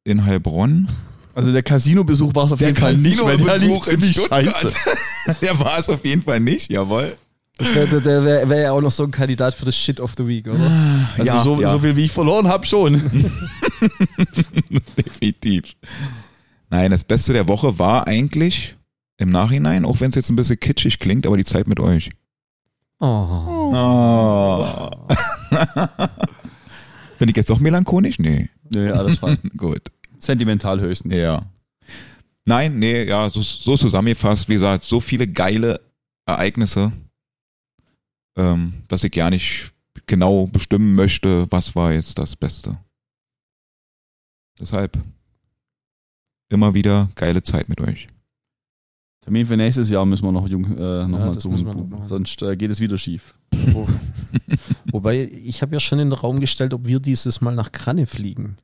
in 0.03 0.25
Heilbronn? 0.25 0.87
Also 1.35 1.51
der 1.51 1.63
Casino-Besuch 1.63 2.35
war 2.35 2.45
es 2.45 2.51
auf 2.51 2.59
jeden 2.61 2.75
Fall 2.75 2.95
nicht, 2.95 3.23
weil 3.23 3.37
der 3.37 3.57
lief 3.57 3.79
ziemlich 3.81 4.11
Stuttgart. 4.15 4.45
scheiße. 4.45 4.71
Der 5.41 5.57
war 5.57 5.79
es 5.79 5.87
auf 5.89 6.03
jeden 6.05 6.21
Fall 6.21 6.39
nicht, 6.41 6.69
jawohl. 6.69 7.15
das 7.57 7.73
wäre 7.73 8.01
der 8.01 8.23
wäre 8.25 8.49
wär 8.49 8.61
ja 8.61 8.71
auch 8.73 8.81
noch 8.81 8.91
so 8.91 9.03
ein 9.05 9.11
Kandidat 9.11 9.55
für 9.55 9.63
das 9.65 9.75
Shit 9.77 9.99
of 10.01 10.13
the 10.17 10.27
Week, 10.27 10.45
oder? 10.47 10.59
Also 11.17 11.23
Ja, 11.23 11.41
so, 11.43 11.61
ja. 11.61 11.69
so 11.69 11.79
viel 11.79 11.95
wie 11.95 12.03
ich 12.05 12.11
verloren 12.11 12.47
habe 12.49 12.65
schon. 12.65 13.01
Definitiv. 14.97 15.63
Nein, 16.69 16.91
das 16.91 17.03
Beste 17.05 17.33
der 17.33 17.47
Woche 17.47 17.79
war 17.79 18.05
eigentlich 18.07 18.75
im 19.17 19.29
Nachhinein, 19.29 19.85
auch 19.85 20.01
wenn 20.01 20.09
es 20.09 20.15
jetzt 20.15 20.29
ein 20.29 20.35
bisschen 20.35 20.59
kitschig 20.59 20.99
klingt, 20.99 21.25
aber 21.25 21.37
die 21.37 21.45
Zeit 21.45 21.67
mit 21.67 21.79
euch. 21.79 22.09
Oh. 22.99 23.05
Oh. 23.73 24.89
Bin 27.19 27.29
ich 27.29 27.35
jetzt 27.37 27.49
doch 27.49 27.59
melancholisch? 27.59 28.19
Nee. 28.19 28.49
Nee, 28.73 28.89
alles 28.89 29.17
fein. 29.17 29.37
Gut. 29.57 29.91
Sentimental 30.19 30.79
höchstens. 30.81 31.15
Ja. 31.15 31.45
Nein, 32.45 32.79
nee, 32.79 33.03
ja, 33.03 33.29
so, 33.29 33.41
so 33.41 33.77
zusammengefasst, 33.77 34.49
wie 34.49 34.53
gesagt, 34.53 34.83
so 34.83 34.99
viele 34.99 35.27
geile 35.27 35.79
Ereignisse, 36.25 36.91
ähm, 38.37 38.83
dass 38.87 39.03
ich 39.03 39.11
gar 39.11 39.29
nicht 39.29 39.71
genau 40.05 40.47
bestimmen 40.47 40.95
möchte, 40.95 41.47
was 41.51 41.75
war 41.75 41.93
jetzt 41.93 42.17
das 42.17 42.35
Beste. 42.35 42.77
Deshalb 44.59 44.97
immer 46.49 46.73
wieder 46.73 47.09
geile 47.15 47.43
Zeit 47.43 47.69
mit 47.69 47.81
euch. 47.81 48.07
Termin 49.23 49.45
für 49.45 49.55
nächstes 49.57 49.89
Jahr 49.89 50.05
müssen 50.05 50.25
wir 50.25 50.31
noch, 50.31 50.47
jung, 50.47 50.65
äh, 50.65 50.67
noch 50.77 50.79
Ja, 50.79 51.07
mal 51.07 51.25
noch 51.27 51.39
suchen. 51.39 51.63
machen. 51.65 52.01
Sonst 52.03 52.41
äh, 52.41 52.55
geht 52.57 52.71
es 52.71 52.79
wieder 52.79 52.97
schief. 52.97 53.35
Wo- 53.71 53.87
Wobei, 54.91 55.29
ich 55.45 55.61
habe 55.61 55.73
ja 55.73 55.79
schon 55.79 55.99
in 55.99 56.09
den 56.09 56.17
Raum 56.19 56.39
gestellt, 56.39 56.73
ob 56.73 56.85
wir 56.87 56.99
dieses 56.99 57.39
Mal 57.41 57.55
nach 57.55 57.71
Kranne 57.71 58.05
fliegen. 58.05 58.57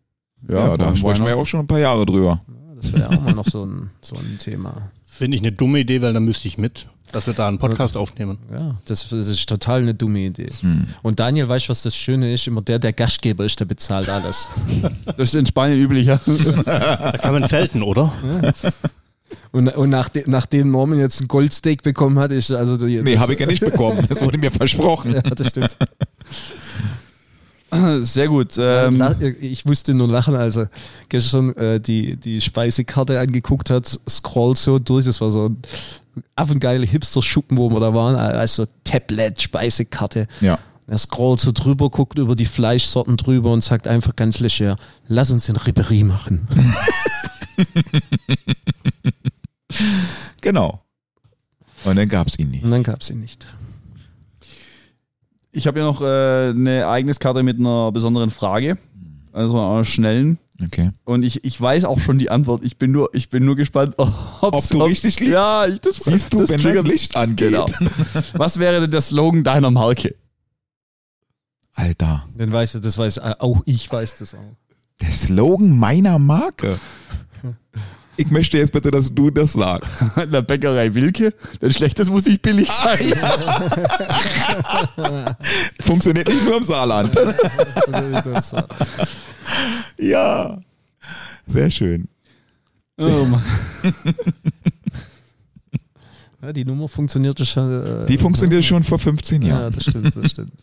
Ja, 0.47 0.77
da 0.77 0.91
why 0.93 0.97
sprechen 0.97 1.23
wir 1.25 1.31
ja 1.31 1.35
auch 1.37 1.45
schon 1.45 1.61
ein 1.61 1.67
paar 1.67 1.79
Jahre 1.79 2.05
drüber. 2.05 2.41
Ja, 2.47 2.75
Das 2.75 2.91
wäre 2.93 3.03
ja 3.11 3.17
auch 3.17 3.21
mal 3.21 3.33
noch 3.33 3.45
so 3.45 3.65
ein, 3.65 3.89
so 4.01 4.15
ein 4.15 4.37
Thema. 4.39 4.91
Finde 5.05 5.35
ich 5.37 5.41
eine 5.43 5.51
dumme 5.51 5.79
Idee, 5.79 6.01
weil 6.01 6.13
dann 6.13 6.23
müsste 6.23 6.47
ich 6.47 6.57
mit, 6.57 6.85
dass 7.11 7.25
wir 7.25 7.33
da 7.33 7.47
einen 7.47 7.57
Podcast 7.57 7.97
aufnehmen. 7.97 8.37
Ja, 8.51 8.77
das, 8.85 9.09
das 9.09 9.27
ist 9.27 9.49
total 9.49 9.81
eine 9.81 9.93
dumme 9.95 10.19
Idee. 10.19 10.49
Hm. 10.61 10.85
Und 11.01 11.19
Daniel, 11.19 11.49
weißt 11.49 11.65
du, 11.65 11.69
was 11.71 11.81
das 11.83 11.95
Schöne 11.95 12.31
ist? 12.33 12.47
Immer 12.47 12.61
der, 12.61 12.79
der 12.79 12.93
Gastgeber 12.93 13.43
ist, 13.43 13.59
der 13.59 13.65
bezahlt 13.65 14.07
alles. 14.07 14.47
Das 15.05 15.17
ist 15.29 15.35
in 15.35 15.45
Spanien 15.45 15.79
üblicher. 15.79 16.21
Da 16.65 17.13
kann 17.17 17.33
man 17.33 17.49
zelten, 17.49 17.81
oder? 17.81 18.13
Und, 19.51 19.67
und 19.75 19.89
nachde, 19.89 20.23
nachdem 20.27 20.71
Norman 20.71 20.99
jetzt 20.99 21.21
ein 21.21 21.27
Goldsteak 21.27 21.81
bekommen 21.81 22.19
hat, 22.19 22.31
ist 22.31 22.51
also. 22.51 22.77
Die, 22.77 23.01
Nee, 23.01 23.17
habe 23.17 23.33
ich 23.33 23.39
ja 23.39 23.47
nicht 23.47 23.63
bekommen. 23.63 24.05
Das 24.07 24.21
wurde 24.21 24.37
mir 24.37 24.51
versprochen. 24.51 25.15
Ja, 25.15 25.21
das 25.21 25.47
stimmt. 25.49 25.77
Sehr 28.01 28.27
gut. 28.27 28.53
Ähm, 28.57 29.03
ich 29.39 29.63
musste 29.65 29.93
nur 29.93 30.07
lachen, 30.07 30.35
als 30.35 30.55
er 30.55 30.69
gestern 31.07 31.55
äh, 31.55 31.79
die, 31.79 32.15
die 32.17 32.41
Speisekarte 32.41 33.19
angeguckt 33.19 33.69
hat, 33.69 33.99
scrollt 34.09 34.57
so 34.57 34.79
durch. 34.79 35.05
Das 35.05 35.21
war 35.21 35.29
so 35.29 35.49
ein 35.49 35.57
affengeile 36.35 36.85
Hipster-Schuppen, 36.85 37.57
wo 37.57 37.69
wir 37.69 37.79
da 37.79 37.93
waren. 37.93 38.15
Also 38.15 38.65
Tablet, 38.83 39.41
Speisekarte. 39.41 40.27
Ja. 40.41 40.57
Er 40.87 40.97
scrollt 40.97 41.39
so 41.39 41.51
drüber, 41.51 41.91
guckt 41.91 42.17
über 42.17 42.35
die 42.35 42.45
Fleischsorten 42.45 43.17
drüber 43.17 43.51
und 43.51 43.63
sagt 43.63 43.87
einfach 43.87 44.15
ganz 44.15 44.39
leger, 44.39 44.75
lass 45.07 45.29
uns 45.29 45.45
den 45.45 45.55
Ribéry 45.55 46.03
machen. 46.03 46.47
Genau. 50.41 50.81
Und 51.85 51.95
dann 51.95 52.09
gab 52.09 52.27
es 52.27 52.37
ihn 52.39 52.49
nicht. 52.51 52.63
Und 52.63 52.71
dann 52.71 52.83
gab 52.83 53.01
es 53.01 53.09
ihn 53.09 53.19
nicht. 53.19 53.45
ich 55.51 55.67
habe 55.67 55.79
ja 55.79 55.85
noch 55.85 56.01
äh, 56.01 56.49
eine 56.49 56.71
Ereigniskarte 56.79 57.43
mit 57.43 57.59
einer 57.59 57.91
besonderen 57.91 58.29
Frage. 58.29 58.77
Also 59.31 59.59
einer 59.59 59.85
schnellen. 59.85 60.37
Okay. 60.61 60.91
Und 61.05 61.23
ich, 61.23 61.45
ich 61.45 61.59
weiß 61.59 61.85
auch 61.85 61.99
schon 61.99 62.19
die 62.19 62.29
Antwort. 62.29 62.65
Ich 62.65 62.77
bin 62.77 62.91
nur, 62.91 63.09
ich 63.13 63.29
bin 63.29 63.45
nur 63.45 63.55
gespannt, 63.55 63.95
Ob 63.97 64.67
du 64.69 64.83
richtig 64.83 65.19
liegst? 65.19 65.31
Ja, 65.33 65.65
ich, 65.65 65.79
das 65.79 65.97
Siehst 65.97 66.33
du, 66.33 66.39
das 66.39 66.49
wenn 66.49 66.61
das 66.61 66.83
Licht 66.83 67.15
angeht. 67.15 67.51
Genau. 67.51 67.65
Was 68.33 68.59
wäre 68.59 68.81
denn 68.81 68.91
der 68.91 69.01
Slogan 69.01 69.43
deiner 69.43 69.71
Marke? 69.71 70.15
Alter, 71.73 72.27
Dann 72.37 72.51
weiß 72.51 72.75
er, 72.75 72.81
das 72.81 72.97
weiß 72.97 73.17
äh, 73.17 73.35
auch 73.39 73.61
ich 73.65 73.89
weiß 73.89 74.17
das 74.17 74.33
auch. 74.33 74.55
der 74.99 75.13
Slogan 75.13 75.77
meiner 75.77 76.19
Marke. 76.19 76.77
Ich 78.19 78.29
möchte 78.31 78.57
jetzt 78.57 78.73
bitte, 78.73 78.91
dass 78.91 79.13
du 79.13 79.29
das 79.31 79.53
sagst. 79.53 79.89
In 80.23 80.31
der 80.31 80.41
Bäckerei 80.41 80.93
Wilke. 80.93 81.33
Denn 81.61 81.71
schlechtes 81.71 82.09
muss 82.09 82.25
nicht 82.25 82.41
billig 82.41 82.69
sein. 82.69 83.13
Funktioniert 85.79 86.27
nicht 86.27 86.43
nur 86.45 86.57
im 86.57 86.63
Saarland. 86.63 87.11
Ja. 89.97 90.59
Sehr 91.47 91.69
schön. 91.69 92.07
Oh 92.97 93.25
Mann. 93.25 93.43
Ja, 96.41 96.53
die 96.53 96.63
Nummer 96.63 96.87
funktionierte 96.87 97.45
schon. 97.45 98.03
Äh, 98.03 98.05
Die 98.05 98.17
funktioniert 98.17 98.63
schon 98.63 98.81
vor 98.83 98.97
15 98.97 99.41
Ja, 99.41 99.47
Jahren. 99.59 99.73
das 99.73 99.83
stimmt, 99.83 100.15
das 100.15 100.31
stimmt. 100.31 100.53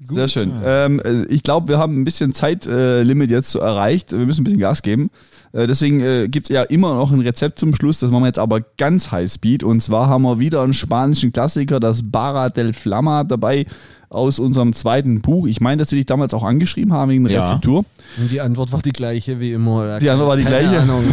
Sehr 0.00 0.26
schön. 0.26 0.52
Ähm, 0.64 1.00
äh, 1.04 1.26
ich 1.26 1.44
glaube, 1.44 1.68
wir 1.68 1.78
haben 1.78 2.00
ein 2.00 2.02
bisschen 2.02 2.34
Zeitlimit 2.34 3.30
jetzt 3.30 3.50
so 3.50 3.60
erreicht. 3.60 4.10
Wir 4.10 4.18
müssen 4.18 4.40
ein 4.40 4.44
bisschen 4.44 4.58
Gas 4.58 4.82
geben. 4.82 5.10
Äh, 5.52 5.66
deswegen 5.66 6.00
äh, 6.00 6.28
gibt 6.28 6.46
es 6.50 6.54
ja 6.54 6.62
immer 6.62 6.94
noch 6.94 7.12
ein 7.12 7.20
Rezept 7.20 7.58
zum 7.58 7.74
Schluss. 7.74 8.00
Das 8.00 8.10
machen 8.10 8.22
wir 8.22 8.28
jetzt 8.28 8.38
aber 8.38 8.60
ganz 8.78 9.10
High 9.12 9.30
Speed. 9.30 9.62
Und 9.62 9.80
zwar 9.80 10.08
haben 10.08 10.22
wir 10.22 10.38
wieder 10.38 10.62
einen 10.62 10.72
spanischen 10.72 11.32
Klassiker, 11.32 11.80
das 11.80 12.02
Barra 12.04 12.48
del 12.48 12.72
Flama, 12.72 13.24
dabei 13.24 13.66
aus 14.12 14.38
unserem 14.38 14.72
zweiten 14.72 15.22
Buch. 15.22 15.46
Ich 15.46 15.60
meine, 15.60 15.78
dass 15.78 15.90
wir 15.90 15.96
dich 15.96 16.06
damals 16.06 16.34
auch 16.34 16.42
angeschrieben 16.42 16.92
haben 16.92 17.10
wegen 17.10 17.24
der 17.24 17.32
Ja. 17.32 17.42
Rezeptur. 17.44 17.84
Und 18.20 18.30
die 18.30 18.40
Antwort 18.40 18.70
war 18.72 18.82
die 18.82 18.92
gleiche 18.92 19.40
wie 19.40 19.52
immer. 19.52 19.98
Die 20.00 20.10
Antwort 20.10 20.28
war 20.28 20.36
die 20.36 20.44
Keine 20.44 20.68
gleiche? 20.68 20.80
Ahnung. 20.82 21.04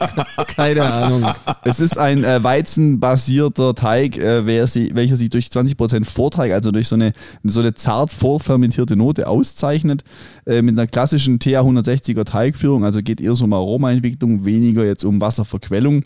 Keine 0.56 0.82
Ahnung. 0.90 1.26
Es 1.64 1.78
ist 1.78 1.98
ein 1.98 2.24
äh, 2.24 2.42
weizenbasierter 2.42 3.74
Teig, 3.74 4.16
äh, 4.16 4.66
sie, 4.66 4.94
welcher 4.94 5.16
sich 5.16 5.28
durch 5.30 5.48
20% 5.48 6.06
Vorteig, 6.06 6.52
also 6.52 6.70
durch 6.70 6.88
so 6.88 6.94
eine, 6.94 7.12
so 7.44 7.60
eine 7.60 7.74
zart 7.74 8.10
vorfermentierte 8.10 8.96
Note 8.96 9.28
auszeichnet, 9.28 10.02
äh, 10.46 10.62
mit 10.62 10.78
einer 10.78 10.86
klassischen 10.86 11.38
TA 11.40 11.60
160er 11.60 12.24
Teigführung, 12.24 12.84
also 12.84 13.02
geht 13.02 13.20
eher 13.20 13.34
so 13.34 13.44
um 13.44 13.52
Aromaentwicklung, 13.78 14.44
weniger 14.44 14.84
jetzt 14.84 15.04
um 15.04 15.20
Wasserverquellung. 15.20 16.04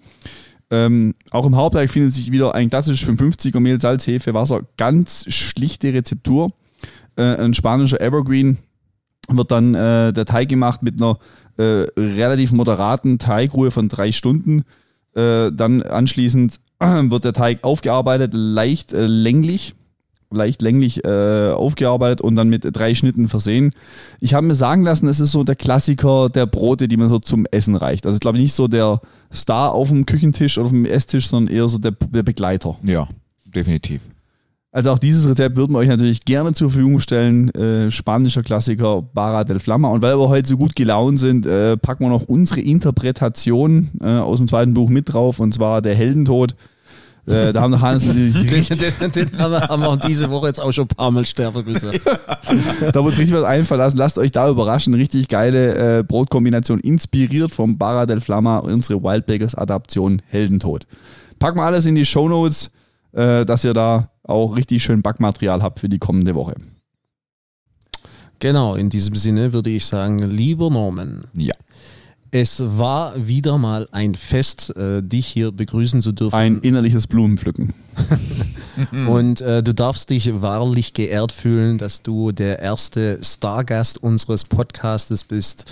Ähm, 0.71 1.15
auch 1.31 1.47
im 1.47 1.57
Hauptteig 1.57 1.91
findet 1.91 2.13
sich 2.13 2.31
wieder 2.31 2.55
ein 2.55 2.71
klassisches 2.71 3.07
55er 3.09 3.61
Mehl, 3.61 3.81
Salz, 3.81 4.07
Hefe, 4.07 4.35
Wasser, 4.35 4.63
ganz 4.77 5.27
schlichte 5.33 5.93
Rezeptur. 5.93 6.53
Äh, 7.17 7.37
ein 7.37 7.55
spanischer 7.55 8.01
Evergreen 8.01 8.59
wird 9.29 9.51
dann 9.51 9.75
äh, 9.75 10.13
der 10.13 10.25
Teig 10.25 10.49
gemacht 10.49 10.83
mit 10.83 11.01
einer 11.01 11.19
äh, 11.57 11.87
relativ 11.99 12.53
moderaten 12.53 13.19
Teigruhe 13.19 13.71
von 13.71 13.89
drei 13.89 14.13
Stunden. 14.13 14.63
Äh, 15.15 15.51
dann 15.53 15.83
anschließend 15.83 16.59
wird 16.81 17.25
der 17.25 17.33
Teig 17.33 17.65
aufgearbeitet, 17.65 18.33
leicht 18.35 18.93
äh, 18.93 19.07
länglich, 19.07 19.75
leicht 20.33 20.63
länglich 20.63 21.05
äh, 21.05 21.51
aufgearbeitet 21.53 22.21
und 22.21 22.37
dann 22.37 22.49
mit 22.49 22.67
drei 22.73 22.95
Schnitten 22.95 23.29
versehen. 23.29 23.73
Ich 24.21 24.35
habe 24.35 24.47
mir 24.47 24.55
sagen 24.55 24.83
lassen, 24.83 25.07
es 25.07 25.21
ist 25.21 25.33
so 25.33 25.45
der 25.45 25.57
Klassiker 25.57 26.29
der 26.29 26.47
Brote, 26.47 26.89
die 26.89 26.97
man 26.97 27.09
so 27.09 27.19
zum 27.19 27.47
Essen 27.51 27.75
reicht. 27.75 28.07
Also 28.07 28.17
ich 28.17 28.21
glaube 28.21 28.39
nicht 28.39 28.53
so 28.53 28.69
der 28.69 29.01
Star 29.33 29.73
auf 29.73 29.89
dem 29.89 30.07
Küchentisch 30.07 30.59
oder 30.59 30.67
auf 30.67 30.73
dem 30.73 30.85
Esstisch, 30.85 31.29
sondern 31.29 31.55
eher 31.55 31.69
so 31.69 31.79
der, 31.79 31.93
der 31.93 32.23
Begleiter. 32.23 32.79
Ja, 32.83 33.09
definitiv. 33.55 34.01
Also 34.75 34.91
auch 34.91 34.99
dieses 34.99 35.29
Rezept 35.29 35.59
würden 35.59 35.75
wir 35.75 35.81
euch 35.81 35.89
natürlich 35.89 36.25
gerne 36.25 36.55
zur 36.55 36.71
Verfügung 36.71 36.99
stellen. 36.99 37.51
Äh, 37.51 37.91
spanischer 37.91 38.43
Klassiker 38.43 39.03
Barra 39.03 39.45
del 39.45 39.61
Flamma. 39.61 39.89
Und 39.89 40.01
weil 40.01 40.19
wir 40.19 40.31
heute 40.31 40.49
so 40.49 40.57
gut 40.57 40.75
gelaunt 40.75 41.19
sind, 41.19 41.45
äh, 41.45 41.77
packen 41.77 42.05
wir 42.05 42.09
noch 42.09 42.23
unsere 42.23 42.63
Interpretation 42.63 43.91
äh, 44.01 44.07
aus 44.07 44.39
dem 44.39 44.49
zweiten 44.49 44.73
Buch 44.73 44.89
mit 44.89 45.13
drauf, 45.13 45.41
und 45.41 45.53
zwar 45.53 45.83
der 45.83 45.95
Heldentod. 45.95 46.55
Äh, 47.27 47.53
da 47.53 47.61
haben 47.61 47.81
Hannes 47.81 48.05
natürlich 48.05 48.69
Den, 48.69 48.79
den, 48.99 49.13
den 49.13 49.39
haben, 49.39 49.53
wir, 49.53 49.91
wir 49.91 49.97
diese 49.97 50.29
Woche 50.29 50.49
jetzt 50.49 50.61
auch 50.61 50.73
schon 50.73 50.85
ein 50.85 50.89
paar 50.89 51.11
Mal 51.11 51.25
sterben 51.25 51.65
müssen. 51.65 51.93
da 52.93 53.05
wird 53.05 53.17
richtig 53.17 53.33
was 53.33 53.45
einfallen 53.45 53.79
lassen. 53.79 53.97
Lasst 53.97 54.19
euch 54.19 54.33
da 54.33 54.49
überraschen. 54.49 54.95
Richtig 54.95 55.29
geile 55.29 55.99
äh, 55.99 56.03
Brotkombination, 56.03 56.81
inspiriert 56.81 57.53
vom 57.53 57.79
Barra 57.79 58.07
del 58.07 58.21
Flamma, 58.21 58.59
unsere 58.59 59.03
Wildbakers 59.03 59.55
Adaption 59.55 60.21
Heldentod. 60.27 60.87
Packen 61.39 61.59
wir 61.59 61.65
alles 61.65 61.87
in 61.87 61.95
die 61.95 62.05
Shownotes, 62.05 62.73
äh, 63.13 63.45
dass 63.45 63.65
ihr 63.65 63.75
da 63.75 64.11
auch 64.25 64.57
richtig 64.57 64.83
schön 64.83 65.03
Backmaterial 65.03 65.63
habt 65.63 65.79
für 65.81 65.89
die 65.89 65.99
kommende 65.99 66.35
Woche. 66.35 66.55
Genau, 68.41 68.75
in 68.75 68.91
diesem 68.91 69.15
Sinne 69.15 69.53
würde 69.53 69.71
ich 69.71 69.87
sagen, 69.87 70.19
lieber 70.19 70.71
Norman. 70.71 71.25
Ja. 71.37 71.55
Es 72.35 72.63
war 72.79 73.13
wieder 73.27 73.59
mal 73.59 73.87
ein 73.93 74.15
Fest, 74.15 74.75
äh, 74.75 75.03
dich 75.03 75.27
hier 75.27 75.53
begrüßen 75.53 76.01
zu 76.01 76.13
dürfen. 76.13 76.35
Ein 76.35 76.59
innerliches 76.61 77.07
Blumenpflücken. 77.07 77.75
Und 79.07 79.43
äh, 79.43 79.63
du 79.63 79.75
darfst 79.75 80.09
dich 80.09 80.41
wahrlich 80.41 80.95
geehrt 80.95 81.31
fühlen, 81.31 81.77
dass 81.77 82.03
du 82.03 82.33
der 82.33 82.59
erste 82.59 83.19
Stargast 83.23 84.03
unseres 84.03 84.45
Podcastes 84.45 85.25
bist. 85.25 85.71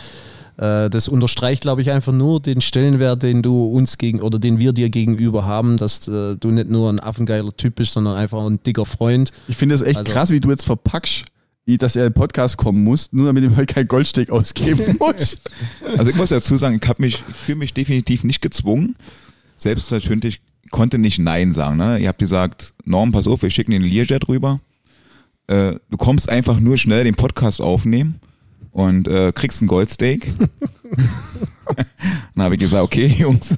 Äh, 0.59 0.91
das 0.91 1.09
unterstreicht, 1.09 1.63
glaube 1.63 1.81
ich, 1.81 1.91
einfach 1.91 2.13
nur 2.13 2.41
den 2.41 2.61
Stellenwert, 2.61 3.23
den 3.23 3.41
du 3.41 3.65
uns 3.65 3.97
gegen 3.97 4.21
oder 4.21 4.39
den 4.39 4.59
wir 4.59 4.75
dir 4.75 4.91
gegenüber 4.91 5.47
haben, 5.47 5.79
dass 5.79 6.07
äh, 6.09 6.37
du 6.37 6.51
nicht 6.51 6.69
nur 6.69 6.91
ein 6.93 7.01
affengeiler 7.01 7.57
Typ 7.57 7.77
bist, 7.77 7.95
sondern 7.95 8.19
einfach 8.19 8.45
ein 8.45 8.63
dicker 8.63 8.85
Freund. 8.85 9.33
Ich 9.49 9.57
finde 9.57 9.77
es 9.77 9.81
echt 9.81 9.97
Also- 9.97 10.13
krass, 10.13 10.29
wie 10.31 10.41
du 10.41 10.51
jetzt 10.51 10.67
verpackst, 10.67 11.25
dass 11.79 11.97
er 11.97 12.07
in 12.07 12.13
den 12.13 12.15
Podcast 12.15 12.57
kommen 12.57 12.85
muss, 12.85 13.13
nur 13.13 13.27
damit 13.27 13.45
ich 13.45 13.57
heute 13.57 13.73
kein 13.73 13.89
Goldsteak 13.89 14.31
ausgeben 14.31 14.97
muss. 14.99 15.43
Also 15.97 16.11
ich 16.11 16.17
muss 16.17 16.31
dazu 16.31 16.57
sagen, 16.57 16.79
ich, 16.83 16.89
hab 16.89 16.99
mich, 16.99 17.23
ich 17.29 17.37
fühle 17.37 17.59
mich 17.59 17.75
definitiv 17.75 18.25
nicht 18.25 18.41
gezwungen. 18.41 18.97
Selbstverständlich 19.57 20.41
konnte 20.71 20.99
nicht 20.99 21.19
Nein 21.19 21.53
sagen. 21.53 21.77
Ne? 21.77 21.99
Ihr 21.99 22.09
habt 22.09 22.19
gesagt, 22.19 22.75
Norm, 22.85 23.13
pass 23.13 23.27
auf, 23.27 23.43
wir 23.43 23.51
schicken 23.51 23.73
den 23.73 23.83
Learjet 23.83 24.29
rüber. 24.29 24.61
Äh, 25.47 25.75
du 25.91 25.97
kommst 25.97 26.29
einfach 26.29 26.61
nur 26.61 26.77
schnell 26.77 27.05
den 27.05 27.15
Podcast 27.15 27.61
aufnehmen 27.61 28.21
und 28.73 29.09
äh, 29.09 29.33
kriegst 29.33 29.63
ein 29.63 29.67
Goldsteak. 29.67 30.33
Dann 32.35 32.45
habe 32.45 32.55
ich 32.55 32.61
gesagt, 32.61 32.83
okay, 32.83 33.07
Jungs, 33.19 33.57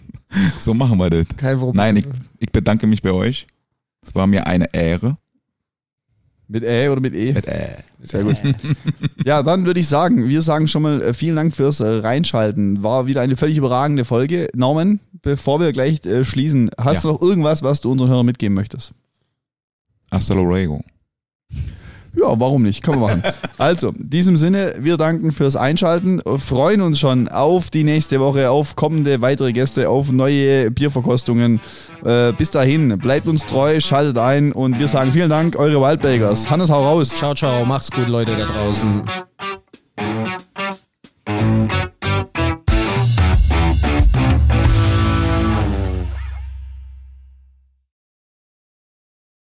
so 0.58 0.74
machen 0.74 0.98
wir 0.98 1.10
das. 1.10 1.26
Kein 1.36 1.58
Problem. 1.58 1.76
Nein, 1.76 1.96
ich, 1.98 2.06
ich 2.38 2.50
bedanke 2.50 2.86
mich 2.86 3.02
bei 3.02 3.12
euch. 3.12 3.46
Es 4.02 4.14
war 4.14 4.26
mir 4.26 4.46
eine 4.46 4.72
Ehre. 4.72 5.18
Mit 6.48 6.64
Ä 6.64 6.88
oder 6.90 7.00
mit 7.00 7.14
E? 7.14 7.32
Mit 7.32 7.46
Äh. 7.46 7.76
Sehr 8.02 8.24
gut. 8.24 8.36
Ja, 9.24 9.42
dann 9.42 9.64
würde 9.64 9.78
ich 9.80 9.86
sagen, 9.88 10.28
wir 10.28 10.42
sagen 10.42 10.66
schon 10.66 10.82
mal 10.82 11.00
äh, 11.00 11.14
vielen 11.14 11.36
Dank 11.36 11.54
fürs 11.54 11.78
äh, 11.80 11.86
Reinschalten. 11.86 12.82
War 12.82 13.06
wieder 13.06 13.20
eine 13.20 13.36
völlig 13.36 13.56
überragende 13.56 14.04
Folge. 14.04 14.48
Norman, 14.54 14.98
bevor 15.22 15.60
wir 15.60 15.72
gleich 15.72 16.04
äh, 16.04 16.24
schließen, 16.24 16.70
hast 16.78 17.04
Ja. 17.04 17.10
du 17.10 17.14
noch 17.14 17.22
irgendwas, 17.22 17.62
was 17.62 17.80
du 17.80 17.92
unseren 17.92 18.10
Hörern 18.10 18.26
mitgeben 18.26 18.54
möchtest? 18.54 18.92
Hasta 20.10 20.34
luego. 20.34 20.82
Ja, 22.14 22.38
warum 22.38 22.62
nicht? 22.62 22.82
Kann 22.82 22.98
man 22.98 23.20
machen. 23.20 23.22
Also, 23.58 23.90
in 23.90 24.10
diesem 24.10 24.36
Sinne, 24.36 24.74
wir 24.80 24.96
danken 24.96 25.30
fürs 25.30 25.54
Einschalten, 25.54 26.20
freuen 26.38 26.80
uns 26.80 26.98
schon 26.98 27.28
auf 27.28 27.70
die 27.70 27.84
nächste 27.84 28.18
Woche, 28.18 28.50
auf 28.50 28.74
kommende 28.74 29.20
weitere 29.20 29.52
Gäste, 29.52 29.88
auf 29.88 30.10
neue 30.10 30.70
Bierverkostungen. 30.72 31.60
Äh, 32.04 32.32
bis 32.32 32.50
dahin, 32.50 32.98
bleibt 32.98 33.28
uns 33.28 33.46
treu, 33.46 33.78
schaltet 33.78 34.18
ein 34.18 34.50
und 34.50 34.80
wir 34.80 34.88
sagen 34.88 35.12
vielen 35.12 35.30
Dank, 35.30 35.56
eure 35.56 35.80
Waldbakers. 35.80 36.50
Hannes, 36.50 36.70
hau 36.70 36.82
raus. 36.82 37.10
Ciao, 37.10 37.34
ciao, 37.34 37.64
macht's 37.64 37.90
gut, 37.90 38.08
Leute 38.08 38.32
da 38.36 38.46
draußen. 38.46 39.02